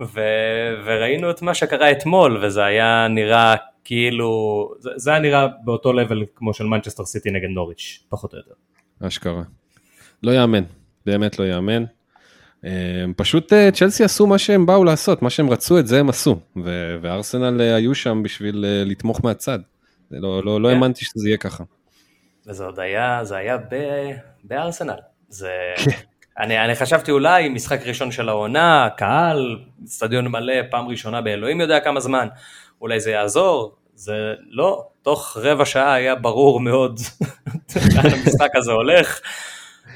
ו, 0.00 0.20
וראינו 0.84 1.30
את 1.30 1.42
מה 1.42 1.54
שקרה 1.54 1.90
אתמול, 1.90 2.44
וזה 2.44 2.64
היה 2.64 3.08
נראה 3.10 3.54
כאילו, 3.84 4.70
זה, 4.78 4.90
זה 4.96 5.10
היה 5.10 5.20
נראה 5.20 5.46
באותו 5.64 5.92
לבל 5.92 6.24
כמו 6.36 6.54
של 6.54 6.64
מנצ'סטר 6.64 7.04
סיטי 7.04 7.30
נגד 7.30 7.48
נוריץ', 7.48 8.04
פחות 8.08 8.32
או 8.32 8.38
יותר. 8.38 8.54
אשכרה. 9.00 9.42
לא 10.22 10.32
יאמן, 10.32 10.64
באמת 11.06 11.38
לא 11.38 11.44
יאמן. 11.44 11.84
פשוט 13.16 13.52
אה, 13.52 13.70
צ'לסי 13.70 14.04
עשו 14.04 14.26
מה 14.26 14.38
שהם 14.38 14.66
באו 14.66 14.84
לעשות, 14.84 15.22
מה 15.22 15.30
שהם 15.30 15.50
רצו 15.50 15.78
את 15.78 15.86
זה 15.86 16.00
הם 16.00 16.08
עשו, 16.08 16.36
ו- 16.64 16.96
וארסנל 17.02 17.60
אה, 17.60 17.74
היו 17.74 17.94
שם 17.94 18.22
בשביל 18.22 18.64
אה, 18.64 18.84
לתמוך 18.84 19.24
מהצד. 19.24 19.58
לא, 20.10 20.44
לא, 20.44 20.60
לא 20.60 20.68
כן. 20.68 20.74
האמנתי 20.74 21.04
שזה 21.04 21.28
יהיה 21.28 21.36
ככה. 21.36 21.64
וזה 22.46 22.64
עוד 22.64 22.80
היה, 22.80 23.24
זה 23.24 23.36
היה 23.36 23.58
ב, 23.58 23.74
בארסנל. 24.44 24.96
זה... 25.28 25.50
אני, 26.38 26.64
אני 26.64 26.74
חשבתי 26.74 27.10
אולי 27.10 27.48
משחק 27.48 27.80
ראשון 27.86 28.12
של 28.12 28.28
העונה, 28.28 28.88
קהל, 28.96 29.58
סטדיון 29.86 30.28
מלא, 30.28 30.54
פעם 30.70 30.88
ראשונה 30.88 31.20
באלוהים 31.20 31.60
יודע 31.60 31.80
כמה 31.80 32.00
זמן. 32.00 32.28
אולי 32.80 33.00
זה 33.00 33.10
יעזור, 33.10 33.76
זה 33.94 34.34
לא, 34.48 34.86
תוך 35.02 35.36
רבע 35.40 35.64
שעה 35.64 35.94
היה 35.94 36.14
ברור 36.14 36.60
מאוד 36.60 37.00
לאן 37.94 38.06
המשחק 38.12 38.50
הזה 38.56 38.72
הולך, 38.72 39.20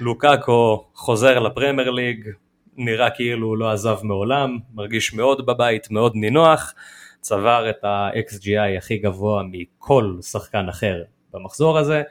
לוקאקו 0.01 0.85
חוזר 0.95 1.39
לפרמייר 1.39 1.91
ליג, 1.91 2.29
נראה 2.77 3.11
כאילו 3.11 3.47
הוא 3.47 3.57
לא 3.57 3.73
עזב 3.73 3.99
מעולם, 4.03 4.59
מרגיש 4.75 5.15
מאוד 5.15 5.47
בבית, 5.47 5.91
מאוד 5.91 6.13
נינוח, 6.15 6.75
צבר 7.21 7.71
את 7.71 7.85
ה-XGI 7.85 8.79
הכי 8.79 8.99
גבוה 8.99 9.43
מכל 9.51 10.17
שחקן 10.23 10.69
אחר 10.69 11.03
במחזור 11.35 11.79
הזה, 11.79 12.03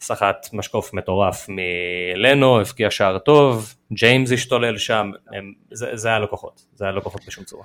סחט 0.00 0.48
משקוף 0.52 0.94
מטורף 0.94 1.46
מלנו, 1.48 2.60
הבקיע 2.60 2.90
שער 2.90 3.18
טוב, 3.18 3.74
ג'יימס 3.92 4.32
השתולל 4.32 4.78
שם, 4.78 5.10
הם, 5.32 5.52
זה, 5.70 5.86
זה 5.94 6.08
היה 6.08 6.18
לקוחות, 6.18 6.66
זה 6.74 6.84
היה 6.84 6.92
לקוחות 6.92 7.20
בשום 7.26 7.44
צורה. 7.44 7.64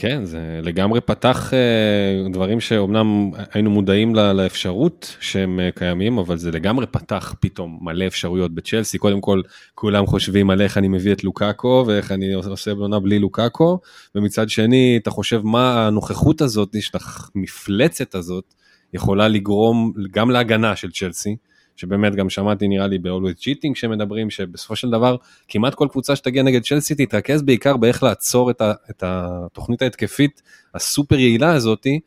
כן, 0.00 0.24
זה 0.24 0.60
לגמרי 0.62 1.00
פתח 1.00 1.54
אה, 1.54 2.28
דברים 2.32 2.60
שאומנם 2.60 3.30
היינו 3.52 3.70
מודעים 3.70 4.14
לאפשרות 4.14 5.16
שהם 5.20 5.60
אה, 5.60 5.70
קיימים, 5.74 6.18
אבל 6.18 6.36
זה 6.36 6.50
לגמרי 6.50 6.86
פתח 6.86 7.34
פתאום 7.40 7.78
מלא 7.82 8.06
אפשרויות 8.06 8.54
בצ'לסי. 8.54 8.98
קודם 8.98 9.20
כל, 9.20 9.42
כולם 9.74 10.06
חושבים 10.06 10.50
על 10.50 10.62
איך 10.62 10.78
אני 10.78 10.88
מביא 10.88 11.12
את 11.12 11.24
לוקאקו 11.24 11.84
ואיך 11.86 12.12
אני 12.12 12.32
עושה 12.32 12.74
בעונה 12.74 12.98
בלי 13.00 13.18
לוקאקו, 13.18 13.80
ומצד 14.14 14.48
שני, 14.48 14.98
אתה 15.02 15.10
חושב 15.10 15.40
מה 15.44 15.86
הנוכחות 15.86 16.40
הזאת, 16.40 16.76
של 16.80 16.98
המפלצת 17.34 18.14
הזאת, 18.14 18.54
יכולה 18.94 19.28
לגרום 19.28 19.92
גם 20.10 20.30
להגנה 20.30 20.76
של 20.76 20.90
צ'לסי. 20.90 21.36
שבאמת 21.80 22.14
גם 22.14 22.30
שמעתי 22.30 22.68
נראה 22.68 22.86
לי 22.86 22.98
ב-Always 22.98 23.40
Cheating 23.40 23.74
שמדברים 23.74 24.30
שבסופו 24.30 24.76
של 24.76 24.90
דבר 24.90 25.16
כמעט 25.48 25.74
כל 25.74 25.88
קבוצה 25.90 26.16
שתגיע 26.16 26.42
נגד 26.42 26.62
צ'לסי 26.62 26.94
תתרכז 26.94 27.42
בעיקר 27.42 27.76
באיך 27.76 28.02
לעצור 28.02 28.50
את, 28.50 28.60
ה, 28.60 28.72
את 28.90 29.02
התוכנית 29.06 29.82
ההתקפית 29.82 30.42
הסופר 30.74 31.18
יעילה 31.18 31.52
הזאתי, 31.52 32.00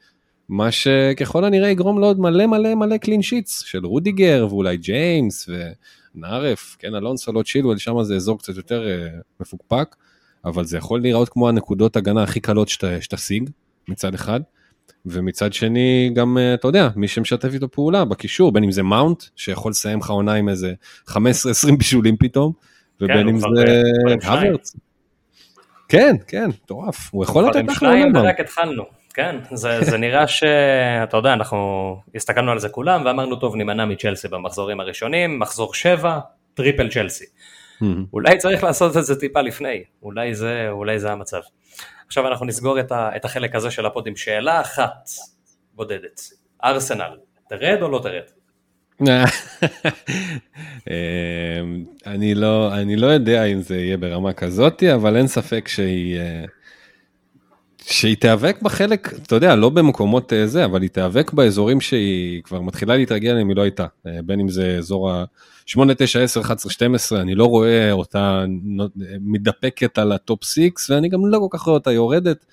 מה 0.50 0.72
שככל 0.72 1.46
הנראה 1.46 1.70
יגרום 1.70 2.00
לעוד 2.00 2.20
מלא 2.20 2.46
מלא 2.46 2.76
מלא 2.76 2.98
clean 2.98 3.22
sheets 3.22 3.60
של 3.60 3.86
רודיגר 3.86 4.48
ואולי 4.50 4.78
ג'יימס 4.78 5.50
ונארף, 6.16 6.76
כן 6.80 6.96
אלונסו 6.96 7.32
לא 7.32 7.44
צ'ילואל, 7.44 7.78
שם 7.78 8.04
זה 8.04 8.16
אזור 8.16 8.40
קצת 8.40 8.58
יותר 8.58 8.86
אה, 8.86 9.22
מפוקפק, 9.40 9.96
אבל 10.46 10.66
זה 10.66 10.78
יכול 10.78 11.02
להיראות 11.02 11.30
כמו 11.30 11.50
הנקודות 11.50 11.96
הגנה 11.96 12.24
הכי 12.24 12.40
קלות 12.40 12.70
שתשיג 13.00 13.50
מצד 13.88 14.14
אחד. 14.14 14.40
ומצד 15.06 15.54
שני 15.54 16.12
גם 16.14 16.38
אה, 16.38 16.54
אתה 16.54 16.68
יודע 16.68 16.90
מי 16.96 17.08
שמשתף 17.08 17.54
איתו 17.54 17.72
פעולה 17.72 18.06
בקישור 18.06 18.52
בין 18.52 18.64
אם 18.64 18.72
זה 18.72 18.84
מאונט 18.84 19.24
שיכול 19.36 19.70
לסיים 19.70 20.00
לך 20.00 20.10
עונה 20.10 20.34
עם 20.34 20.50
איזה 20.50 20.74
15-20 21.10 21.16
בישולים 21.78 22.18
פתאום 22.18 22.52
ובין 23.02 23.18
כן, 23.18 23.28
אם 23.28 23.40
זה 23.40 23.46
הוורץ. 24.24 24.76
כן 25.90 26.16
כן 26.28 26.50
מטורף 26.50 27.10
הוא 27.12 27.24
יכול 27.24 27.46
לתת 27.46 27.64
לך 27.68 27.84
עונה. 27.84 28.22
ורק 28.22 28.40
התחלנו. 28.40 28.84
כן, 29.14 29.36
זה, 29.54 29.82
זה 29.82 29.98
נראה 29.98 30.28
שאתה 30.28 31.18
יודע, 31.18 31.34
אנחנו 31.34 31.58
הסתכלנו 32.16 32.52
על 32.52 32.60
זה 32.60 32.70
כולם 32.70 33.02
ואמרנו 33.06 33.36
טוב 33.36 33.56
נימנע 33.56 33.86
מצ'לסי 33.86 34.28
במחזורים 34.28 34.80
הראשונים, 34.80 35.40
מחזור 35.40 35.74
7, 35.74 36.20
triple 36.54 36.90
צ'לסי. 36.90 37.26
אולי 38.14 38.38
צריך 38.38 38.64
לעשות 38.64 38.98
את 38.98 39.06
זה 39.06 39.20
טיפה 39.20 39.42
לפני, 39.42 39.84
אולי 40.04 40.36
זה, 40.36 40.68
אולי 40.70 41.00
זה 41.00 41.12
המצב. 41.12 41.40
עכשיו 42.14 42.28
אנחנו 42.28 42.46
נסגור 42.46 42.80
את, 42.80 42.92
ה, 42.92 43.10
את 43.16 43.26
החלק 43.26 43.56
הזה 43.56 43.72
של 43.72 43.86
ה 43.86 43.91
pod 43.91 44.08
עם 44.08 44.16
שאלה 44.16 44.62
אחת 44.62 45.10
בודדת. 45.74 46.22
ארסנל, 46.64 47.18
תרד 47.50 47.78
או 47.82 47.90
לא 47.90 48.00
תרד? 48.04 48.22
אמ, 50.90 51.86
אני 52.06 52.36
לא 52.36 52.74
אני 52.74 52.96
לא 52.96 53.08
יודע 53.08 53.44
אם 53.44 53.62
זה 53.62 53.78
יהיה 53.78 53.98
ברמה 53.98 54.34
כזאתי 54.34 54.94
אבל 54.94 55.18
אין 55.18 55.28
ספק 55.28 55.68
שהיא 55.68 56.20
אה, 56.20 56.46
שהיא 57.86 58.18
תיאבק 58.18 58.62
בחלק 58.62 59.14
אתה 59.24 59.36
יודע 59.36 59.56
לא 59.56 59.70
במקומות 59.70 60.34
אה, 60.34 60.48
זה 60.48 60.66
אבל 60.66 60.82
היא 60.82 60.90
תיאבק 60.90 61.34
באזורים 61.34 61.82
שהיא 61.82 62.44
כבר 62.44 62.62
מתחילה 62.62 62.96
להתרגל 62.96 63.38
אם 63.38 63.50
היא 63.50 63.56
לא 63.56 63.62
הייתה. 63.62 63.86
אה, 64.08 64.12
בין 64.26 64.40
אם 64.40 64.50
זה 64.50 64.76
אזור 64.78 65.12
ה... 65.12 65.24
8, 65.66 65.94
9, 65.98 66.20
10, 66.24 66.42
11, 66.42 66.72
12, 66.72 67.22
אני 67.22 67.36
לא 67.36 67.46
רואה 67.46 67.92
אותה 67.92 68.46
מתדפקת 69.22 69.98
על 69.98 70.12
ה 70.12 70.20
top 70.20 70.44
6, 70.44 70.60
ואני 70.90 71.10
גם 71.10 71.26
לא 71.26 71.40
כל 71.40 71.58
כך 71.58 71.62
רואה 71.62 71.78
אותה 71.78 71.92
יורדת, 71.92 72.46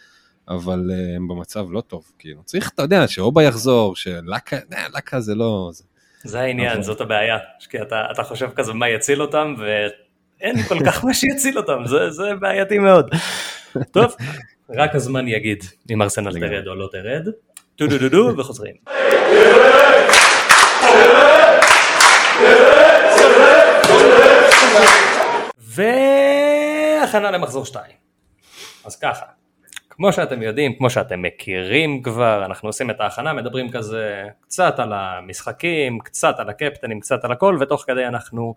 אבל 0.48 0.90
אה, 0.92 1.16
הם 1.16 1.28
במצב 1.28 1.66
לא 1.70 1.80
טוב, 1.80 2.04
כאילו, 2.18 2.42
צריך, 2.44 2.70
אתה 2.74 2.82
יודע, 2.82 3.08
שאובה 3.08 3.42
יחזור, 3.42 3.96
שלקה, 3.96 4.56
אה, 4.56 4.86
לקה 4.94 5.20
זה 5.20 5.34
לא... 5.34 5.70
זה, 5.72 5.84
זה 6.24 6.40
העניין, 6.40 6.72
אבל... 6.72 6.82
זאת 6.82 7.00
הבעיה, 7.00 7.38
כי 7.70 7.82
אתה, 7.82 8.04
אתה 8.12 8.22
חושב 8.22 8.50
כזה 8.56 8.72
מה 8.72 8.88
יציל 8.88 9.22
אותם, 9.22 9.54
ואין 9.58 10.62
כל 10.62 10.78
כך 10.86 11.04
מה 11.04 11.14
שיציל 11.14 11.58
אותם, 11.58 11.82
זה, 11.86 12.10
זה 12.10 12.34
בעייתי 12.40 12.78
מאוד. 12.78 13.10
טוב, 13.92 14.14
רק 14.76 14.94
הזמן 14.94 15.28
יגיד 15.28 15.64
אם 15.90 16.02
ארסנל 16.02 16.40
תרד 16.40 16.66
או 16.66 16.74
לא 16.74 16.88
תרד, 16.92 17.28
טו 17.76 17.86
דו 17.86 17.98
דו 17.98 18.08
דו 18.08 18.36
וחוזרים. 18.38 18.74
והכנה 25.58 27.30
למחזור 27.30 27.64
2. 27.66 27.84
אז 28.84 28.96
ככה, 28.96 29.26
כמו 29.90 30.12
שאתם 30.12 30.42
יודעים, 30.42 30.74
כמו 30.78 30.90
שאתם 30.90 31.22
מכירים 31.22 32.02
כבר, 32.02 32.44
אנחנו 32.44 32.68
עושים 32.68 32.90
את 32.90 33.00
ההכנה, 33.00 33.32
מדברים 33.32 33.70
כזה 33.70 34.24
קצת 34.40 34.78
על 34.78 34.92
המשחקים, 34.92 35.98
קצת 35.98 36.34
על 36.38 36.48
הקפטנים, 36.48 37.00
קצת 37.00 37.24
על 37.24 37.32
הכל, 37.32 37.56
ותוך 37.60 37.84
כדי 37.86 38.06
אנחנו 38.06 38.54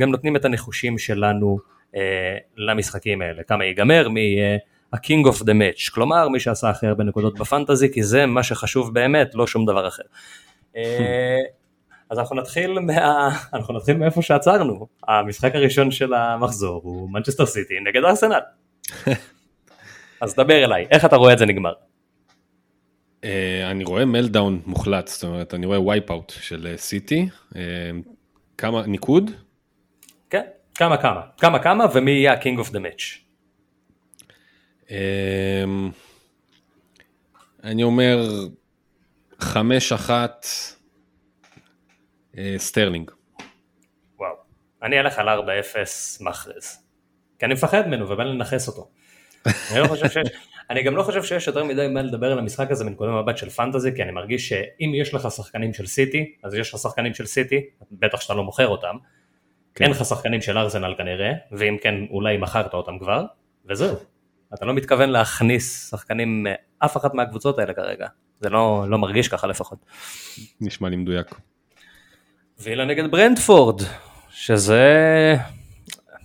גם 0.00 0.10
נותנים 0.10 0.36
את 0.36 0.44
הנחושים 0.44 0.98
שלנו 0.98 1.58
אה, 1.96 2.36
למשחקים 2.56 3.22
האלה, 3.22 3.42
כמה 3.42 3.64
ייגמר, 3.64 4.08
מי 4.08 4.20
יהיה 4.20 4.58
ה-King 4.92 5.26
of 5.26 5.42
the 5.42 5.52
Match, 5.52 5.90
כלומר 5.94 6.28
מי 6.28 6.40
שעשה 6.40 6.70
הכי 6.70 6.86
הרבה 6.86 7.04
נקודות 7.04 7.38
בפנטזי, 7.38 7.92
כי 7.92 8.02
זה 8.02 8.26
מה 8.26 8.42
שחשוב 8.42 8.94
באמת, 8.94 9.34
לא 9.34 9.46
שום 9.46 9.66
דבר 9.66 9.88
אחר. 9.88 10.02
אה, 10.76 11.38
אז 12.10 12.18
אנחנו 12.18 12.36
נתחיל, 12.36 12.78
מה... 12.78 13.28
אנחנו 13.54 13.74
נתחיל 13.74 13.96
מאיפה 13.96 14.22
שעצרנו. 14.22 14.86
המשחק 15.08 15.54
הראשון 15.54 15.90
של 15.90 16.14
המחזור 16.14 16.80
הוא 16.84 17.10
מנצ'סטר 17.10 17.46
סיטי 17.46 17.74
נגד 17.88 18.04
ארסנל. 18.04 18.40
אז 20.22 20.34
דבר 20.34 20.64
אליי, 20.64 20.86
איך 20.90 21.04
אתה 21.04 21.16
רואה 21.16 21.32
את 21.32 21.38
זה 21.38 21.46
נגמר? 21.46 21.72
אה, 23.24 23.70
אני 23.70 23.84
רואה 23.84 24.04
meltdown 24.04 24.60
מוחלט, 24.66 25.08
זאת 25.08 25.24
אומרת, 25.24 25.54
אני 25.54 25.66
רואה 25.66 25.80
wipeout 25.80 26.32
של 26.40 26.74
סיטי. 26.76 27.28
כמה, 28.58 28.86
ניקוד? 28.86 29.30
כן, 30.30 30.42
כמה 30.74 30.96
כמה. 30.96 31.20
כמה 31.38 31.58
כמה 31.58 31.84
ומי 31.94 32.10
יהיה 32.10 32.32
ה-King 32.32 32.58
of 32.66 32.70
the 32.70 32.78
Match. 32.78 33.27
אני 37.64 37.82
אומר 37.82 38.28
חמש 39.38 39.92
אחת 39.92 40.46
סטרלינג. 42.56 43.10
וואו. 44.18 44.34
אני 44.82 45.00
אלך 45.00 45.18
על 45.18 45.28
4-0 45.28 45.32
מחרז. 46.20 46.88
כי 47.38 47.46
אני 47.46 47.54
מפחד 47.54 47.86
ממנו 47.86 48.08
ובא 48.08 48.24
לנכס 48.24 48.68
אותו. 48.68 48.90
אני, 49.72 49.80
לא 49.80 49.86
חושב 49.86 50.08
שיש, 50.08 50.28
אני 50.70 50.82
גם 50.82 50.96
לא 50.96 51.02
חושב 51.02 51.22
שיש 51.22 51.46
יותר 51.46 51.64
מדי 51.64 51.88
מה 51.88 52.02
לדבר 52.02 52.32
על 52.32 52.38
המשחק 52.38 52.70
הזה 52.70 52.84
מנקודת 52.84 53.10
מבט 53.22 53.36
של 53.36 53.50
פנטזי, 53.50 53.90
כי 53.96 54.02
אני 54.02 54.12
מרגיש 54.12 54.48
שאם 54.48 54.92
יש 54.94 55.14
לך 55.14 55.30
שחקנים 55.30 55.72
של 55.72 55.86
סיטי, 55.86 56.32
אז 56.42 56.54
יש 56.54 56.74
לך 56.74 56.80
שחקנים 56.80 57.14
של 57.14 57.26
סיטי, 57.26 57.60
בטח 57.92 58.20
שאתה 58.20 58.34
לא 58.34 58.44
מוכר 58.44 58.68
אותם. 58.68 58.96
כן. 59.74 59.84
אין 59.84 59.92
לך 59.92 60.04
שחקנים 60.04 60.40
של 60.40 60.58
ארסנל 60.58 60.94
כנראה, 60.98 61.32
ואם 61.52 61.76
כן 61.80 61.94
אולי 62.10 62.36
מכרת 62.36 62.74
אותם 62.74 62.98
כבר, 62.98 63.24
וזהו. 63.66 63.96
אתה 64.54 64.64
לא 64.64 64.74
מתכוון 64.74 65.10
להכניס 65.10 65.90
שחקנים 65.90 66.46
מאף 66.46 66.96
אחת 66.96 67.14
מהקבוצות 67.14 67.58
האלה 67.58 67.74
כרגע. 67.74 68.06
זה 68.40 68.48
לא, 68.48 68.84
לא 68.88 68.98
מרגיש 68.98 69.28
ככה 69.28 69.46
לפחות. 69.46 69.78
נשמע 70.60 70.88
לי 70.88 70.96
מדויק. 70.96 71.34
וילה 72.58 72.84
נגד 72.84 73.10
ברנדפורד, 73.10 73.82
שזה... 74.30 75.36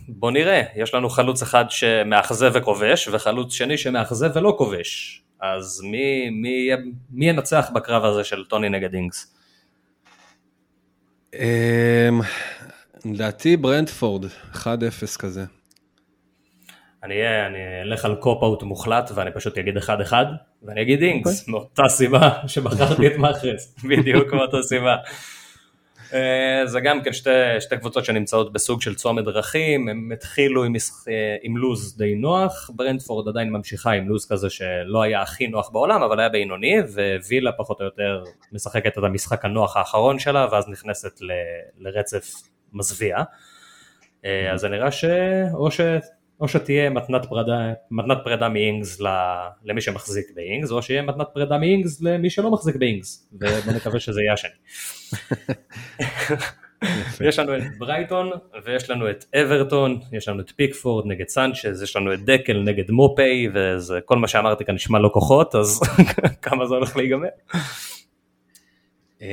בוא 0.08 0.32
נראה, 0.32 0.62
יש 0.76 0.94
לנו 0.94 1.10
חלוץ 1.10 1.42
אחד 1.42 1.66
שמאכזב 1.70 2.52
וכובש, 2.54 3.08
וחלוץ 3.08 3.54
שני 3.54 3.78
שמאכזב 3.78 4.32
ולא 4.36 4.56
כובש. 4.58 5.24
אז 5.40 5.82
מי, 5.82 6.30
מי, 6.30 6.70
מי 7.12 7.30
ינצח 7.30 7.70
בקרב 7.74 8.06
הזה 8.06 8.24
של 8.24 8.46
טוני 8.46 8.70
נגד 8.70 8.94
אינגס? 8.94 9.36
אמ, 11.34 12.22
לדעתי 13.06 13.58
ברנטפורד, 13.58 14.26
1-0 14.54 14.66
כזה. 15.20 15.46
אני 17.04 17.16
אלך 17.82 18.06
על 18.06 18.16
cop-out 18.16 18.64
מוחלט 18.64 19.12
ואני 19.16 19.32
פשוט 19.32 19.58
אגיד 19.58 19.78
1-1 19.78 20.14
ואני 20.64 20.82
אגיד 20.82 21.02
אינגס, 21.02 21.48
okay. 21.48 21.52
מאותה 21.52 21.84
סיבה 21.88 22.30
שבחרתי 22.48 23.08
את 23.08 23.18
מחרז, 23.18 23.76
בדיוק 23.90 24.34
מאותה 24.34 24.62
סיבה. 24.62 24.96
אה, 26.14 26.66
זה 26.66 26.80
גם 26.80 27.04
כן 27.04 27.14
שתי, 27.14 27.30
שתי 27.60 27.78
קבוצות 27.78 28.06
שנמצאות 28.06 28.54
בסוג 28.54 28.82
של 28.82 28.96
צומת 28.96 29.26
דרכים, 29.26 29.90
הם 29.90 30.12
התחילו 30.14 30.64
עם, 30.64 30.76
אה, 30.76 31.36
עם 31.42 31.58
לוז 31.58 31.98
די 31.98 32.16
נוח, 32.16 32.70
ברנטפורד 32.76 33.28
עדיין 33.28 33.50
ממשיכה 33.50 33.92
עם 33.92 34.10
לוז 34.10 34.26
כזה 34.26 34.50
שלא 34.50 35.02
היה 35.02 35.22
הכי 35.22 35.48
נוח 35.48 35.70
בעולם, 35.70 36.04
אבל 36.04 36.20
היה 36.20 36.30
בינוני, 36.30 36.76
ווילה 37.28 37.52
פחות 37.52 37.80
או 37.80 37.86
יותר 37.86 38.24
משחקת 38.52 38.98
את 38.98 39.04
המשחק 39.04 39.46
הנוח 39.46 39.78
האחרון 39.78 40.20
שלה, 40.20 40.48
ואז 40.52 40.70
נכנסת 40.70 41.22
ל, 41.22 41.32
לרצף 41.78 42.32
מזוויע. 42.74 43.18
אה, 44.26 44.52
אז 44.54 44.60
זה 44.60 44.70
נראה 44.70 44.92
שאו 44.92 45.72
ש... 45.72 45.82
או 46.40 46.48
שתהיה 46.48 46.90
מתנת 46.90 47.26
פרידה, 47.26 47.74
מתנת 47.92 48.18
פרידה 48.24 48.50
מאינגס 48.50 49.02
למי 49.64 49.82
שמחזיק 49.82 50.26
באינגס, 50.36 50.72
או 50.72 50.82
שיהיה 50.82 51.02
מתנת 51.02 51.28
פרידה 51.34 51.58
מאינגס 51.58 52.02
למי 52.02 52.30
שלא 52.30 52.52
מחזיק 52.52 52.76
באינגס, 52.76 53.30
ובוא 53.34 53.74
נקווה 53.74 54.00
שזה 54.00 54.22
יהיה 54.22 54.34
השני. 54.34 54.52
יש 57.22 57.40
לנו 57.40 57.58
את 57.58 57.62
ברייטון, 57.78 58.32
ויש 58.66 58.90
לנו 58.90 59.10
את 59.10 59.26
אברטון, 59.36 60.00
יש 60.12 60.28
לנו 60.28 60.42
את 60.42 60.52
פיקפורד 60.56 61.06
נגד 61.08 61.28
סנצ'ז, 61.28 61.82
יש 61.84 61.96
לנו 61.96 62.14
את 62.14 62.26
דקל 62.26 62.62
נגד 62.62 62.92
מופי, 62.92 63.50
וכל 63.54 64.18
מה 64.18 64.28
שאמרתי 64.28 64.66
כאן 64.66 64.76
נשמע 64.76 65.00
לא 65.00 65.10
כוחות, 65.14 65.56
אז 65.56 65.82
כמה 66.42 66.66
זה 66.66 66.76
הולך 66.76 66.98
להיגמר? 66.98 67.28
אמ, 69.22 69.28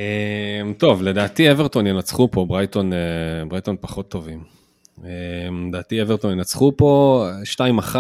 טוב, 0.78 1.02
לדעתי 1.02 1.50
אברטון 1.50 1.86
ינצחו 1.86 2.30
פה, 2.30 2.44
ברייטון, 2.44 2.92
אה, 2.92 2.98
ברייטון 3.48 3.76
פחות 3.80 4.08
טובים. 4.08 4.59
אמ, 5.04 5.68
לדעתי 5.68 6.02
אברטון 6.02 6.32
ינצחו 6.32 6.72
פה 6.76 7.24
2-1, 7.92 7.96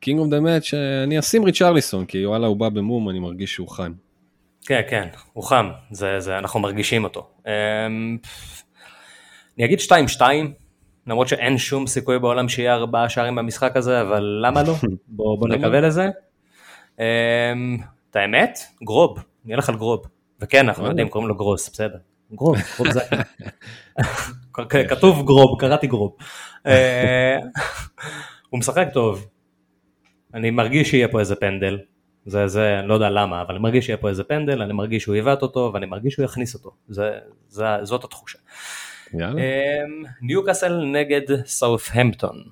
King 0.00 0.20
of 0.20 0.28
the 0.28 0.40
Match, 0.40 0.74
אני 1.04 1.18
אשים 1.18 1.44
ריצ'רליסון, 1.44 2.06
כי 2.06 2.26
וואלה 2.26 2.46
הוא 2.46 2.56
בא 2.56 2.68
במום, 2.68 3.08
אני 3.10 3.18
מרגיש 3.18 3.52
שהוא 3.52 3.68
חם. 3.68 3.92
כן, 4.66 4.80
כן, 4.90 5.08
הוא 5.32 5.44
חם, 5.44 5.68
זה, 5.90 6.20
זה, 6.20 6.38
אנחנו 6.38 6.60
מרגישים 6.60 7.04
אותו. 7.04 7.28
אמ, 7.46 8.18
אני 9.58 9.64
אגיד 9.64 9.78
2-2, 10.18 10.22
למרות 11.06 11.28
שאין 11.28 11.58
שום 11.58 11.86
סיכוי 11.86 12.18
בעולם 12.18 12.48
שיהיה 12.48 12.74
ארבעה 12.74 13.08
שערים 13.08 13.34
במשחק 13.34 13.76
הזה, 13.76 14.00
אבל 14.00 14.40
למה 14.42 14.62
לא? 14.62 14.74
בוא, 15.08 15.38
בוא 15.38 15.48
נקווה 15.48 15.80
לזה. 15.80 16.08
אמ, 16.98 17.04
את 18.10 18.16
האמת, 18.16 18.58
גרוב, 18.84 19.18
אני 19.44 19.54
אלך 19.54 19.68
על 19.68 19.76
גרוב. 19.76 20.06
וכן, 20.40 20.68
אנחנו 20.68 20.86
יודעים, 20.86 21.08
קוראים 21.08 21.28
לו 21.28 21.34
גרוס, 21.34 21.70
בסדר. 21.72 21.98
גרוב, 22.32 22.56
גרוב 22.76 22.92
זה... 22.92 23.00
כתוב 24.90 25.26
גרוב, 25.26 25.60
קראתי 25.60 25.86
גרוב. 25.86 26.16
אה, 26.66 27.38
הוא 28.50 28.58
משחק 28.58 28.88
טוב. 28.92 29.26
אני 30.34 30.50
מרגיש 30.50 30.90
שיהיה 30.90 31.08
פה 31.08 31.20
איזה 31.20 31.36
פנדל. 31.36 31.78
זה, 32.26 32.48
זה, 32.48 32.80
לא 32.84 32.94
יודע 32.94 33.10
למה, 33.10 33.42
אבל 33.42 33.54
אני 33.54 33.62
מרגיש 33.62 33.86
שיהיה 33.86 33.96
פה 33.96 34.08
איזה 34.08 34.24
פנדל, 34.24 34.62
אני 34.62 34.72
מרגיש 34.72 35.02
שהוא 35.02 35.14
עיוות 35.14 35.42
אותו, 35.42 35.70
ואני 35.74 35.86
מרגיש 35.86 36.14
שהוא 36.14 36.24
יכניס 36.24 36.54
אותו. 36.54 36.70
זה, 36.88 37.10
זה, 37.48 37.64
זאת 37.82 38.04
התחושה. 38.04 38.38
יאללה. 39.14 39.42
ניוקאסל 40.22 40.84
נגד 40.84 41.44
סאות'המפטון. 41.46 42.42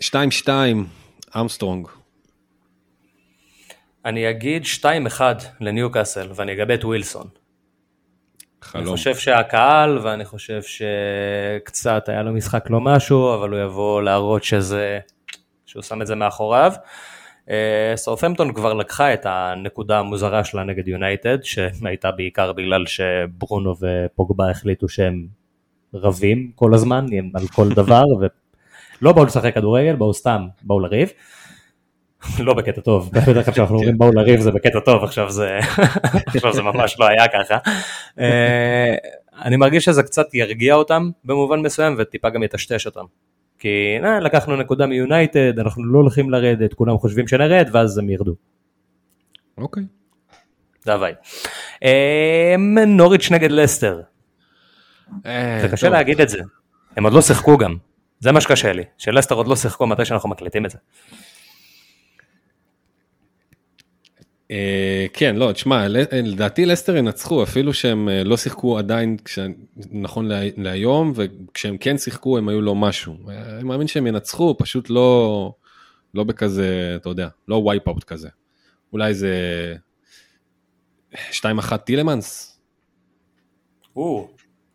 שתיים 0.00 0.30
שתיים, 0.30 0.86
אמסטרונג. 1.40 1.88
אני 4.04 4.30
אגיד 4.30 4.62
2-1 4.82 5.20
לניוקאסל 5.60 6.28
ואני 6.34 6.52
אגבה 6.52 6.74
את 6.74 6.84
ווילסון. 6.84 7.26
חלום. 8.62 8.84
אני 8.84 8.96
חושב 8.96 9.14
שהקהל 9.16 9.98
ואני 9.98 10.24
חושב 10.24 10.60
שקצת 10.62 12.08
היה 12.08 12.22
לו 12.22 12.32
משחק 12.32 12.70
לא 12.70 12.80
משהו, 12.80 13.34
אבל 13.34 13.50
הוא 13.50 13.58
יבוא 13.58 14.02
להראות 14.02 14.44
שזה, 14.44 14.98
שהוא 15.66 15.82
שם 15.82 16.02
את 16.02 16.06
זה 16.06 16.14
מאחוריו. 16.14 16.72
אה, 17.50 17.92
סאות'המפטון 17.96 18.52
כבר 18.52 18.74
לקחה 18.74 19.14
את 19.14 19.26
הנקודה 19.26 19.98
המוזרה 19.98 20.44
שלה 20.44 20.64
נגד 20.64 20.88
יונייטד, 20.88 21.38
שהייתה 21.42 22.10
בעיקר 22.10 22.52
בגלל 22.52 22.86
שברונו 22.86 23.74
ופוגבה 23.80 24.50
החליטו 24.50 24.88
שהם 24.88 25.26
רבים 25.94 26.50
כל 26.54 26.74
הזמן 26.74 27.06
על 27.34 27.46
כל 27.54 27.68
דבר, 27.82 28.04
ולא 28.20 29.12
באו 29.12 29.24
לשחק 29.24 29.54
כדורגל, 29.54 29.96
באו 29.96 30.14
סתם, 30.14 30.46
באו 30.62 30.80
לריב. 30.80 31.12
לא 32.46 32.54
בקטע 32.54 32.80
טוב, 32.80 33.10
בדרך 33.12 33.44
כלל 33.44 33.54
כשאנחנו 33.54 33.76
אומרים 33.76 33.98
באו 33.98 34.12
לריב 34.12 34.40
זה 34.40 34.50
בקטע 34.50 34.80
טוב, 34.80 35.04
עכשיו 35.04 35.30
זה, 35.30 35.58
עכשיו 36.26 36.52
זה 36.52 36.62
ממש 36.62 36.96
לא 36.98 37.06
היה 37.06 37.28
ככה. 37.28 37.58
אה, 38.18 38.94
אני 39.42 39.56
מרגיש 39.56 39.84
שזה 39.84 40.02
קצת 40.02 40.34
ירגיע 40.34 40.74
אותם 40.74 41.10
במובן 41.24 41.60
מסוים 41.60 41.94
וטיפה 41.98 42.30
גם 42.30 42.42
יטשטש 42.42 42.86
אותם. 42.86 43.04
כי 43.58 43.98
אה, 44.04 44.20
לקחנו 44.20 44.56
נקודה 44.56 44.86
מיונייטד, 44.86 45.58
אנחנו 45.58 45.84
לא 45.84 45.98
הולכים 45.98 46.30
לרדת, 46.30 46.74
כולם 46.74 46.98
חושבים 46.98 47.28
שנרד 47.28 47.68
ואז 47.72 47.98
הם 47.98 48.10
ירדו. 48.10 48.34
אוקיי. 49.58 49.82
זה 50.82 50.92
הווי. 50.92 51.12
אה, 51.84 52.54
נוריץ' 52.86 53.30
נגד 53.30 53.50
לסטר. 53.50 54.00
זה 55.24 55.68
קשה 55.72 55.88
להגיד 55.88 56.20
את 56.20 56.28
זה, 56.28 56.38
הם 56.96 57.04
עוד 57.04 57.12
לא 57.12 57.20
שיחקו 57.20 57.58
גם, 57.58 57.76
זה 58.20 58.32
מה 58.32 58.40
שקשה 58.40 58.72
לי, 58.72 58.84
שלסטר 58.98 59.34
עוד 59.34 59.48
לא 59.48 59.56
שיחקו 59.56 59.86
מתי 59.86 60.04
שאנחנו 60.04 60.28
מקליטים 60.28 60.66
את 60.66 60.70
זה. 60.70 60.78
אה, 64.41 64.41
כן, 65.12 65.36
לא, 65.36 65.52
תשמע, 65.52 65.88
לדעתי 66.12 66.66
לסטר 66.66 66.96
ינצחו, 66.96 67.42
אפילו 67.42 67.74
שהם 67.74 68.08
אה, 68.08 68.24
לא 68.24 68.36
שיחקו 68.36 68.78
עדיין, 68.78 69.16
נכון 69.90 70.28
להיום, 70.56 71.12
וכשהם 71.14 71.78
כן 71.78 71.98
שיחקו 71.98 72.38
הם 72.38 72.48
היו 72.48 72.60
לא 72.60 72.74
משהו. 72.74 73.16
אה, 73.28 73.56
אני 73.56 73.64
מאמין 73.64 73.86
שהם 73.86 74.06
ינצחו, 74.06 74.54
פשוט 74.58 74.90
לא, 74.90 75.52
לא 76.14 76.24
בכזה, 76.24 76.92
אתה 76.96 77.08
יודע, 77.08 77.28
לא 77.48 77.56
וייפ 77.56 77.88
אאוט 77.88 78.04
כזה. 78.04 78.28
אולי 78.92 79.14
זה 79.14 79.34
2-1 81.14 81.76
טילמנס? 81.76 82.60
או, 83.96 84.30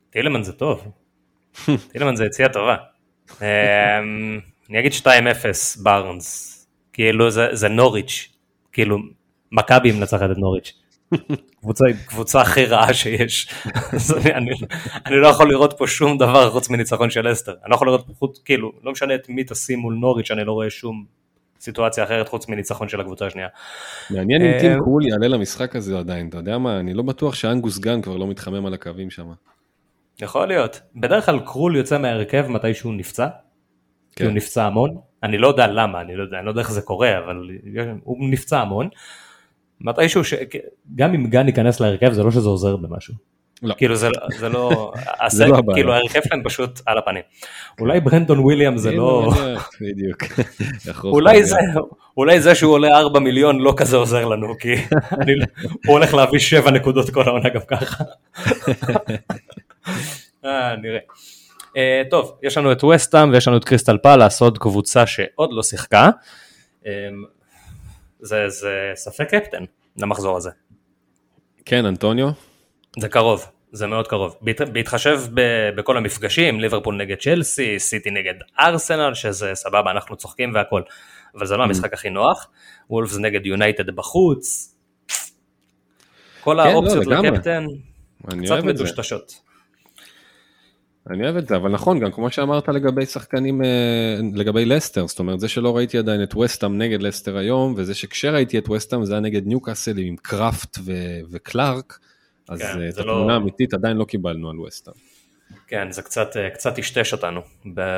טילמנס 0.10 0.46
זה 0.46 0.54
טוב. 0.54 0.92
טילמנס 1.92 2.18
זה 2.18 2.26
יציאה 2.26 2.50
טובה. 2.50 2.76
אני 4.70 4.80
אגיד 4.80 4.92
2-0 5.04 5.08
בארנס. 5.84 6.54
כאילו 6.94 7.32
זה 7.32 7.68
נוריץ', 7.70 8.30
כאילו 8.72 8.98
מכבי 9.52 9.92
מנצחת 9.92 10.32
את 10.32 10.38
נוריץ'. 10.38 10.74
קבוצה, 11.62 11.86
קבוצה 12.08 12.42
הכי 12.42 12.66
רעה 12.66 12.94
שיש. 12.94 13.50
אני, 14.18 14.34
אני, 14.34 14.52
אני 15.06 15.16
לא 15.16 15.28
יכול 15.28 15.50
לראות 15.50 15.74
פה 15.78 15.88
שום 15.88 16.18
דבר 16.18 16.50
חוץ 16.50 16.70
מניצחון 16.70 17.10
של 17.10 17.32
אסטר. 17.32 17.52
אני 17.64 17.70
לא 17.70 17.76
יכול 17.76 17.88
לראות 17.88 18.06
חוץ, 18.20 18.42
כאילו, 18.46 18.72
לא 18.84 18.92
משנה 18.92 19.16
את 19.16 19.30
מי 19.30 19.44
תשים 19.44 19.80
מול 19.80 19.94
נוריץ', 19.94 20.32
אני 20.32 20.44
לא 20.44 20.52
רואה 20.52 20.70
שום 20.70 21.06
סיטואציה 21.60 22.04
אחרת 22.04 22.30
חוץ 22.30 22.48
מניצחון 22.48 22.90
של 22.90 23.02
הקבוצה 23.02 23.26
השנייה. 23.26 23.48
מעניין 24.10 24.42
אם 24.42 24.60
טים 24.60 24.72
אה, 24.72 24.78
קול 24.80 25.06
יעלה 25.06 25.28
למשחק 25.28 25.76
הזה 25.76 26.00
עדיין, 26.00 26.30
אתה 26.30 26.38
יודע 26.38 26.58
מה, 26.58 26.80
אני 26.80 26.94
לא 26.94 27.04
בטוח 27.04 27.36
שאנגוס 27.36 27.80
גן 27.80 28.02
כבר 28.02 28.18
לא 28.18 28.28
מתחמם 28.28 28.66
על 28.66 28.74
הקווים 28.74 29.10
שם. 29.10 29.28
יכול 30.22 30.48
להיות. 30.48 30.82
בדרך 30.96 31.26
כלל 31.26 31.40
קרול 31.40 31.76
יוצא 31.76 31.98
מההרכב 31.98 32.48
מתי 32.48 32.74
שהוא 32.74 32.94
נפצע. 32.94 33.28
כי 34.16 34.24
הוא 34.24 34.30
כן. 34.30 34.38
נפצע 34.38 34.66
המון. 34.66 34.98
אני 35.24 35.38
לא 35.38 35.48
יודע 35.48 35.68
למה, 35.68 36.02
אני 36.02 36.16
לא 36.16 36.24
יודע, 36.24 36.38
אני 36.38 36.46
לא 36.46 36.52
יודע 36.52 36.62
איך 36.62 36.72
זה 36.72 36.82
קורה, 36.82 37.18
אבל 37.18 37.50
הוא 38.04 38.30
נפצע 38.30 38.60
המון. 38.60 38.90
מתישהו, 39.82 40.24
ש... 40.24 40.34
גם 40.96 41.14
אם 41.14 41.28
גן 41.28 41.48
ייכנס 41.48 41.80
להרכב 41.80 42.12
זה 42.12 42.24
לא 42.24 42.32
שזה 42.32 42.50
עוזר 42.50 42.76
במשהו. 42.76 43.14
לא. 43.64 43.74
כאילו 43.78 43.96
זה, 43.96 44.10
לא- 44.10 44.38
זה 44.40 44.50
לא, 44.50 44.94
זה 45.28 45.48
לא. 45.48 45.62
כאילו 45.74 45.94
ההרכב 45.94 46.20
שלהם 46.28 46.44
פשוט 46.44 46.80
על 46.86 46.98
הפנים. 46.98 47.22
אולי 47.80 48.00
ברנדון 48.00 48.40
וויליאם 48.40 48.78
זה 48.78 48.92
לא, 48.92 49.32
בדיוק. 49.82 50.24
אולי 51.04 51.44
זה. 51.44 51.58
אולי 52.18 52.42
זה 52.42 52.56
שהוא 52.56 52.74
עולה 52.74 52.98
4 52.98 53.20
מיליון 53.20 53.60
לא 53.60 53.74
כזה 53.78 53.98
עוזר 53.98 54.26
לנו, 54.26 54.58
כי 54.60 54.74
אני, 55.22 55.34
הוא 55.86 55.98
הולך 55.98 56.14
להביא 56.14 56.40
7 56.40 56.72
נקודות 56.72 57.10
כל 57.10 57.24
העונה 57.24 57.50
גם 57.50 57.62
ככה. 57.68 58.04
אה, 60.46 60.76
נראה. 60.76 61.00
אה, 61.78 62.02
טוב, 62.10 62.38
יש 62.44 62.58
לנו 62.58 62.72
את 62.72 62.84
וסטאם 62.84 63.32
ויש 63.32 63.48
לנו 63.48 63.58
את 63.58 63.64
קריסטל 63.66 63.98
פאלאס, 63.98 64.42
עוד 64.42 64.58
קבוצה 64.58 65.06
שעוד 65.06 65.50
לא 65.54 65.64
שיחקה. 65.64 66.10
אה, 66.86 66.92
זה, 68.20 68.50
זה 68.50 68.92
ספק 68.96 69.30
קפטן 69.30 69.64
למחזור 69.98 70.38
הזה. 70.38 70.50
כן, 71.66 71.86
אנטוניו? 71.86 72.30
זה 73.00 73.10
קרוב, 73.10 73.46
זה 73.72 73.88
מאוד 73.88 74.08
קרוב. 74.08 74.36
בהת, 74.42 74.62
בהתחשב 74.62 75.22
ב, 75.34 75.42
בכל 75.76 75.98
המפגשים, 75.98 76.60
ליברפול 76.60 76.96
נגד 76.96 77.18
צ'לסי, 77.18 77.80
סיטי 77.80 78.12
נגד 78.12 78.34
ארסנל, 78.60 79.14
שזה 79.14 79.52
סבבה, 79.56 79.92
אנחנו 79.92 80.16
צוחקים 80.16 80.54
והכל, 80.54 80.82
אבל 81.36 81.46
זה 81.46 81.58
לא 81.58 81.64
המשחק 81.64 81.94
הכי 81.94 82.10
נוח. 82.10 82.50
וולפס 82.90 83.18
נגד 83.18 83.46
יונייטד 83.46 83.90
בחוץ. 83.90 84.76
כל 86.42 86.54
לא, 86.54 86.62
האופציות 86.62 87.06
לגמרי. 87.06 87.32
לקפטן 87.32 87.66
אני 88.32 88.46
קצת. 88.46 88.64
מדושדשות. 88.64 89.47
אני 91.10 91.24
אוהב 91.24 91.38
את 91.38 91.48
זה, 91.48 91.56
אבל 91.56 91.72
נכון, 91.72 92.00
גם 92.00 92.12
כמו 92.12 92.32
שאמרת 92.32 92.70
לגבי 92.70 93.06
שחקנים, 93.06 93.64
אה, 93.64 94.20
לגבי 94.34 94.66
לסטר, 94.66 95.08
זאת 95.08 95.20
אומרת, 95.20 95.40
זה 95.40 95.48
שלא 95.48 95.78
ראיתי 95.78 95.98
עדיין 95.98 96.24
את 96.24 96.36
וסטאם 96.36 96.78
נגד 96.78 97.02
לסטר 97.02 97.38
היום, 97.38 97.74
וזה 97.78 97.94
שכשראיתי 97.96 98.58
את 98.58 98.70
וסטאם 98.70 99.06
זה 99.06 99.14
היה 99.14 99.20
נגד 99.20 99.48
ניוקאסל 99.48 99.98
עם 99.98 100.16
קראפט 100.22 100.78
ו- 100.86 101.20
וקלארק, 101.32 102.00
אז 102.50 102.62
כן, 102.62 102.82
אה, 102.82 102.90
את 102.90 102.98
לא- 102.98 103.02
התמונה 103.02 103.34
האמיתית 103.34 103.74
עדיין 103.74 103.98
לא 103.98 104.06
קיבלנו 104.06 104.50
על 104.50 104.60
וסטאם. 104.60 104.94
כן, 105.68 105.92
זה 105.92 106.02
קצת, 106.02 106.38
אה, 106.38 106.50
קצת 106.50 106.76
טשטש 106.76 107.14
אותנו 107.14 107.42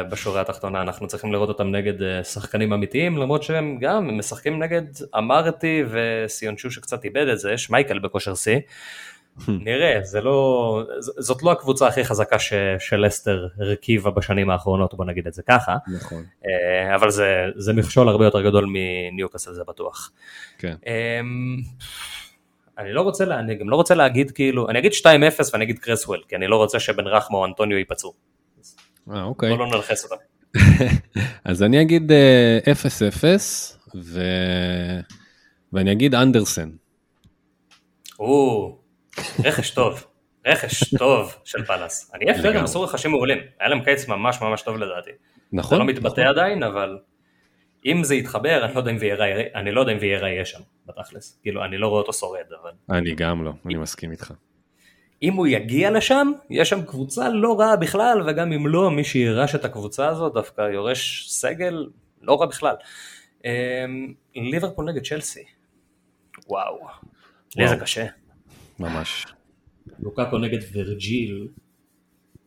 בשורה 0.09 0.41
התחתונה, 0.41 0.81
אנחנו 0.81 1.07
צריכים 1.07 1.33
לראות 1.33 1.49
אותם 1.49 1.71
נגד 1.71 2.23
שחקנים 2.23 2.73
אמיתיים, 2.73 3.17
למרות 3.17 3.43
שהם 3.43 3.77
גם 3.81 4.17
משחקים 4.17 4.63
נגד 4.63 4.81
אמרתי 5.17 5.83
וסיונצ'ו 5.89 6.71
שקצת 6.71 7.05
איבד 7.05 7.27
את 7.27 7.39
זה, 7.39 7.57
שמייקל 7.57 7.99
בכושר 7.99 8.35
שיא. 8.35 8.59
נראה, 9.65 9.99
זה 10.03 10.21
לא, 10.21 10.83
ז- 10.99 11.11
זאת 11.17 11.43
לא 11.43 11.51
הקבוצה 11.51 11.87
הכי 11.87 12.05
חזקה 12.05 12.39
ש, 12.39 12.53
שלסטר 12.79 13.47
הרכיבה 13.59 14.11
בשנים 14.11 14.49
האחרונות, 14.49 14.93
בוא 14.93 15.05
נגיד 15.05 15.27
את 15.27 15.33
זה 15.33 15.43
ככה, 15.43 15.75
נכון. 15.95 16.23
אה, 16.45 16.95
אבל 16.95 17.09
זה, 17.11 17.25
זה 17.55 17.73
מכשול 17.73 18.09
הרבה 18.09 18.25
יותר 18.25 18.41
גדול 18.41 18.65
מניוקאסל 18.73 19.53
זה 19.53 19.63
בטוח. 19.67 20.11
כן. 20.57 20.75
אמ, 20.85 21.57
אני 22.77 22.93
לא 22.93 23.01
רוצה, 23.01 23.25
לה- 23.25 23.39
אני 23.39 23.55
גם 23.55 23.69
לא 23.69 23.75
רוצה 23.75 23.95
להגיד 23.95 24.31
כאילו, 24.31 24.69
אני 24.69 24.79
אגיד 24.79 24.91
2-0 24.93 25.05
ואני 25.53 25.63
אגיד 25.65 25.79
קרסוול, 25.79 26.21
כי 26.27 26.35
אני 26.35 26.47
לא 26.47 26.55
רוצה 26.57 26.79
שבן 26.79 27.07
רחמה 27.07 27.37
או 27.37 27.45
אנטוניו 27.45 27.77
ייפצעו. 27.77 28.13
אה, 29.11 29.23
אוקיי. 29.23 29.49
בוא 29.49 29.57
לא 29.57 29.67
נלחס 29.67 30.03
אותם. 30.03 30.15
אז 31.45 31.63
אני 31.63 31.81
אגיד 31.81 32.11
אה, 32.11 32.59
0-0, 32.65 33.25
ו... 33.95 34.21
ואני 35.73 35.91
אגיד 35.91 36.15
אנדרסן. 36.15 36.69
או, 38.19 38.78
רכש 39.43 39.71
טוב, 39.71 40.05
רכש 40.47 40.95
טוב 40.97 41.35
של 41.45 41.65
פאלאס. 41.65 42.11
אני 42.13 42.31
הם 42.31 42.39
לגמרי. 42.39 42.59
עשו 42.59 42.81
רכשים 42.81 43.11
מעולים, 43.11 43.37
היה 43.59 43.69
להם 43.69 43.83
קיץ 43.83 44.07
ממש 44.07 44.41
ממש 44.41 44.61
טוב 44.61 44.77
לדעתי. 44.77 45.11
זה 45.11 45.57
נכון? 45.57 45.79
לא 45.79 45.85
מתבטא 45.85 46.21
עדיין, 46.21 46.63
אבל 46.63 46.97
אם 47.85 48.03
זה 48.03 48.15
יתחבר, 48.15 48.65
אני 48.65 48.73
לא 48.73 48.79
יודע 48.79 48.91
אם 48.91 48.97
ויירה, 48.99 49.25
אני 49.55 49.71
לא 49.71 49.79
יודע 49.81 49.93
אם 49.93 49.97
ויירה 50.01 50.29
יהיה 50.29 50.45
שם, 50.45 50.59
בתכלס. 50.85 51.39
כאילו, 51.41 51.65
אני 51.65 51.77
לא 51.77 51.87
רואה 51.87 52.01
אותו 52.01 52.13
שורד, 52.13 52.45
אבל... 52.61 52.71
אני 52.89 53.15
גם 53.15 53.45
לא, 53.45 53.51
אני 53.65 53.75
מסכים 53.75 54.11
איתך. 54.11 54.33
אם 55.23 55.33
הוא 55.33 55.47
יגיע 55.47 55.91
לשם, 55.91 56.31
יש 56.49 56.69
שם 56.69 56.81
קבוצה 56.85 57.29
לא 57.29 57.59
רעה 57.59 57.75
בכלל, 57.75 58.21
וגם 58.27 58.51
אם 58.51 58.67
לא, 58.67 58.91
מי 58.91 59.03
שירש 59.03 59.55
את 59.55 59.65
הקבוצה 59.65 60.07
הזאת 60.07 60.33
דווקא 60.33 60.61
יורש 60.61 61.27
סגל 61.29 61.87
לא 62.21 62.41
רע 62.41 62.45
בכלל. 62.45 62.75
אמ, 63.45 64.13
ליברפול 64.35 64.85
נגד 64.85 65.05
צ'לסי. 65.07 65.43
וואו. 66.47 66.87
לי 67.55 67.67
זה 67.67 67.75
קשה. 67.75 68.05
ממש. 68.79 69.25
לוקאקו 69.99 70.37
נגד 70.37 70.59
ורג'יל. 70.73 71.47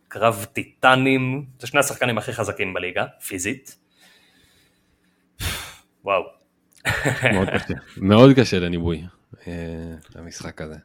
קרב 0.07 0.45
טיטנים, 0.53 1.45
זה 1.59 1.67
שני 1.67 1.79
השחקנים 1.79 2.17
הכי 2.17 2.33
חזקים 2.33 2.73
בליגה, 2.73 3.05
פיזית. 3.27 3.77
וואו. 6.03 6.21
מאוד 7.33 7.49
קשה. 7.49 7.73
מאוד 7.97 8.31
קשה 8.35 8.59
לניבוי, 8.59 9.03
אה, 9.47 9.53
המשחק 10.15 10.61
הזה. 10.61 10.75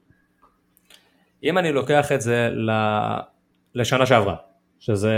אם 1.44 1.58
אני 1.58 1.72
לוקח 1.72 2.12
את 2.12 2.20
זה 2.20 2.48
ל- 2.52 3.18
לשנה 3.74 4.06
שעברה, 4.06 4.36
שזה 4.78 5.12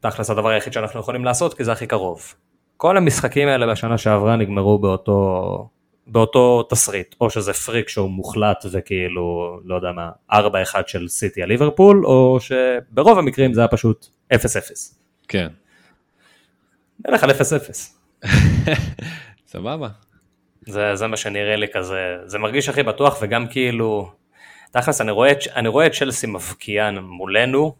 תכלס 0.00 0.30
הדבר 0.30 0.48
היחיד 0.48 0.72
שאנחנו 0.72 1.00
יכולים 1.00 1.24
לעשות 1.24 1.54
כי 1.54 1.64
זה 1.64 1.72
הכי 1.72 1.86
קרוב. 1.86 2.34
כל 2.76 2.96
המשחקים 2.96 3.48
האלה 3.48 3.66
בשנה 3.72 3.98
שעברה 3.98 4.36
נגמרו 4.36 4.78
באותו, 4.78 5.68
באותו 6.06 6.62
תסריט, 6.62 7.14
או 7.20 7.30
שזה 7.30 7.52
פריק 7.52 7.88
שואו 7.88 8.08
מוחלט 8.08 8.64
וכאילו, 8.70 9.58
לא 9.64 9.74
יודע 9.74 9.92
מה, 9.92 10.10
4-1 10.32 10.36
של 10.86 11.08
סיטי 11.08 11.42
על 11.42 11.48
ליברפול, 11.48 12.06
או 12.06 12.38
שברוב 12.40 13.18
המקרים 13.18 13.54
זה 13.54 13.60
היה 13.60 13.68
פשוט 13.68 14.06
0-0. 14.34 14.36
כן. 15.28 15.48
נלך 17.08 17.24
על 17.24 17.30
0-0. 17.30 17.34
סבבה. 19.46 19.88
זה, 20.66 20.96
זה 20.96 21.06
מה 21.06 21.16
שנראה 21.16 21.56
לי 21.56 21.66
כזה, 21.72 22.16
זה 22.24 22.38
מרגיש 22.38 22.68
הכי 22.68 22.82
בטוח 22.82 23.18
וגם 23.22 23.46
כאילו, 23.46 24.12
תכלס 24.70 25.00
אני 25.00 25.10
רואה, 25.10 25.32
אני 25.54 25.68
רואה 25.68 25.86
את 25.86 25.92
צ'לסי 25.92 26.26
מבקיעה 26.26 26.90
מולנו, 27.00 27.74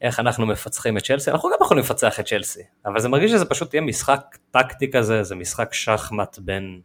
איך 0.00 0.20
אנחנו 0.20 0.46
מפצחים 0.46 0.96
את 0.96 1.02
צ'לסי, 1.02 1.30
אנחנו 1.30 1.48
גם 1.48 1.56
יכולים 1.62 1.84
לפצח 1.84 2.20
את 2.20 2.26
צ'לסי, 2.26 2.62
אבל 2.86 3.00
זה 3.00 3.08
מרגיש 3.08 3.30
שזה 3.30 3.44
פשוט 3.44 3.74
יהיה 3.74 3.82
משחק 3.82 4.36
טקטי 4.50 4.90
כזה, 4.90 5.22
זה 5.22 5.34
משחק 5.34 5.74
שחמט 5.74 6.38
בין, 6.38 6.80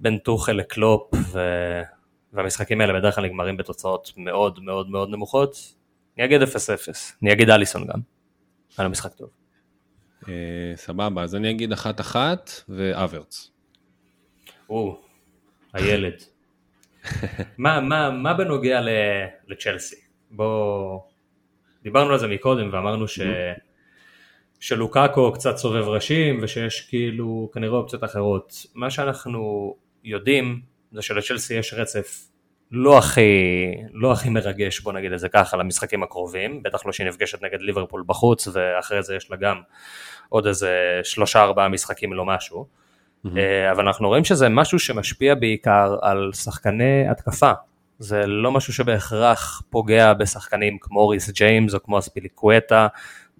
בין 0.00 0.18
טוחל 0.18 0.52
לקלופ, 0.52 1.14
ו, 1.32 1.40
והמשחקים 2.32 2.80
האלה 2.80 2.92
בדרך 2.92 3.14
כלל 3.14 3.24
נגמרים 3.24 3.56
בתוצאות 3.56 4.12
מאוד 4.16 4.60
מאוד 4.62 4.90
מאוד 4.90 5.10
נמוכות. 5.10 5.74
אני 6.16 6.24
אגיד 6.24 6.42
0-0, 6.42 6.46
אני 7.22 7.32
אגיד 7.32 7.50
אליסון 7.50 7.86
גם, 7.86 8.00
היה 8.78 8.84
לו 8.84 8.90
משחק 8.90 9.14
טוב. 9.14 9.28
אה, 10.28 10.72
סבבה, 10.76 11.22
אז 11.22 11.34
אני 11.34 11.50
אגיד 11.50 11.72
אחת 11.72 12.00
אחת 12.00 12.50
ואברץ. 12.68 13.50
או, 14.70 15.00
הילד. 15.72 16.22
מה, 17.58 17.80
מה, 17.80 18.10
מה 18.10 18.34
בנוגע 18.34 18.80
לצ'לסי? 19.48 19.96
בוא, 20.30 21.00
דיברנו 21.82 22.12
על 22.12 22.18
זה 22.18 22.26
מקודם 22.26 22.68
ואמרנו 22.72 23.08
ש, 23.08 23.20
שלוקאקו 24.60 25.32
קצת 25.32 25.56
סובב 25.56 25.88
ראשים 25.88 26.38
ושיש 26.42 26.80
כאילו 26.80 27.50
כנראה 27.52 27.76
אופציות 27.76 28.04
אחרות. 28.04 28.66
מה 28.74 28.90
שאנחנו 28.90 29.74
יודעים 30.04 30.60
זה 30.92 31.02
שלצ'לסי 31.02 31.54
יש 31.54 31.74
רצף 31.74 32.30
לא 32.70 32.98
הכי, 32.98 33.22
לא 33.92 34.12
הכי 34.12 34.28
מרגש 34.28 34.80
בוא 34.80 34.92
נגיד 34.92 35.12
את 35.12 35.18
זה 35.18 35.28
ככה 35.28 35.56
למשחקים 35.56 36.02
הקרובים, 36.02 36.62
בטח 36.62 36.86
לא 36.86 36.92
שהיא 36.92 37.06
נפגשת 37.06 37.42
נגד 37.42 37.60
ליברפול 37.60 38.04
בחוץ 38.06 38.48
ואחרי 38.52 39.02
זה 39.02 39.14
יש 39.14 39.30
לה 39.30 39.36
גם 39.36 39.60
עוד 40.28 40.46
איזה 40.46 41.00
שלושה 41.04 41.42
ארבעה 41.42 41.68
משחקים 41.68 42.12
לא 42.12 42.24
משהו. 42.24 42.66
אה, 43.36 43.72
אבל 43.72 43.86
אנחנו 43.86 44.08
רואים 44.08 44.24
שזה 44.24 44.48
משהו 44.48 44.78
שמשפיע 44.78 45.34
בעיקר 45.34 45.96
על 46.02 46.30
שחקני 46.34 47.08
התקפה. 47.08 47.52
זה 47.98 48.26
לא 48.26 48.52
משהו 48.52 48.72
שבהכרח 48.72 49.62
פוגע 49.70 50.14
בשחקנים 50.14 50.78
כמו 50.80 51.08
ריס 51.08 51.30
ג'יימס 51.30 51.74
או 51.74 51.82
כמו 51.82 51.98
אספיליקווטה, 51.98 52.86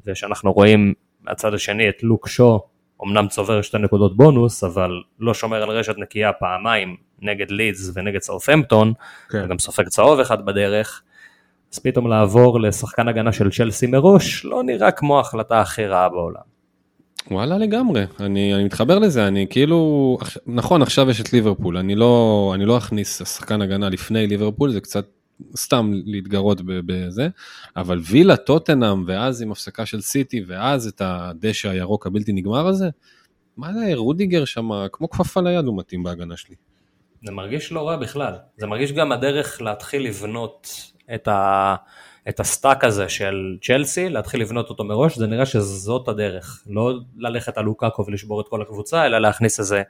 ושאנחנו 0.07 0.53
רואים 0.53 0.95
מהצד 1.21 1.55
השני 1.55 1.89
את 1.89 2.03
לוק 2.03 2.29
שו, 2.29 2.61
אמנם 3.05 3.29
צובר 3.29 3.63
שתי 3.63 3.79
נקודות 3.79 4.17
בונוס, 4.17 4.65
אבל 4.65 4.91
לא 5.21 5.35
שומר 5.35 5.63
על 5.63 5.71
רשת 5.71 5.95
נקייה 5.99 6.33
פעמיים 6.33 6.97
נגד 7.23 7.51
לידס 7.51 7.91
ונגד 7.95 8.21
סאופהמפטון, 8.21 8.93
כן. 9.31 9.43
וגם 9.45 9.59
סופג 9.59 9.89
צהוב 9.89 10.21
אחד 10.21 10.47
בדרך. 10.47 11.03
אז 11.73 11.79
פתאום 11.79 12.09
לעבור 12.09 12.61
לשחקן 12.61 13.09
הגנה 13.09 13.33
של 13.33 13.51
צ'לסי 13.51 13.87
מראש, 13.87 14.45
לא 14.45 14.63
נראה 14.63 14.91
כמו 14.91 15.19
ההחלטה 15.19 15.61
הכי 15.61 15.87
רעה 15.87 16.09
בעולם. 16.09 16.51
וואלה 17.31 17.59
לגמרי, 17.59 18.05
אני, 18.21 18.55
אני 18.55 18.65
מתחבר 18.65 18.99
לזה, 18.99 19.27
אני 19.27 19.47
כאילו, 19.51 20.19
נכון 20.47 20.83
עכשיו 20.83 21.11
יש 21.11 21.21
את 21.21 21.33
ליברפול, 21.33 21.77
אני 21.77 21.95
לא, 21.95 22.53
אני 22.55 22.65
לא 22.65 22.79
אכניס 22.79 23.23
שחקן 23.23 23.63
הגנה 23.63 23.89
לפני 23.89 24.27
ליברפול, 24.27 24.71
זה 24.71 24.81
קצת 24.81 25.07
סתם 25.57 25.91
להתגרות 26.05 26.61
בזה, 26.64 27.28
אבל 27.76 27.99
וילה, 27.99 28.36
טוטנאם, 28.36 29.05
ואז 29.07 29.43
עם 29.43 29.53
הפסקה 29.53 29.86
של 29.86 30.01
סיטי, 30.01 30.45
ואז 30.47 30.86
את 30.86 31.03
הדשא 31.05 31.68
הירוק 31.68 32.07
הבלתי 32.07 32.32
נגמר 32.32 32.66
הזה, 32.66 32.88
מה 33.57 33.72
זה, 33.72 33.95
רודיגר 33.95 34.45
שם, 34.45 34.70
כמו 34.93 35.11
כפפה 35.11 35.41
ליד 35.41 35.64
הוא 35.64 35.78
מתאים 35.78 36.03
בהגנה 36.03 36.36
שלי. 36.36 36.55
זה 37.22 37.32
מרגיש 37.32 37.72
לא 37.72 37.88
רע 37.88 37.97
בכלל, 37.97 38.34
זה 38.57 38.66
מרגיש 38.66 38.93
גם 38.93 39.12
הדרך 39.12 39.62
להתחיל 39.62 40.07
לבנות 40.07 40.68
את, 41.14 41.28
ה, 41.28 41.74
את 42.28 42.41
ה 42.41 42.48
stack 42.48 42.85
הזה 42.84 43.09
של 43.09 43.57
צ'לסי, 43.62 44.09
להתחיל 44.09 44.41
לבנות 44.41 44.70
אותו 44.70 44.84
מראש, 44.84 45.18
זה 45.18 45.26
נראה 45.26 45.47
שזאת 45.47 46.09
הדרך, 46.09 46.62
לא 46.66 46.93
ללכת 47.16 47.59
על 47.59 47.64
לוקאקו 47.64 48.07
ולשבור 48.07 48.41
את 48.41 48.49
כל 48.49 48.62
הקבוצה, 48.62 49.07
אלא 49.07 49.18
להכניס 49.18 49.61
איזה 49.61 49.82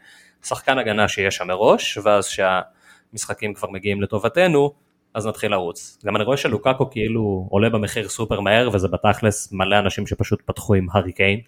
שחקן 0.44 0.78
הגנה 0.78 1.08
שיהיה 1.08 1.30
שם 1.30 1.46
מראש, 1.46 1.98
ואז 2.04 2.26
שהמשחקים 2.26 3.54
כבר 3.54 3.70
מגיעים 3.70 4.02
לטובתנו, 4.02 4.72
אז 5.14 5.26
נתחיל 5.26 5.50
לרוץ. 5.50 5.98
גם 6.06 6.16
אני 6.16 6.24
רואה 6.24 6.36
שלוקאקו 6.36 6.90
כאילו 6.90 7.48
עולה 7.50 7.70
במחיר 7.70 8.08
סופר 8.08 8.40
מהר, 8.40 8.70
וזה 8.72 8.88
בתכלס 8.88 9.52
מלא 9.52 9.78
אנשים 9.78 10.06
שפשוט 10.06 10.42
פתחו 10.46 10.74
עם 10.74 10.86
הארי 10.92 11.12
קיין, 11.12 11.40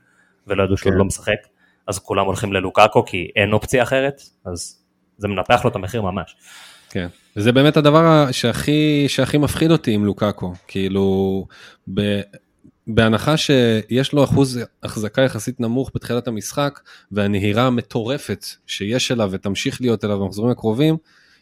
ולא 0.46 0.62
ידעו 0.62 0.76
שהוא 0.76 0.92
כן. 0.92 0.98
לא 0.98 1.04
משחק, 1.04 1.38
אז 1.86 1.98
כולם 1.98 2.26
הולכים 2.26 2.52
ללוקאקו 2.52 3.04
כי 3.04 3.30
אין 3.36 3.52
אופציה 3.52 3.82
אחרת, 3.82 4.22
אז 4.44 4.84
זה 5.18 5.28
מנפח 5.28 5.64
לו 5.64 5.70
את 5.70 5.76
המחיר 5.76 6.02
ממש. 6.02 6.36
כן, 6.90 7.06
וזה 7.36 7.52
באמת 7.52 7.76
הדבר 7.76 8.32
שהכי, 8.32 9.04
שהכי 9.08 9.38
מפחיד 9.38 9.70
אותי 9.70 9.90
עם 9.90 10.04
לוקאקו, 10.04 10.52
כאילו, 10.68 11.46
ב, 11.94 12.20
בהנחה 12.86 13.36
שיש 13.36 14.12
לו 14.12 14.24
אחוז 14.24 14.60
החזקה 14.82 15.22
יחסית 15.22 15.60
נמוך 15.60 15.90
בתחילת 15.94 16.28
המשחק, 16.28 16.80
והנהירה 17.12 17.66
המטורפת 17.66 18.46
שיש 18.66 19.12
אליו 19.12 19.28
ותמשיך 19.32 19.80
להיות 19.80 20.04
אליו 20.04 20.18
במחזורים 20.18 20.52
הקרובים, 20.52 20.96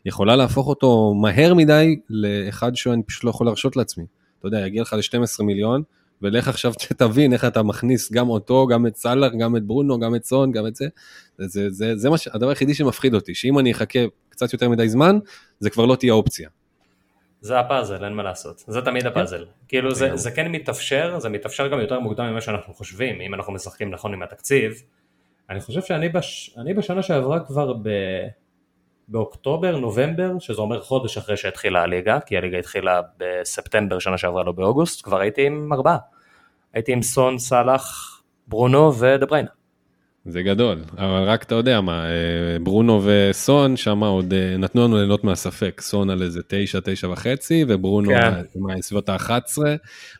יכולה 0.04 0.36
להפוך 0.36 0.66
אותו 0.66 1.14
מהר 1.14 1.54
מדי 1.54 2.00
לאחד 2.10 2.76
שאני 2.76 3.02
פשוט 3.02 3.24
לא 3.24 3.30
יכול 3.30 3.46
להרשות 3.46 3.76
לעצמי. 3.76 4.04
אתה 4.38 4.48
יודע, 4.48 4.66
יגיע 4.66 4.82
לך 4.82 4.92
ל-12 4.92 5.44
מיליון, 5.44 5.82
ולך 6.22 6.48
עכשיו 6.48 6.72
תבין 6.96 7.32
איך 7.32 7.44
אתה 7.44 7.62
מכניס 7.62 8.12
גם 8.12 8.28
אותו, 8.28 8.66
גם 8.66 8.86
את 8.86 8.96
סאלח, 8.96 9.32
גם 9.40 9.56
את 9.56 9.64
ברונו, 9.64 10.00
גם 10.00 10.14
את 10.14 10.24
סון, 10.24 10.52
גם 10.52 10.66
את 10.66 10.76
זה. 10.76 10.88
זה, 11.38 11.46
זה, 11.48 11.70
זה, 11.70 11.96
זה 11.96 12.10
מה, 12.10 12.16
הדבר 12.32 12.48
היחידי 12.48 12.74
שמפחיד 12.74 13.14
אותי, 13.14 13.34
שאם 13.34 13.58
אני 13.58 13.72
אחכה 13.72 13.98
קצת 14.28 14.52
יותר 14.52 14.68
מדי 14.68 14.88
זמן, 14.88 15.18
זה 15.60 15.70
כבר 15.70 15.86
לא 15.86 15.96
תהיה 15.96 16.12
אופציה. 16.12 16.48
זה 17.40 17.60
הפאזל, 17.60 18.04
אין 18.04 18.12
מה 18.12 18.22
לעשות. 18.22 18.64
זה 18.66 18.80
תמיד 18.82 19.06
הפאזל. 19.06 19.44
כן. 19.44 19.50
כאילו 19.68 19.94
זה, 19.94 20.16
זה 20.16 20.30
כן 20.30 20.52
מתאפשר, 20.52 21.18
זה 21.18 21.28
מתאפשר 21.28 21.68
גם 21.68 21.80
יותר 21.80 22.00
מוקדם 22.00 22.24
ממה 22.24 22.40
שאנחנו 22.40 22.74
חושבים, 22.74 23.20
אם 23.20 23.34
אנחנו 23.34 23.52
משחקים 23.52 23.90
נכון 23.90 24.12
עם 24.12 24.22
התקציב. 24.22 24.82
אני 25.50 25.60
חושב 25.60 25.82
שאני 25.82 26.08
בש, 26.08 26.56
בשנה 26.76 27.02
שעברה 27.02 27.40
כבר 27.40 27.72
ב... 27.72 27.88
באוקטובר, 29.10 29.76
נובמבר, 29.76 30.38
שזה 30.38 30.62
אומר 30.62 30.82
חודש 30.82 31.16
אחרי 31.16 31.36
שהתחילה 31.36 31.82
הליגה, 31.82 32.20
כי 32.20 32.36
הליגה 32.36 32.58
התחילה 32.58 33.00
בספטמבר 33.18 33.98
שנה 33.98 34.18
שעברה, 34.18 34.44
לא 34.44 34.52
באוגוסט, 34.52 35.04
כבר 35.04 35.20
הייתי 35.20 35.46
עם 35.46 35.72
ארבעה. 35.72 35.98
הייתי 36.74 36.92
עם 36.92 37.02
סון, 37.02 37.38
סאלח, 37.38 38.16
ברונו 38.46 38.98
ודבריינה. 38.98 39.50
זה 40.24 40.42
גדול, 40.42 40.78
אבל 40.98 41.22
רק 41.22 41.42
אתה 41.42 41.54
יודע 41.54 41.80
מה, 41.80 42.04
אה, 42.04 42.58
ברונו 42.62 43.02
וסון 43.04 43.76
שם 43.76 44.04
עוד 44.04 44.32
אה, 44.32 44.56
נתנו 44.58 44.84
לנו 44.84 44.96
ליהנות 44.96 45.24
מהספק, 45.24 45.80
סון 45.80 46.10
על 46.10 46.22
איזה 46.22 46.40
תשע, 46.48 46.78
תשע 46.84 47.08
וחצי, 47.08 47.64
וברונו 47.68 48.10
כן. 48.10 48.80
סביבות 48.80 49.08
ה-11, 49.08 49.58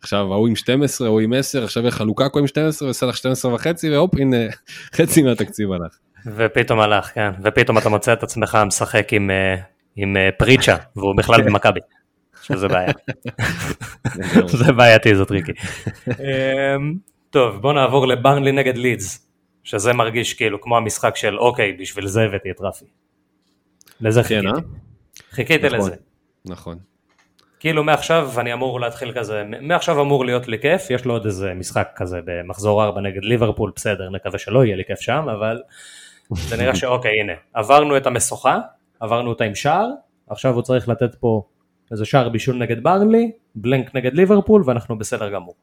עכשיו 0.03 0.33
ההוא 0.33 0.49
עם 0.49 0.57
12, 0.57 1.07
ההוא 1.07 1.21
עם 1.21 1.33
10, 1.33 1.65
עכשיו 1.65 1.87
יש 1.87 1.95
חלוקה 1.95 2.27
עם 2.39 2.47
12 2.47 2.89
וסלח 2.89 3.17
12 3.17 3.55
וחצי, 3.55 3.91
והופ, 3.91 4.15
הנה 4.15 4.37
חצי 4.97 5.23
מהתקציב 5.23 5.73
הלך. 5.73 5.99
ופתאום 6.27 6.81
הלך, 6.81 7.11
כן, 7.15 7.31
ופתאום 7.43 7.79
אתה 7.79 7.89
מוצא 7.89 8.13
את 8.13 8.23
עצמך 8.23 8.59
משחק 8.67 9.13
עם, 9.13 9.31
אה, 9.31 9.55
עם 9.97 10.17
פריצ'ה, 10.39 10.77
והוא 10.97 11.17
בכלל 11.17 11.43
במכבי, 11.43 11.81
שזה 12.43 12.69
בעיה. 12.69 12.93
זה 14.65 14.73
בעייתי, 14.73 15.15
זה 15.15 15.25
tricky. 15.25 15.53
אמ, 16.09 16.95
טוב, 17.31 17.63
בוא 17.63 17.73
נעבור 17.73 18.07
לברנלי 18.07 18.53
נגד 18.53 18.77
לידס. 18.77 19.31
שזה 19.65 19.93
מרגיש 19.93 20.35
כאילו 20.35 20.61
כמו 20.61 20.77
המשחק 20.77 21.17
של 21.17 21.39
אוקיי, 21.39 21.73
בשביל 21.73 22.07
זה 22.07 22.23
הבאתי 22.23 22.51
את 22.51 22.61
רפי. 22.61 22.85
לזה 24.01 24.23
כן, 24.23 24.29
חיכיתי. 24.29 24.47
אה? 24.47 24.61
חיכיתי 25.31 25.67
נכון, 25.67 25.79
לזה. 25.79 25.95
נכון. 26.45 26.79
כאילו 27.61 27.85
מעכשיו 27.85 28.31
אני 28.39 28.53
אמור 28.53 28.81
להתחיל 28.81 29.13
כזה, 29.13 29.45
מעכשיו 29.61 30.01
אמור 30.01 30.25
להיות 30.25 30.49
לי 30.49 30.59
כיף, 30.59 30.91
יש 30.91 31.05
לו 31.05 31.13
עוד 31.13 31.27
איזה 31.27 31.55
משחק 31.55 31.89
כזה 31.97 32.21
במחזור 32.25 32.85
4 32.85 33.01
נגד 33.01 33.25
ליברפול, 33.25 33.73
בסדר, 33.77 34.11
נקווה 34.11 34.39
שלא 34.39 34.65
יהיה 34.65 34.77
לי 34.77 34.85
כיף 34.85 35.01
שם, 35.01 35.29
אבל 35.29 35.63
זה 36.35 36.57
נראה 36.57 36.75
שאוקיי, 36.75 37.21
הנה, 37.21 37.33
עברנו 37.55 37.97
את 37.97 38.07
המשוכה, 38.07 38.59
עברנו 39.01 39.29
אותה 39.29 39.45
עם 39.45 39.55
שער, 39.55 39.89
עכשיו 40.31 40.55
הוא 40.55 40.63
צריך 40.63 40.89
לתת 40.89 41.15
פה 41.15 41.43
איזה 41.91 42.05
שער 42.05 42.29
בישול 42.29 42.57
נגד 42.57 42.83
ברנלי, 42.83 43.31
בלנק 43.55 43.95
נגד 43.95 44.15
ליברפול, 44.15 44.63
ואנחנו 44.67 44.99
בסדר 44.99 45.31
גמור. 45.31 45.55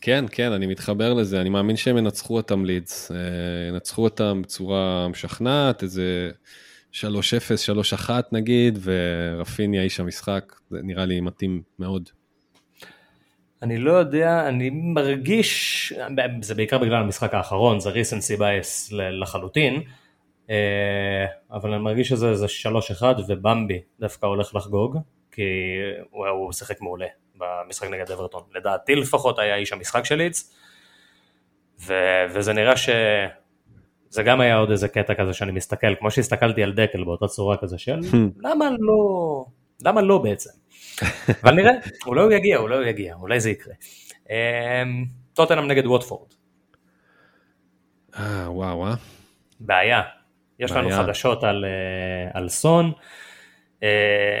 כן, 0.00 0.24
כן, 0.32 0.52
אני 0.52 0.66
מתחבר 0.66 1.14
לזה, 1.14 1.40
אני 1.40 1.48
מאמין 1.48 1.76
שהם 1.76 1.98
ינצחו 1.98 2.36
אותם 2.36 2.64
לידס, 2.64 3.12
אה, 3.12 3.16
ינצחו 3.68 4.04
אותם 4.04 4.42
בצורה 4.42 5.08
משכנעת, 5.08 5.82
איזה 5.82 6.30
3-0, 6.92 6.96
3-1 8.08 8.10
נגיד, 8.32 8.78
ורפיניה 8.82 9.82
איש 9.82 10.00
המשחק, 10.00 10.52
זה 10.70 10.78
נראה 10.82 11.04
לי 11.04 11.20
מתאים 11.20 11.62
מאוד. 11.78 12.08
אני 13.62 13.78
לא 13.78 13.92
יודע, 13.92 14.48
אני 14.48 14.70
מרגיש, 14.70 15.92
זה 16.40 16.54
בעיקר 16.54 16.78
בגלל 16.78 17.02
המשחק 17.02 17.34
האחרון, 17.34 17.80
זה 17.80 17.90
ריסנסי 17.90 18.36
בייס 18.36 18.92
לחלוטין, 18.92 19.82
אה, 20.50 21.26
אבל 21.52 21.72
אני 21.72 21.82
מרגיש 21.82 22.08
שזה 22.08 22.46
3-1 23.00 23.02
ובמבי 23.28 23.80
דווקא 24.00 24.26
הולך 24.26 24.54
לחגוג, 24.54 24.98
כי 25.32 25.42
הוא 26.10 26.52
שיחק 26.52 26.80
מעולה. 26.80 27.06
במשחק 27.38 27.88
נגד 27.90 28.10
אברטון. 28.10 28.42
לדעתי 28.54 28.94
לפחות 28.94 29.38
היה 29.38 29.56
איש 29.56 29.72
המשחק 29.72 30.04
של 30.04 30.14
לידס, 30.14 30.54
ו- 31.80 32.24
וזה 32.30 32.52
נראה 32.52 32.76
ש... 32.76 32.88
זה 34.08 34.22
גם 34.22 34.40
היה 34.40 34.56
עוד 34.56 34.70
איזה 34.70 34.88
קטע 34.88 35.14
כזה 35.14 35.32
שאני 35.32 35.52
מסתכל, 35.52 35.94
כמו 35.98 36.10
שהסתכלתי 36.10 36.62
על 36.62 36.72
דקל 36.72 37.04
באותה 37.04 37.26
צורה 37.26 37.56
כזה 37.56 37.78
של 37.78 38.00
למה 38.38 38.70
לא, 38.78 39.44
למה 39.84 40.02
לא 40.02 40.18
בעצם? 40.18 40.50
אבל 41.42 41.54
נראה, 41.54 41.72
אולי 42.06 42.22
הוא 42.22 42.32
יגיע, 42.32 42.58
אולי 42.58 42.76
הוא 42.76 42.84
יגיע, 42.84 43.14
אולי 43.14 43.40
זה 43.40 43.50
יקרה. 43.50 43.74
אמ, 44.30 45.04
טוטנאם 45.34 45.66
נגד 45.66 45.86
ווטפורד. 45.86 46.28
אה, 48.18 48.44
וואו, 48.46 48.86
אה? 48.86 48.94
בעיה. 49.60 50.02
יש 50.58 50.72
לנו 50.72 50.90
חדשות 50.90 51.44
על, 51.44 51.64
אה, 51.64 52.30
על 52.40 52.48
סון. 52.48 52.92
אה, 53.82 54.40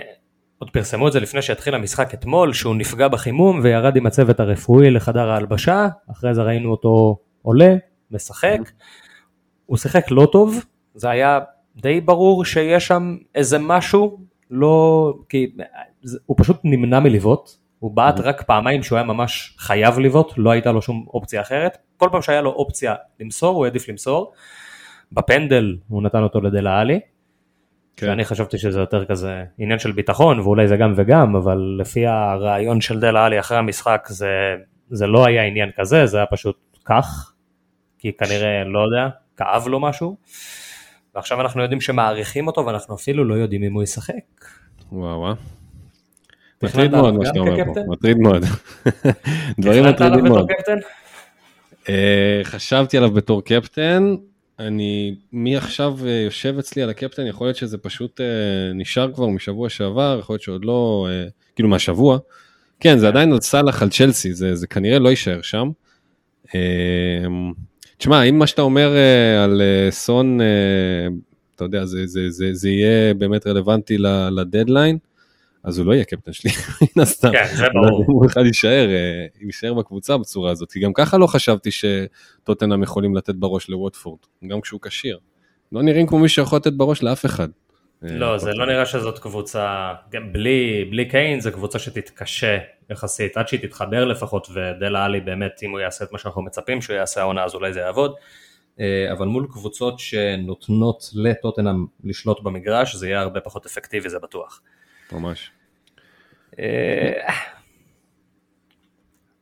עוד 0.58 0.70
פרסמו 0.70 1.08
את 1.08 1.12
זה 1.12 1.20
לפני 1.20 1.42
שהתחיל 1.42 1.74
המשחק 1.74 2.14
אתמול, 2.14 2.52
שהוא 2.52 2.76
נפגע 2.76 3.08
בחימום 3.08 3.60
וירד 3.62 3.96
עם 3.96 4.06
הצוות 4.06 4.40
הרפואי 4.40 4.90
לחדר 4.90 5.30
ההלבשה, 5.30 5.88
אחרי 6.10 6.34
זה 6.34 6.42
ראינו 6.42 6.70
אותו 6.70 7.18
עולה, 7.42 7.74
משחק. 8.10 8.58
הוא 9.66 9.76
שיחק 9.76 10.10
לא 10.10 10.28
טוב, 10.32 10.64
זה 10.94 11.10
היה 11.10 11.40
די 11.76 12.00
ברור 12.00 12.44
שיש 12.44 12.86
שם 12.86 13.16
איזה 13.34 13.58
משהו, 13.58 14.18
לא, 14.50 15.14
כי 15.28 15.52
הוא 16.26 16.36
פשוט 16.40 16.56
נמנע 16.64 17.00
מלבעוט, 17.00 17.50
הוא 17.78 17.90
בעט 17.90 18.20
רק 18.20 18.42
פעמיים 18.42 18.82
שהוא 18.82 18.96
היה 18.96 19.06
ממש 19.06 19.56
חייב 19.58 19.98
לבעוט, 19.98 20.32
לא 20.36 20.50
הייתה 20.50 20.72
לו 20.72 20.82
שום 20.82 21.06
אופציה 21.14 21.40
אחרת, 21.40 21.78
כל 21.96 22.08
פעם 22.12 22.22
שהיה 22.22 22.40
לו 22.40 22.50
אופציה 22.50 22.94
למסור, 23.20 23.56
הוא 23.56 23.64
העדיף 23.64 23.88
למסור. 23.88 24.32
בפנדל 25.12 25.76
הוא 25.88 26.02
נתן 26.02 26.22
אותו 26.22 26.40
לדלה 26.40 26.80
עלי, 26.80 27.00
כן. 27.96 28.06
שאני 28.06 28.24
חשבתי 28.24 28.58
שזה 28.58 28.80
יותר 28.80 29.04
כזה 29.04 29.44
עניין 29.58 29.78
של 29.78 29.92
ביטחון 29.92 30.40
ואולי 30.40 30.68
זה 30.68 30.76
גם 30.76 30.92
וגם, 30.96 31.36
אבל 31.36 31.76
לפי 31.80 32.06
הרעיון 32.06 32.80
של 32.80 33.00
דלה 33.00 33.24
עלי 33.24 33.40
אחרי 33.40 33.58
המשחק 33.58 34.06
זה, 34.08 34.54
זה 34.90 35.06
לא 35.06 35.26
היה 35.26 35.42
עניין 35.42 35.70
כזה, 35.76 36.06
זה 36.06 36.16
היה 36.16 36.26
פשוט 36.26 36.78
כך, 36.84 37.32
כי 37.98 38.12
כנראה, 38.12 38.64
לא 38.64 38.78
יודע, 38.78 39.08
כאב 39.36 39.68
לו 39.68 39.80
משהו, 39.80 40.16
ועכשיו 41.14 41.40
אנחנו 41.40 41.62
יודעים 41.62 41.80
שמעריכים 41.80 42.46
אותו 42.46 42.66
ואנחנו 42.66 42.94
אפילו 42.94 43.24
לא 43.24 43.34
יודעים 43.34 43.62
אם 43.62 43.72
הוא 43.74 43.82
ישחק. 43.82 44.14
וואו 44.92 45.20
וואו. 45.20 45.34
מטריד 46.62 46.90
מאוד 46.90 47.14
מה 47.14 47.26
שאתה 47.26 47.38
אומר 47.38 47.64
פה, 47.64 47.80
מטריד 47.88 48.18
מאוד. 48.18 48.44
דברים 49.60 49.84
מטרידים 49.84 50.24
מאוד. 50.24 50.46
אה, 51.88 52.40
חשבתי 52.44 52.96
עליו 52.96 53.10
בתור 53.10 53.44
קפטן, 53.44 54.14
אני 54.58 55.14
מעכשיו 55.32 55.98
אה, 56.06 56.10
יושב 56.10 56.58
אצלי 56.58 56.82
על 56.82 56.90
הקפטן, 56.90 57.26
יכול 57.26 57.46
להיות 57.46 57.56
שזה 57.56 57.78
פשוט 57.78 58.20
אה, 58.20 58.26
נשאר 58.74 59.12
כבר 59.12 59.26
משבוע 59.26 59.68
שעבר, 59.68 60.16
יכול 60.20 60.34
להיות 60.34 60.42
שעוד 60.42 60.64
לא, 60.64 61.08
כאילו 61.54 61.68
מהשבוע. 61.68 62.18
כן, 62.80 62.98
זה 62.98 63.08
עדיין 63.08 63.32
על 63.32 63.40
סאלח 63.40 63.82
על 63.82 63.90
צ'לסי, 63.90 64.32
זה, 64.32 64.54
זה 64.54 64.66
כנראה 64.66 64.98
לא 64.98 65.08
יישאר 65.08 65.42
שם. 65.42 65.70
תשמע, 67.98 68.22
אם 68.22 68.38
מה 68.38 68.46
שאתה 68.46 68.62
אומר 68.62 68.92
על 69.44 69.62
סון, 69.90 70.38
אתה 71.54 71.64
יודע, 71.64 71.84
זה, 71.84 72.06
זה, 72.06 72.30
זה, 72.30 72.54
זה 72.54 72.68
יהיה 72.68 73.14
באמת 73.14 73.46
רלוונטי 73.46 73.98
לדדליין, 74.30 74.98
אז 75.66 75.78
הוא 75.78 75.86
לא 75.86 75.92
יהיה 75.92 76.04
קפטן 76.04 76.32
שלי, 76.32 76.50
מן 76.96 77.02
הסתם. 77.02 77.32
כן, 77.32 77.46
זה 77.54 77.66
ברור. 77.72 78.04
הוא 78.06 78.26
בכלל 78.26 78.46
יישאר, 78.46 78.88
אה, 78.88 79.26
יישאר 79.40 79.74
בקבוצה 79.74 80.16
בצורה 80.16 80.50
הזאת, 80.50 80.72
כי 80.72 80.80
גם 80.80 80.92
ככה 80.92 81.18
לא 81.18 81.26
חשבתי 81.26 81.70
שטוטנאם 81.70 82.82
יכולים 82.82 83.16
לתת 83.16 83.34
בראש 83.34 83.68
לווטפורד, 83.68 84.18
גם 84.46 84.60
כשהוא 84.60 84.80
כשיר. 84.82 85.18
לא 85.72 85.82
נראים 85.82 86.06
כמו 86.06 86.18
מי 86.18 86.28
שיכול 86.28 86.56
לתת 86.58 86.72
בראש 86.72 87.02
לאף 87.02 87.26
אחד. 87.26 87.48
אה, 88.04 88.08
לא, 88.12 88.38
זה 88.38 88.52
לא 88.54 88.66
נראה 88.66 88.86
שזאת 88.86 89.18
קבוצה, 89.18 89.92
גם 90.10 90.32
בלי, 90.32 90.84
בלי 90.90 91.08
קיין 91.08 91.40
זו 91.40 91.52
קבוצה 91.52 91.78
שתתקשה 91.78 92.58
יחסית, 92.90 93.36
עד 93.36 93.48
שהיא 93.48 93.60
תתחבר 93.60 94.04
לפחות, 94.04 94.48
ודלה 94.50 95.04
עלי 95.04 95.20
באמת, 95.20 95.60
אם 95.62 95.70
הוא 95.70 95.80
יעשה 95.80 96.04
את 96.04 96.12
מה 96.12 96.18
שאנחנו 96.18 96.42
מצפים 96.42 96.82
שהוא 96.82 96.96
יעשה 96.96 97.20
העונה, 97.20 97.44
אז 97.44 97.54
אולי 97.54 97.72
זה 97.72 97.80
יעבוד. 97.80 98.14
אה, 98.80 99.12
אבל 99.12 99.26
מול 99.26 99.46
קבוצות 99.52 99.98
שנותנות 99.98 101.10
לטוטנאם 101.14 101.86
לשלוט 102.04 102.42
במגרש, 102.42 102.96
זה 102.96 103.08
יהיה 103.08 103.20
הרבה 103.20 103.40
פחות 103.40 103.66
אפקטיבי, 103.66 104.08
זה 104.08 104.18
בטוח. 104.18 104.60
ממש. 105.12 105.50
אה, 106.58 107.34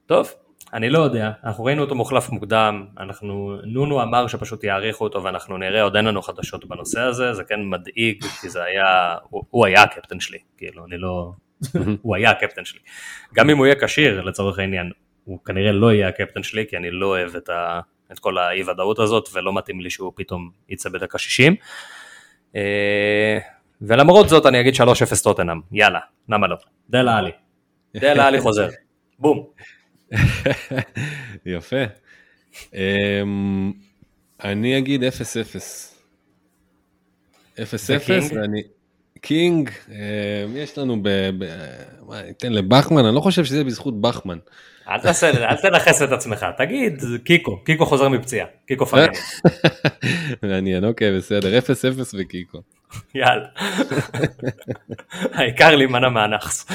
טוב, 0.07 0.35
אני 0.75 0.91
לא 0.91 0.99
יודע, 0.99 1.31
אנחנו 1.45 1.65
ראינו 1.65 1.83
אותו 1.83 1.95
מוחלף 1.95 2.31
מוקדם, 2.31 2.87
אנחנו, 2.99 3.57
נונו 3.65 4.03
אמר 4.03 4.27
שפשוט 4.27 4.65
יעריכו 4.65 5.05
אותו 5.05 5.23
ואנחנו 5.23 5.59
נראה, 5.59 5.83
עוד 5.83 5.97
אין 5.97 6.05
לנו 6.05 6.23
חדשות 6.23 6.65
בנושא 6.65 7.01
הזה, 7.01 7.35
זה 7.35 7.45
כן 7.45 7.61
מדאיג, 7.65 8.25
כי 8.41 8.49
זה 8.49 8.63
היה, 8.63 9.17
הוא, 9.31 9.43
הוא 9.51 9.67
היה 9.67 9.83
הקפטן 9.83 10.21
שלי, 10.21 10.39
כאילו, 10.57 10.85
אני 10.87 10.99
לא, 10.99 11.33
הוא 12.03 12.17
היה 12.17 12.31
הקפטן 12.31 12.65
שלי. 12.65 12.81
גם 13.35 13.51
אם 13.51 13.59
הוא 13.59 13.67
יהיה 13.67 13.77
כשיר, 13.81 14.23
לצורך 14.23 14.59
העניין, 14.59 14.91
הוא 15.25 15.39
כנראה 15.45 15.73
לא 15.73 15.93
יהיה 15.93 16.09
הקפטן 16.09 16.43
שלי, 16.43 16.67
כי 16.69 16.77
אני 16.77 16.91
לא 16.91 17.07
אוהב 17.07 17.37
את, 17.37 17.49
ה, 17.49 17.81
את 18.13 18.19
כל 18.19 18.39
האי 18.39 18.63
ודאות 18.63 18.99
הזאת, 18.99 19.29
ולא 19.33 19.55
מתאים 19.55 19.81
לי 19.81 19.91
שהוא 19.91 20.13
פתאום 20.17 20.51
יצא 20.69 20.89
בדקה 20.89 21.19
60. 21.19 21.57
ולמרות 23.89 24.29
זאת 24.29 24.47
אני 24.47 24.61
אגיד 24.61 24.75
3-0 24.75 24.79
טוטנאם, 25.23 25.61
יאללה, 25.73 26.01
למה 26.29 26.47
לא? 26.47 26.57
דלה 26.91 27.19
עלי. 27.19 27.31
דלה 27.97 28.27
עלי 28.27 28.41
חוזר. 28.41 28.69
בום. 29.19 29.47
יפה. 31.47 31.85
אמ, 32.75 33.73
אני 34.45 34.79
אגיד 34.79 35.03
0-0. 35.03 35.07
0-0, 37.57 37.61
ואני... 38.35 38.63
קינג, 39.21 39.71
אמ, 39.89 39.95
יש 40.57 40.79
לנו 40.79 41.03
ב... 41.03 41.31
מה, 42.07 42.23
ניתן 42.23 42.53
לבחמן, 42.53 43.05
אני 43.05 43.15
לא 43.15 43.21
חושב 43.21 43.45
שזה 43.45 43.65
בזכות 43.65 44.01
בחמן. 44.01 44.39
אל 44.89 45.01
תעשה, 45.01 45.31
אל 45.31 45.57
תנכס 45.57 46.03
את 46.03 46.13
עצמך, 46.13 46.47
תגיד 46.59 47.03
קיקו, 47.25 47.65
קיקו 47.65 47.87
חוזר 47.87 48.09
מפציעה, 48.09 48.47
קיקו 48.67 48.87
פאגן. 48.91 49.13
מעניין, 50.43 50.85
אוקיי, 50.85 51.17
בסדר, 51.17 51.59
0-0 51.59 51.63
וקיקו. 52.19 52.59
יאללה. 53.15 53.49
העיקר 55.33 55.77
להימנע 55.77 56.09
מהנאחס. 56.09 56.67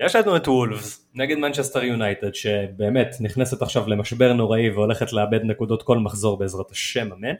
יש 0.00 0.16
לנו 0.16 0.36
את 0.36 0.48
וולפס 0.48 1.10
נגד 1.14 1.36
מנצ'סטר 1.38 1.84
יונייטד 1.84 2.34
שבאמת 2.34 3.16
נכנסת 3.20 3.62
עכשיו 3.62 3.88
למשבר 3.88 4.32
נוראי 4.32 4.70
והולכת 4.70 5.12
לאבד 5.12 5.40
נקודות 5.44 5.82
כל 5.82 5.98
מחזור 5.98 6.38
בעזרת 6.38 6.70
השם 6.70 7.12
אמן. 7.12 7.34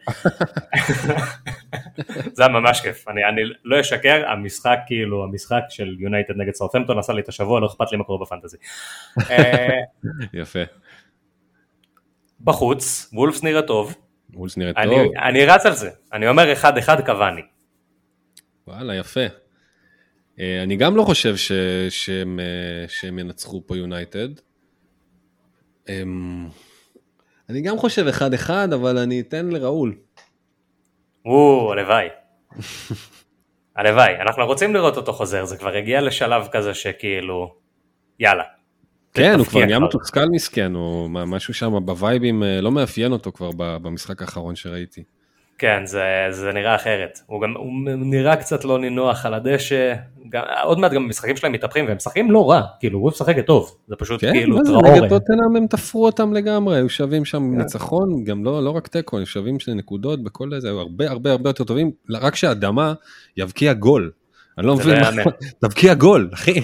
זה 2.35 2.43
היה 2.43 2.53
ממש 2.53 2.81
כיף, 2.81 3.09
אני, 3.09 3.25
אני 3.25 3.41
לא 3.65 3.81
אשקר, 3.81 4.29
המשחק 4.29 4.79
כאילו, 4.87 5.25
המשחק 5.25 5.63
של 5.69 5.97
יונייטד 5.99 6.37
נגד 6.37 6.55
סאוטהמפטון 6.55 6.99
עשה 6.99 7.13
לי 7.13 7.21
את 7.21 7.29
השבוע, 7.29 7.61
לא 7.61 7.67
אכפת 7.67 7.93
לי 7.93 7.99
מה 7.99 8.05
קורה 8.05 8.25
בפנטזי. 8.25 8.57
אה, 9.31 9.79
יפה. 10.33 10.63
בחוץ, 12.41 13.11
וולפס 13.13 13.43
נראה 13.43 13.63
טוב. 13.63 13.95
וולפס 14.35 14.57
נראה 14.57 14.73
אני, 14.77 14.97
טוב. 14.97 15.13
אני 15.23 15.45
רץ 15.45 15.67
על 15.67 15.73
זה, 15.73 15.91
אני 16.13 16.29
אומר 16.29 16.53
אחד 16.53 16.79
אחד 16.79 17.07
קוואני. 17.07 17.43
וואלה, 18.67 18.95
יפה. 18.95 19.27
אה, 20.41 20.63
אני 20.63 20.77
גם 20.77 20.97
לא 20.97 21.03
חושב 21.03 21.37
ש... 21.37 21.53
שהם, 21.91 22.41
אה, 22.41 22.89
שהם 22.89 23.19
ינצחו 23.19 23.63
פה 23.67 23.77
יונייטד. 23.77 24.29
אמ, 25.89 26.49
אני 27.49 27.61
גם 27.61 27.79
חושב 27.79 28.07
אחד 28.07 28.35
אחד, 28.35 28.73
אבל 28.73 28.99
אני 28.99 29.21
אתן 29.21 29.49
לראול. 29.49 29.97
או, 31.25 31.73
הלוואי. 31.73 32.09
הלוואי, 33.77 34.17
אנחנו 34.21 34.47
רוצים 34.47 34.75
לראות 34.75 34.97
אותו 34.97 35.13
חוזר, 35.13 35.45
זה 35.45 35.57
כבר 35.57 35.77
הגיע 35.77 36.01
לשלב 36.01 36.49
כזה 36.53 36.75
שכאילו, 36.75 37.55
יאללה. 38.21 38.45
כן, 39.15 39.39
הוא 39.39 39.47
כבר 39.47 39.65
נהיה 39.65 39.79
מתוסכל 39.79 40.29
מסכן, 40.29 40.75
או 40.75 41.09
משהו 41.11 41.55
שם 41.55 41.87
בווייבים 41.87 42.43
אה, 42.43 42.61
לא 42.61 42.73
מאפיין 42.73 43.13
אותו 43.13 43.33
כבר 43.33 43.51
במשחק 43.57 44.23
האחרון 44.23 44.57
שראיתי. 44.57 45.03
כן, 45.59 45.87
זה, 45.87 46.03
זה 46.31 46.53
נראה 46.53 46.75
אחרת. 46.75 47.19
הוא 47.27 47.43
גם 47.43 47.55
הוא 47.57 47.73
נראה 47.85 48.37
קצת 48.37 48.65
לא 48.65 48.79
נינוח 48.79 49.27
על 49.27 49.35
הדשא, 49.35 49.95
גם, 50.29 50.43
עוד 50.65 50.79
מעט 50.79 50.93
גם 50.93 51.05
המשחקים 51.05 51.37
שלהם 51.37 51.53
מתהפכים, 51.53 51.87
והם 51.87 51.97
משחקים 51.97 52.31
לא 52.31 52.51
רע, 52.51 52.63
כאילו 52.81 52.99
הוא 52.99 53.09
משחק 53.09 53.37
טוב, 53.47 53.77
זה 53.89 53.97
פשוט 53.97 54.21
כן, 54.21 54.33
כאילו 54.33 54.65
טראורי. 54.65 54.91
כן, 54.91 54.97
נגד 54.97 55.09
טוטנאם 55.09 55.57
הם 55.57 55.67
תפרו 55.67 56.07
אותם 56.07 56.33
לגמרי, 56.33 56.77
היו 56.77 56.89
שווים 56.89 57.25
שם 57.25 57.39
כן. 57.39 57.59
ניצחון, 57.59 58.25
גם 58.25 58.45
לא, 58.45 58.65
לא 58.65 58.71
רק 58.71 58.89
תיקו, 58.89 59.19
הם 59.19 59.25
שווים 59.25 59.61
שני 59.61 59.75
נקודות 59.75 60.25
בכל 60.25 60.61
זה, 60.61 60.69
היו 60.69 60.81
הרבה 60.81 61.11
הרבה 61.11 61.31
הרבה 61.31 61.51
יותר 61.51 61.65
טובים, 61.65 61.91
רק 62.11 62.37
שהאדמה 62.37 62.93
יבקיע 63.37 63.73
גול. 63.73 64.11
אני 64.59 64.67
לא 64.67 64.77
מבין, 64.77 65.01
מה, 65.01 65.23
תבקיע 65.69 65.95
גול, 65.95 66.31
אחי. 66.35 66.61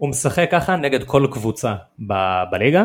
הוא 0.00 0.08
משחק 0.08 0.48
ככה 0.50 0.76
נגד 0.76 1.04
כל 1.04 1.26
קבוצה 1.30 1.74
ב- 2.06 2.42
בליגה, 2.50 2.84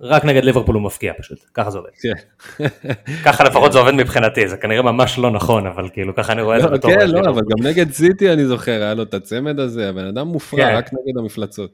רק 0.00 0.24
נגד 0.24 0.44
ליברפול 0.44 0.74
הוא 0.74 0.82
מפקיע 0.82 1.12
פשוט, 1.18 1.38
ככה 1.54 1.70
זה 1.70 1.78
עובד. 1.78 1.90
כן. 2.02 2.12
ככה 3.24 3.44
לפחות 3.44 3.72
זה 3.72 3.78
עובד 3.78 3.92
מבחינתי, 3.94 4.48
זה 4.48 4.56
כנראה 4.56 4.82
ממש 4.82 5.18
לא 5.18 5.30
נכון, 5.30 5.66
אבל 5.66 5.88
כאילו 5.92 6.14
ככה 6.14 6.32
אני 6.32 6.42
רואה 6.42 6.56
את 6.56 6.62
זה 6.62 6.68
לא, 6.68 6.76
בתור... 6.76 6.90
כן, 6.90 7.10
לא, 7.10 7.20
אבל 7.20 7.40
גם 7.50 7.66
נגד 7.66 7.90
סיטי 7.90 8.32
אני 8.32 8.46
זוכר, 8.46 8.82
היה 8.82 8.94
לו 8.94 9.02
את 9.02 9.14
הצמד 9.14 9.60
הזה, 9.60 9.88
הבן 9.88 10.06
אדם 10.06 10.28
מופרע 10.28 10.60
כן. 10.60 10.76
רק 10.76 10.90
נגד 10.92 11.18
המפלצות. 11.18 11.70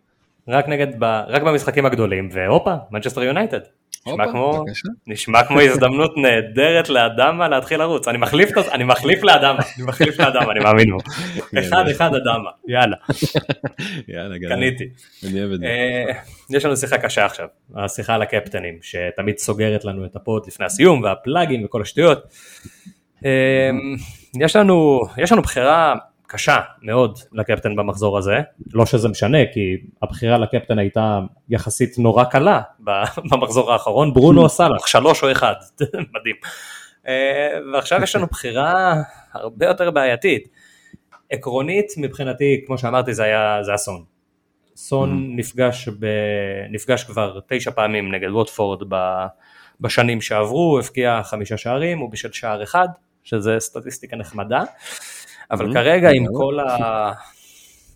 רק 0.49 0.69
נגד, 0.69 1.05
רק 1.29 1.43
במשחקים 1.43 1.87
הגדולים, 1.87 2.29
והופה, 2.33 2.75
מנצ'סטר 2.91 3.23
יונייטד. 3.23 3.61
נשמע 4.07 4.33
כמו, 4.33 4.65
נשמע 5.07 5.45
כמו 5.45 5.61
הזדמנות 5.61 6.17
נהדרת 6.23 6.89
לאדמה 6.89 7.49
להתחיל 7.49 7.79
לרוץ, 7.79 8.09
אני 8.09 8.19
מחליף, 8.19 8.51
אני 8.73 8.85
מחליף 8.85 9.23
לאדמה, 9.23 9.61
אני 9.77 9.87
מחליף 9.87 10.21
לאדמה, 10.21 10.53
אני 10.53 10.61
מאמין 10.61 10.91
בו. 10.91 10.99
אחד 11.61 11.89
אחד 11.89 12.11
אדמה, 12.15 12.51
יאללה. 12.69 12.97
יאללה, 14.09 14.35
קניתי. 14.49 14.85
אני 15.29 15.41
אוהב 15.41 15.53
את 15.53 15.61
זה. 15.61 15.67
אה, 15.67 16.13
יש 16.51 16.65
לנו 16.65 16.77
שיחה 16.77 16.99
קשה 16.99 17.25
עכשיו, 17.25 17.47
השיחה 17.77 18.15
על 18.15 18.23
הקפטנים, 18.23 18.79
שתמיד 18.83 19.39
סוגרת 19.39 19.85
לנו 19.85 20.05
את 20.05 20.17
הפוד 20.17 20.47
לפני 20.47 20.67
הסיום, 20.67 21.03
והפלאגים 21.03 21.65
וכל 21.65 21.83
השטויות. 21.83 22.35
אה, 23.25 23.71
יש 24.41 24.57
לנו, 24.57 25.01
יש 25.19 25.33
לנו 25.33 25.43
בחירה 25.43 25.95
קשה 26.33 26.61
מאוד 26.83 27.19
לקפטן 27.33 27.77
במחזור 27.77 28.19
הזה, 28.19 28.41
לא 28.73 28.87
שזה 28.87 29.09
משנה 29.09 29.39
כי 29.53 29.77
הבחירה 30.03 30.39
לקפטן 30.39 30.79
הייתה 30.79 31.21
יחסית 31.49 31.99
נורא 31.99 32.25
קלה 32.25 32.61
במחזור 33.31 33.73
האחרון, 33.73 34.15
ברונו 34.15 34.49
סאלח, 34.59 34.87
שלוש 34.87 35.23
או 35.23 35.33
אחד, 35.33 35.55
מדהים. 36.15 36.37
אה, 37.09 37.59
ועכשיו 37.73 38.03
יש 38.03 38.17
לנו 38.17 38.27
בחירה 38.27 38.95
הרבה 39.33 39.67
יותר 39.67 39.91
בעייתית. 39.91 40.49
עקרונית 41.31 41.93
מבחינתי, 41.97 42.63
כמו 42.67 42.79
שאמרתי, 42.79 43.15
זה 43.15 43.25
היה, 43.25 43.59
זה 43.63 43.75
אסון. 43.75 44.05
סון 44.77 45.11
mm-hmm. 45.11 45.39
נפגש, 45.39 45.89
ב, 45.89 46.07
נפגש 46.71 47.05
כבר 47.05 47.41
תשע 47.49 47.71
פעמים 47.71 48.15
נגד 48.15 48.31
ווטפורד 48.31 48.83
בשנים 49.81 50.21
שעברו, 50.21 50.79
הבקיע 50.79 51.23
חמישה 51.23 51.57
שערים, 51.57 51.99
הוא 51.99 52.11
בשל 52.11 52.33
שער 52.33 52.63
אחד, 52.63 52.89
שזה 53.25 53.57
סטטיסטיקה 53.59 54.17
נחמדה. 54.17 54.63
אבל 55.51 55.75
כרגע 55.75 56.11
עם 56.11 56.27
כל, 56.37 56.61
ה... 56.61 57.13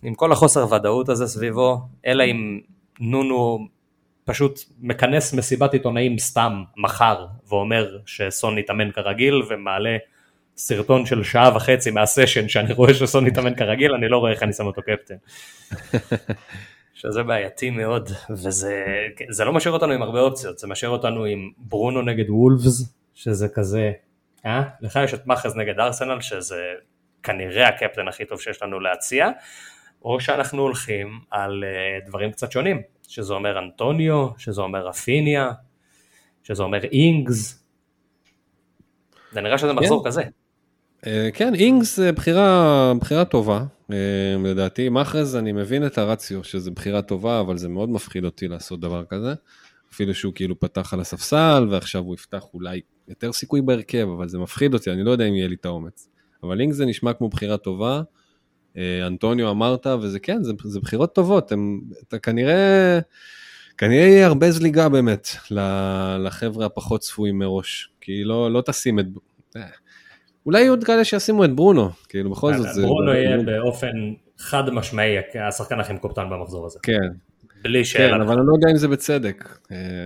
עם 0.03 0.15
כל 0.15 0.31
החוסר 0.31 0.73
ודאות 0.73 1.09
הזה 1.09 1.27
סביבו, 1.27 1.81
אלא 2.05 2.23
אם 2.23 2.59
נונו 2.99 3.67
פשוט 4.25 4.59
מכנס 4.79 5.33
מסיבת 5.33 5.73
עיתונאים 5.73 6.19
סתם 6.19 6.63
מחר 6.77 7.25
ואומר 7.47 7.97
שסון 8.05 8.57
יתאמן 8.57 8.91
כרגיל 8.91 9.41
ומעלה 9.49 9.97
סרטון 10.57 11.05
של 11.05 11.23
שעה 11.23 11.55
וחצי 11.55 11.91
מהסשן 11.91 12.47
שאני 12.47 12.73
רואה 12.73 12.93
שסון 12.93 13.27
יתאמן 13.27 13.55
כרגיל, 13.55 13.93
אני 13.93 14.09
לא 14.09 14.17
רואה 14.17 14.31
איך 14.31 14.43
אני 14.43 14.53
שם 14.53 14.65
אותו 14.65 14.81
קפטן. 14.81 15.15
שזה 16.93 17.23
בעייתי 17.23 17.69
מאוד, 17.69 18.09
וזה 18.29 19.45
לא 19.45 19.53
משאיר 19.53 19.73
אותנו 19.73 19.91
עם 19.91 20.01
הרבה 20.01 20.19
אופציות, 20.19 20.59
זה 20.59 20.67
משאיר 20.67 20.91
אותנו 20.91 21.25
עם 21.25 21.51
ברונו 21.57 22.01
נגד 22.01 22.29
וולפס, 22.29 22.93
שזה 23.13 23.47
כזה, 23.53 23.91
אה? 24.45 24.63
לך 24.81 24.99
יש 25.03 25.13
את 25.13 25.27
מאחז 25.27 25.55
נגד 25.55 25.79
ארסנל, 25.79 26.21
שזה 26.21 26.61
כנראה 27.25 27.67
הקפטן 27.67 28.07
הכי 28.07 28.25
טוב 28.25 28.41
שיש 28.41 28.63
לנו 28.63 28.79
להציע, 28.79 29.29
או 30.03 30.19
שאנחנו 30.19 30.61
הולכים 30.61 31.19
על 31.31 31.63
uh, 31.63 32.07
דברים 32.07 32.31
קצת 32.31 32.51
שונים, 32.51 32.81
שזה 33.07 33.33
אומר 33.33 33.59
אנטוניו, 33.59 34.27
שזה 34.37 34.61
אומר 34.61 34.87
רפיניה, 34.87 35.51
שזה 36.43 36.63
אומר 36.63 36.83
אינגס, 36.83 37.65
זה 39.31 39.41
נראה 39.41 39.57
שזה 39.57 39.73
מחזור 39.73 40.03
כן. 40.03 40.09
כזה. 40.09 40.23
Uh, 41.01 41.07
כן, 41.33 41.55
אינגס 41.55 41.95
זה 41.95 42.11
בחירה, 42.11 42.93
בחירה 43.01 43.25
טובה, 43.25 43.63
uh, 43.91 43.93
לדעתי, 44.45 44.89
מאחז 44.89 45.35
אני 45.35 45.51
מבין 45.51 45.85
את 45.85 45.97
הרציו 45.97 46.43
שזה 46.43 46.71
בחירה 46.71 47.01
טובה, 47.01 47.39
אבל 47.39 47.57
זה 47.57 47.69
מאוד 47.69 47.89
מפחיד 47.89 48.25
אותי 48.25 48.47
לעשות 48.47 48.79
דבר 48.79 49.03
כזה. 49.05 49.33
אפילו 49.93 50.13
שהוא 50.13 50.33
כאילו 50.35 50.59
פתח 50.59 50.93
על 50.93 50.99
הספסל 50.99 51.67
ועכשיו 51.71 52.01
הוא 52.01 52.15
יפתח 52.15 52.43
אולי 52.53 52.81
יותר 53.07 53.33
סיכוי 53.33 53.61
בהרכב, 53.61 54.07
אבל 54.17 54.27
זה 54.27 54.39
מפחיד 54.39 54.73
אותי, 54.73 54.91
אני 54.91 55.03
לא 55.03 55.11
יודע 55.11 55.25
אם 55.25 55.35
יהיה 55.35 55.47
לי 55.47 55.55
את 55.55 55.65
האומץ. 55.65 56.09
אבל 56.43 56.55
לינק 56.57 56.73
זה 56.73 56.85
נשמע 56.85 57.13
כמו 57.13 57.29
בחירה 57.29 57.57
טובה. 57.57 58.01
אה, 58.77 59.07
אנטוניו 59.07 59.51
אמרת, 59.51 59.87
וזה 59.87 60.19
כן, 60.19 60.43
זה, 60.43 60.53
זה 60.63 60.79
בחירות 60.79 61.15
טובות, 61.15 61.51
הם, 61.51 61.81
אתה 62.07 62.19
כנראה, 62.19 62.99
כנראה 63.77 64.05
יהיה 64.05 64.27
הרבה 64.27 64.51
זליגה 64.51 64.89
באמת 64.89 65.27
לחבר'ה 66.19 66.65
הפחות 66.65 67.01
צפויים 67.01 67.39
מראש, 67.39 67.89
כי 68.01 68.23
לא, 68.23 68.51
לא 68.51 68.61
תשים 68.61 68.99
את, 68.99 69.05
אה, 69.55 69.61
אולי 70.45 70.61
יהיו 70.61 70.73
עוד 70.73 70.83
כאלה 70.83 71.03
שישימו 71.03 71.45
את 71.45 71.55
ברונו, 71.55 71.89
כאילו 72.09 72.31
בכל 72.31 72.53
זאת 72.53 72.73
זה... 72.73 72.81
ברונו 72.81 73.13
יהיה 73.13 73.37
באופן 73.37 74.13
חד 74.37 74.69
משמעי 74.69 75.15
השחקן 75.47 75.79
הכי 75.79 75.93
מקופטן 75.93 76.29
במחזור 76.29 76.65
הזה. 76.65 76.79
כן. 76.83 77.09
בלי 77.65 77.85
שאלה. 77.85 78.17
כן, 78.17 78.21
אבל 78.21 78.37
אני 78.37 78.47
לא 78.47 78.53
יודע 78.53 78.71
אם 78.71 78.77
זה 78.77 78.87
בצדק. 78.87 79.57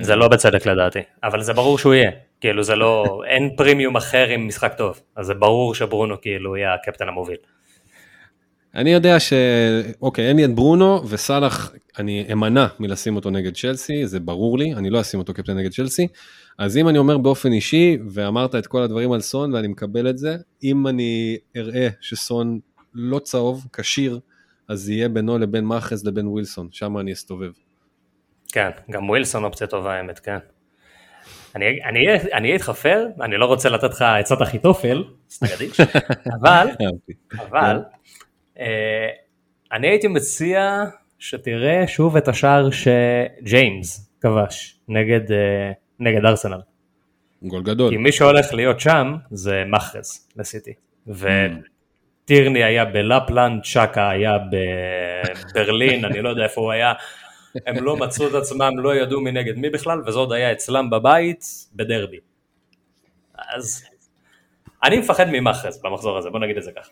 זה 0.01 0.15
לא 0.15 0.27
בצדק 0.27 0.65
לדעתי, 0.65 0.99
אבל 1.23 1.41
זה 1.41 1.53
ברור 1.53 1.77
שהוא 1.77 1.93
יהיה. 1.93 2.11
כאילו 2.41 2.63
זה 2.63 2.75
לא, 2.75 3.05
אין 3.31 3.49
פרימיום 3.57 3.97
אחר 3.97 4.27
עם 4.27 4.47
משחק 4.47 4.73
טוב, 4.77 5.01
אז 5.15 5.25
זה 5.25 5.33
ברור 5.33 5.75
שברונו 5.75 6.21
כאילו 6.21 6.57
יהיה 6.57 6.73
הקפטן 6.73 7.07
המוביל. 7.07 7.37
אני 8.75 8.93
יודע 8.93 9.19
ש... 9.19 9.33
אוקיי, 10.01 10.27
אין 10.27 10.37
לי 10.37 10.45
את 10.45 10.55
ברונו 10.55 11.09
וסאלח, 11.09 11.73
אני 11.97 12.25
אמנע 12.31 12.67
מלשים 12.79 13.15
אותו 13.15 13.29
נגד 13.29 13.55
צ'לסי, 13.55 14.07
זה 14.07 14.19
ברור 14.19 14.59
לי, 14.59 14.73
אני 14.73 14.89
לא 14.89 15.01
אשים 15.01 15.19
אותו 15.19 15.33
קפטן 15.33 15.57
נגד 15.57 15.71
צ'לסי. 15.71 16.07
אז 16.57 16.77
אם 16.77 16.89
אני 16.89 16.97
אומר 16.97 17.17
באופן 17.17 17.51
אישי, 17.51 17.97
ואמרת 18.09 18.55
את 18.55 18.67
כל 18.67 18.81
הדברים 18.81 19.11
על 19.11 19.21
סון 19.21 19.53
ואני 19.53 19.67
מקבל 19.67 20.09
את 20.09 20.17
זה, 20.17 20.35
אם 20.63 20.87
אני 20.87 21.37
אראה 21.57 21.87
שסון 22.01 22.59
לא 22.93 23.19
צהוב, 23.19 23.65
כשיר, 23.73 24.19
אז 24.69 24.89
יהיה 24.89 25.09
בינו 25.09 25.37
לבין 25.37 25.63
מאחז 25.63 26.05
לבין 26.05 26.27
ווילסון, 26.27 26.67
שם 26.71 26.97
אני 26.97 27.13
אסתובב. 27.13 27.51
כן, 28.51 28.69
גם 28.91 29.09
ווילסון 29.09 29.43
אופציה 29.43 29.67
טובה 29.67 29.93
האמת, 29.93 30.19
כן. 30.19 30.37
אני 31.55 32.07
אהיה 32.33 32.53
איתך 32.53 32.69
פייר, 32.69 33.07
אני 33.21 33.37
לא 33.37 33.45
רוצה 33.45 33.69
לתת 33.69 33.89
לך 33.89 34.01
עצת 34.01 34.41
אחיתופל, 34.41 35.03
אבל, 36.41 36.67
אבל, 37.39 37.79
אה, 38.59 39.07
אני 39.71 39.87
הייתי 39.87 40.07
מציע 40.07 40.83
שתראה 41.19 41.87
שוב 41.87 42.17
את 42.17 42.27
השער 42.27 42.69
שג'יימס 42.71 44.11
כבש 44.21 44.79
נגד, 44.87 45.31
אה, 45.31 45.71
נגד 45.99 46.25
ארסנל. 46.25 46.61
גול 47.43 47.63
גדול. 47.63 47.89
כי 47.89 47.97
מי 47.97 48.11
שהולך 48.11 48.53
להיות 48.53 48.79
שם 48.79 49.15
זה 49.31 49.63
מחרז 49.67 50.27
לסיטי. 50.35 50.73
וטירני 52.29 52.63
היה 52.63 52.85
בלפלנד, 52.85 53.63
צ'קה 53.63 54.09
היה 54.09 54.37
בברלין, 55.55 56.05
אני 56.05 56.21
לא 56.21 56.29
יודע 56.29 56.43
איפה 56.43 56.61
הוא 56.61 56.71
היה. 56.71 56.93
הם 57.67 57.83
לא 57.83 57.97
מצאו 57.97 58.27
את 58.27 58.33
עצמם, 58.33 58.71
לא 58.77 58.95
ידעו 58.95 59.21
מי 59.21 59.31
נגד 59.31 59.57
מי 59.57 59.69
בכלל, 59.69 60.01
וזה 60.07 60.19
עוד 60.19 60.33
היה 60.33 60.51
אצלם 60.51 60.89
בבית 60.89 61.45
בדרבי. 61.75 62.17
אז 63.55 63.83
אני 64.83 64.97
מפחד 64.99 65.25
ממחרז 65.31 65.81
במחזור 65.83 66.17
הזה, 66.17 66.29
בוא 66.29 66.39
נגיד 66.39 66.57
את 66.57 66.63
זה 66.63 66.71
ככה. 66.75 66.89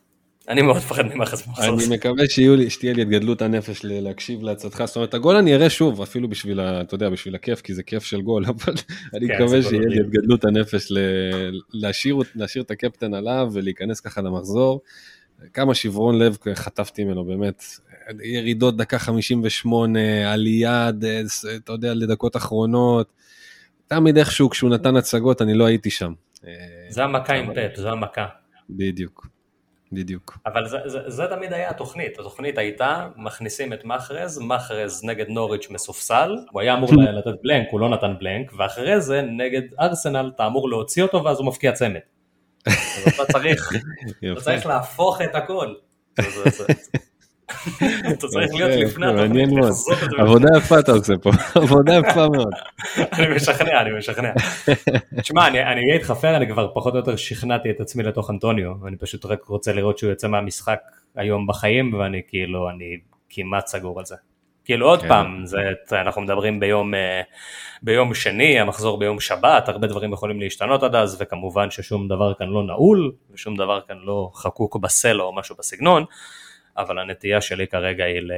אני 0.49 0.61
מאוד 0.61 0.77
מפחד 0.77 1.03
ממחרז 1.05 1.41
במחזור 1.47 1.73
הזה. 1.73 1.87
אני 1.87 1.95
מקווה 1.95 2.23
שתהיה 2.69 2.93
לי 2.93 3.01
את 3.01 3.09
גדלות 3.09 3.41
הנפש 3.41 3.81
להקשיב 3.83 4.43
לעצתך, 4.43 4.83
זאת 4.85 4.95
אומרת 4.95 5.13
הגול 5.13 5.35
אני 5.35 5.55
אראה 5.55 5.69
שוב, 5.69 6.01
אפילו 6.01 6.29
בשביל, 6.29 6.59
אתה 6.59 6.95
יודע, 6.95 7.09
בשביל 7.09 7.35
הכיף, 7.35 7.61
כי 7.61 7.73
זה 7.73 7.83
כיף 7.83 8.03
של 8.03 8.21
גול, 8.21 8.45
אבל 8.49 8.73
אני 9.13 9.27
כן, 9.27 9.35
מקווה 9.35 9.61
שיהיה 9.61 9.87
לי 9.87 10.01
את 10.01 10.09
גדלות 10.09 10.45
הנפש 10.45 10.91
להשאיר 11.73 12.63
את 12.63 12.71
הקפטן 12.71 13.13
עליו 13.13 13.49
ולהיכנס 13.53 13.99
ככה 13.99 14.21
למחזור. 14.21 14.81
כמה 15.53 15.75
שברון 15.75 16.19
לב 16.19 16.37
חטפתי 16.53 17.03
ממנו, 17.03 17.25
באמת. 17.25 17.63
ירידות 18.23 18.77
דקה 18.77 18.99
58, 18.99 19.99
עלייה, 20.33 20.89
אתה 21.55 21.71
יודע, 21.71 21.93
לדקות 21.93 22.35
אחרונות. 22.35 23.13
תמיד 23.87 24.17
איכשהו 24.17 24.49
כשהוא 24.49 24.69
נתן 24.69 24.95
הצגות, 24.95 25.41
אני 25.41 25.53
לא 25.53 25.65
הייתי 25.65 25.89
שם. 25.89 26.13
זה 26.89 27.03
המכה 27.03 27.33
עם 27.33 27.53
פפ, 27.53 27.75
זו 27.75 27.89
המכה. 27.89 28.25
בדיוק. 28.69 29.27
בדיוק. 29.91 30.37
אבל 30.45 30.67
זה, 30.67 30.77
זה, 30.85 30.99
זה 31.07 31.23
תמיד 31.29 31.53
היה 31.53 31.69
התוכנית, 31.69 32.19
התוכנית 32.19 32.57
הייתה 32.57 33.07
מכניסים 33.15 33.73
את 33.73 33.85
מחרז, 33.85 34.39
מחרז 34.39 35.03
נגד 35.03 35.29
נוריץ' 35.29 35.67
מסופסל, 35.69 36.35
הוא 36.51 36.61
היה 36.61 36.73
אמור 36.73 36.89
לתת 36.93 37.39
בלנק, 37.43 37.67
הוא 37.71 37.79
לא 37.79 37.89
נתן 37.89 38.13
בלנק, 38.19 38.51
ואחרי 38.57 39.01
זה 39.01 39.21
נגד 39.21 39.61
ארסנל 39.79 40.31
אתה 40.35 40.47
אמור 40.47 40.69
להוציא 40.69 41.03
אותו 41.03 41.23
ואז 41.23 41.39
הוא 41.39 41.47
מפקיע 41.47 41.71
צמד. 41.71 41.99
אתה 43.07 43.25
צריך, 43.31 43.73
אתה 44.31 44.41
צריך 44.41 44.65
להפוך 44.65 45.21
את 45.21 45.35
הכל. 45.35 45.73
אתה 48.11 48.27
צריך 48.31 48.53
להיות 48.53 48.71
לפני 48.71 49.07
התוכנית, 49.07 49.49
עבודה 50.17 50.47
יפה 50.57 50.79
אתה 50.79 50.91
עושה 50.91 51.13
פה, 51.21 51.29
עבודה 51.61 51.93
יפה 51.93 52.27
מאוד. 52.29 52.53
אני 53.17 53.35
משכנע, 53.35 53.81
אני 53.81 53.97
משכנע. 53.97 54.31
תשמע, 55.21 55.47
אני 55.47 55.59
אהיה 55.59 55.93
איתך 55.93 56.11
פייר, 56.11 56.37
אני 56.37 56.47
כבר 56.47 56.71
פחות 56.73 56.93
או 56.93 56.99
יותר 56.99 57.15
שכנעתי 57.15 57.69
את 57.69 57.79
עצמי 57.79 58.03
לתוך 58.03 58.29
אנטוניו, 58.29 58.71
אני 58.87 58.97
פשוט 58.97 59.25
רק 59.25 59.45
רוצה 59.45 59.73
לראות 59.73 59.97
שהוא 59.97 60.09
יוצא 60.09 60.27
מהמשחק 60.27 60.79
היום 61.15 61.47
בחיים, 61.47 61.93
ואני 61.93 62.21
כאילו, 62.27 62.69
אני 62.69 62.97
כמעט 63.29 63.67
סגור 63.67 63.99
על 63.99 64.05
זה. 64.05 64.15
כאילו 64.67 64.87
עוד 64.87 65.01
כן. 65.01 65.07
פעם, 65.07 65.45
זה, 65.45 65.59
אנחנו 65.91 66.21
מדברים 66.21 66.59
ביום, 66.59 66.95
אה, 66.95 67.21
ביום 67.81 68.13
שני, 68.13 68.59
המחזור 68.59 68.99
ביום 68.99 69.19
שבת, 69.19 69.69
הרבה 69.69 69.87
דברים 69.87 70.13
יכולים 70.13 70.39
להשתנות 70.39 70.83
עד 70.83 70.95
אז, 70.95 71.17
וכמובן 71.19 71.71
ששום 71.71 72.07
דבר 72.07 72.33
כאן 72.33 72.47
לא 72.47 72.63
נעול, 72.63 73.11
ושום 73.31 73.55
דבר 73.55 73.81
כאן 73.87 73.97
לא 74.03 74.31
חקוק 74.35 74.77
בסלע 74.77 75.23
או 75.23 75.35
משהו 75.35 75.55
בסגנון, 75.59 76.03
אבל 76.77 76.99
הנטייה 76.99 77.41
שלי 77.41 77.67
כרגע 77.67 78.03
היא, 78.03 78.21
ל, 78.21 78.31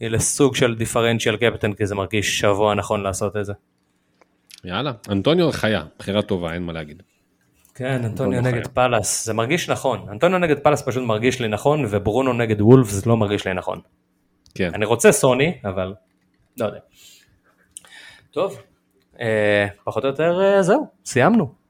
היא 0.00 0.08
לסוג 0.08 0.56
של 0.56 0.74
differential 0.74 1.36
captain, 1.36 1.72
כי 1.72 1.86
זה 1.86 1.94
מרגיש 1.94 2.38
שבוע 2.38 2.74
נכון 2.74 3.02
לעשות 3.02 3.36
את 3.36 3.44
זה. 3.44 3.52
יאללה, 4.64 4.92
אנטוניו 5.08 5.52
חיה, 5.52 5.82
בחירה 5.98 6.22
טובה, 6.22 6.54
אין 6.54 6.62
מה 6.62 6.72
להגיד. 6.72 7.02
כן, 7.74 8.04
אנטוניו 8.04 8.40
נגד 8.40 8.66
פאלאס, 8.66 9.24
זה 9.24 9.34
מרגיש 9.34 9.70
נכון. 9.70 10.06
אנטוניו 10.10 10.38
נגד 10.38 10.58
פאלאס 10.58 10.88
פשוט 10.88 11.02
מרגיש 11.02 11.40
לי 11.40 11.48
נכון, 11.48 11.84
וברונו 11.90 12.32
נגד 12.32 12.60
וולפס 12.60 13.06
לא 13.06 13.16
מרגיש 13.16 13.46
לי 13.46 13.54
נכון. 13.54 13.80
כן. 14.54 14.70
אני 14.74 14.84
רוצה 14.84 15.12
סוני, 15.12 15.58
אבל 15.64 15.94
לא 16.56 16.66
יודע. 16.66 16.78
טוב, 18.30 18.58
אה, 19.20 19.66
פחות 19.84 20.04
או 20.04 20.08
יותר 20.08 20.40
אה, 20.42 20.62
זהו, 20.62 20.86
סיימנו. 21.04 21.64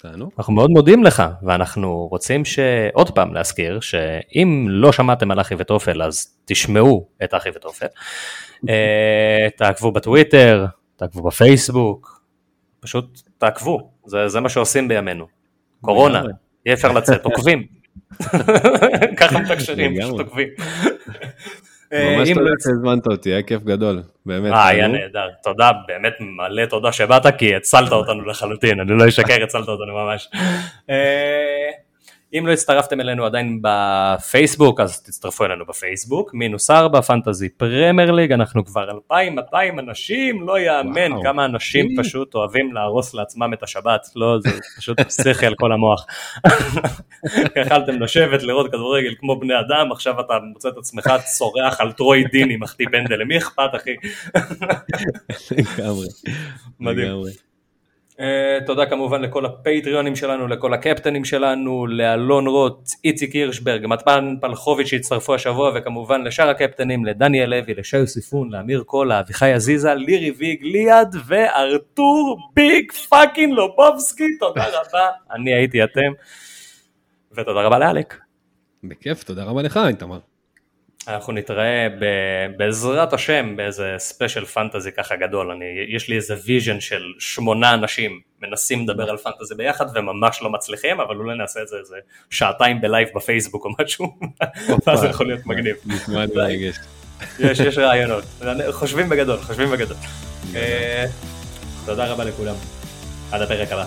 תענו. 0.00 0.30
אנחנו 0.38 0.52
מאוד 0.52 0.70
מודים 0.70 1.04
לך, 1.04 1.22
ואנחנו 1.42 2.08
רוצים 2.10 2.44
שעוד 2.44 3.10
פעם 3.10 3.34
להזכיר, 3.34 3.80
שאם 3.80 4.66
לא 4.68 4.92
שמעתם 4.92 5.30
על 5.30 5.40
אחי 5.40 5.54
וטופל, 5.58 6.02
אז 6.02 6.36
תשמעו 6.44 7.08
את 7.24 7.34
אחי 7.34 7.48
וטופל. 7.54 7.86
אה, 8.68 9.48
תעקבו 9.56 9.92
בטוויטר, 9.92 10.66
תעקבו 10.96 11.22
בפייסבוק, 11.22 12.22
פשוט 12.80 13.20
תעקבו, 13.38 13.90
זה, 14.06 14.28
זה 14.28 14.40
מה 14.40 14.48
שעושים 14.48 14.88
בימינו. 14.88 15.26
קורונה, 15.80 16.22
אי 16.66 16.72
אפשר 16.72 16.92
לצאת, 16.92 17.24
עוקבים. 17.24 17.66
ככה 19.18 19.38
מתקשרים, 19.38 20.00
פשוט 20.00 20.20
עוקבים. 20.20 20.48
ממש 21.92 22.28
תודה 22.28 22.40
לא 22.40 22.54
שהזמנת 22.60 23.06
אותי, 23.06 23.30
היה 23.30 23.42
כיף 23.42 23.62
גדול, 23.62 24.02
באמת. 24.26 24.52
אה, 24.52 24.66
היה 24.66 24.88
נהדר, 24.88 25.28
תודה, 25.42 25.70
באמת 25.86 26.12
מלא 26.20 26.66
תודה 26.66 26.92
שבאת, 26.92 27.26
כי 27.38 27.54
הצלת 27.56 27.92
אותנו 27.92 28.24
לחלוטין, 28.24 28.80
אני 28.80 28.98
לא 28.98 29.08
אשקר, 29.08 29.42
הצלת 29.44 29.68
אותנו 29.68 29.94
ממש. 29.94 30.28
אם 32.38 32.46
לא 32.46 32.52
הצטרפתם 32.52 33.00
אלינו 33.00 33.24
עדיין 33.24 33.62
בפייסבוק, 33.62 34.80
אז 34.80 35.02
תצטרפו 35.02 35.44
אלינו 35.44 35.66
בפייסבוק, 35.66 36.34
מינוס 36.34 36.70
ארבע, 36.70 37.00
פנטזי 37.00 37.48
פרמייר 37.48 38.10
ליג, 38.10 38.32
אנחנו 38.32 38.64
כבר 38.64 38.90
2,200 38.90 39.78
אנשים, 39.78 40.46
לא 40.48 40.58
יאמן 40.58 41.12
וואו. 41.12 41.22
כמה 41.22 41.44
אנשים 41.44 41.86
פשוט 41.98 42.34
אוהבים 42.34 42.72
להרוס 42.72 43.14
לעצמם 43.14 43.52
את 43.52 43.62
השבת, 43.62 44.06
לא, 44.16 44.38
זה 44.40 44.50
פשוט 44.78 44.98
שכל 45.10 45.46
על 45.46 45.54
כל 45.60 45.72
המוח. 45.72 46.06
יכלתם 47.60 48.02
לשבת, 48.02 48.42
לראות 48.42 48.66
כדורגל 48.72 49.14
כמו 49.18 49.40
בני 49.40 49.54
אדם, 49.60 49.92
עכשיו 49.92 50.20
אתה 50.20 50.38
מוצא 50.52 50.68
את 50.68 50.76
עצמך 50.78 51.10
צורח 51.24 51.80
על 51.80 51.92
טרוי 51.92 52.24
דיני, 52.24 52.56
מחטיא 52.56 52.86
פנדל, 52.92 53.16
למי 53.16 53.38
אכפת 53.38 53.70
אחי? 53.74 53.94
לגמרי. 55.58 56.06
מדהים. 56.80 57.49
אה, 58.20 58.22
תודה 58.66 58.86
כמובן 58.86 59.22
לכל 59.22 59.46
הפטריונים 59.46 60.16
שלנו, 60.16 60.48
לכל 60.48 60.74
הקפטנים 60.74 61.24
שלנו, 61.24 61.86
לאלון 61.86 62.46
רוט, 62.46 62.90
איציק 63.04 63.32
הירשברג, 63.32 63.86
מתפן 63.86 64.34
פלחוביץ' 64.40 64.86
שהצטרפו 64.86 65.34
השבוע, 65.34 65.72
וכמובן 65.74 66.24
לשאר 66.24 66.48
הקפטנים, 66.48 67.04
לדניאל 67.04 67.50
לוי, 67.50 67.74
לשי 67.74 67.96
יוסיפון, 67.96 68.50
לאמיר 68.50 68.82
קולה, 68.86 69.20
אביחי 69.20 69.52
עזיזה, 69.52 69.94
לירי 69.94 70.30
ויג, 70.30 70.58
ליעד 70.62 71.16
וארתור 71.26 72.38
big 72.54 72.92
fucking 72.92 73.52
לובובסקי, 73.52 74.36
תודה 74.40 74.64
רבה, 74.80 75.08
אני 75.30 75.54
הייתי 75.54 75.84
אתם, 75.84 76.12
ותודה 77.32 77.60
רבה 77.60 77.78
לאלק. 77.78 78.16
בכיף, 78.84 79.22
תודה 79.22 79.44
רבה 79.44 79.62
לך 79.62 79.80
איתמר. 79.86 80.18
אנחנו 81.08 81.32
נתראה 81.32 81.88
ב, 82.00 82.04
בעזרת 82.56 83.12
השם 83.12 83.56
באיזה 83.56 83.94
ספיישל 83.98 84.44
פנטזי 84.44 84.92
ככה 84.92 85.16
גדול, 85.16 85.50
אני, 85.50 85.64
יש 85.88 86.08
לי 86.08 86.16
איזה 86.16 86.34
vision 86.44 86.80
של 86.80 87.02
שמונה 87.18 87.74
אנשים 87.74 88.20
מנסים 88.42 88.82
לדבר 88.82 89.10
על 89.10 89.16
פנטזי 89.16 89.54
ביחד 89.54 89.86
וממש 89.94 90.42
לא 90.42 90.50
מצליחים, 90.50 91.00
אבל 91.00 91.16
אולי 91.16 91.38
נעשה 91.38 91.62
את 91.62 91.68
זה 91.68 91.76
איזה 91.76 91.96
שעתיים 92.30 92.80
בלייב 92.80 93.08
בפייסבוק 93.14 93.64
או 93.64 93.70
משהו, 93.78 94.18
ואז 94.86 95.00
זה 95.00 95.06
יכול 95.06 95.26
להיות 95.26 95.46
מגניב. 95.46 95.76
יש, 97.38 97.60
יש 97.60 97.78
רעיונות, 97.78 98.24
חושבים 98.70 99.08
בגדול, 99.08 99.38
חושבים 99.38 99.70
בגדול. 99.70 99.96
אה, 100.54 101.06
תודה 101.86 102.06
רבה 102.06 102.24
לכולם, 102.24 102.54
עד 103.32 103.42
הפרק 103.42 103.72
הבא. 103.72 103.86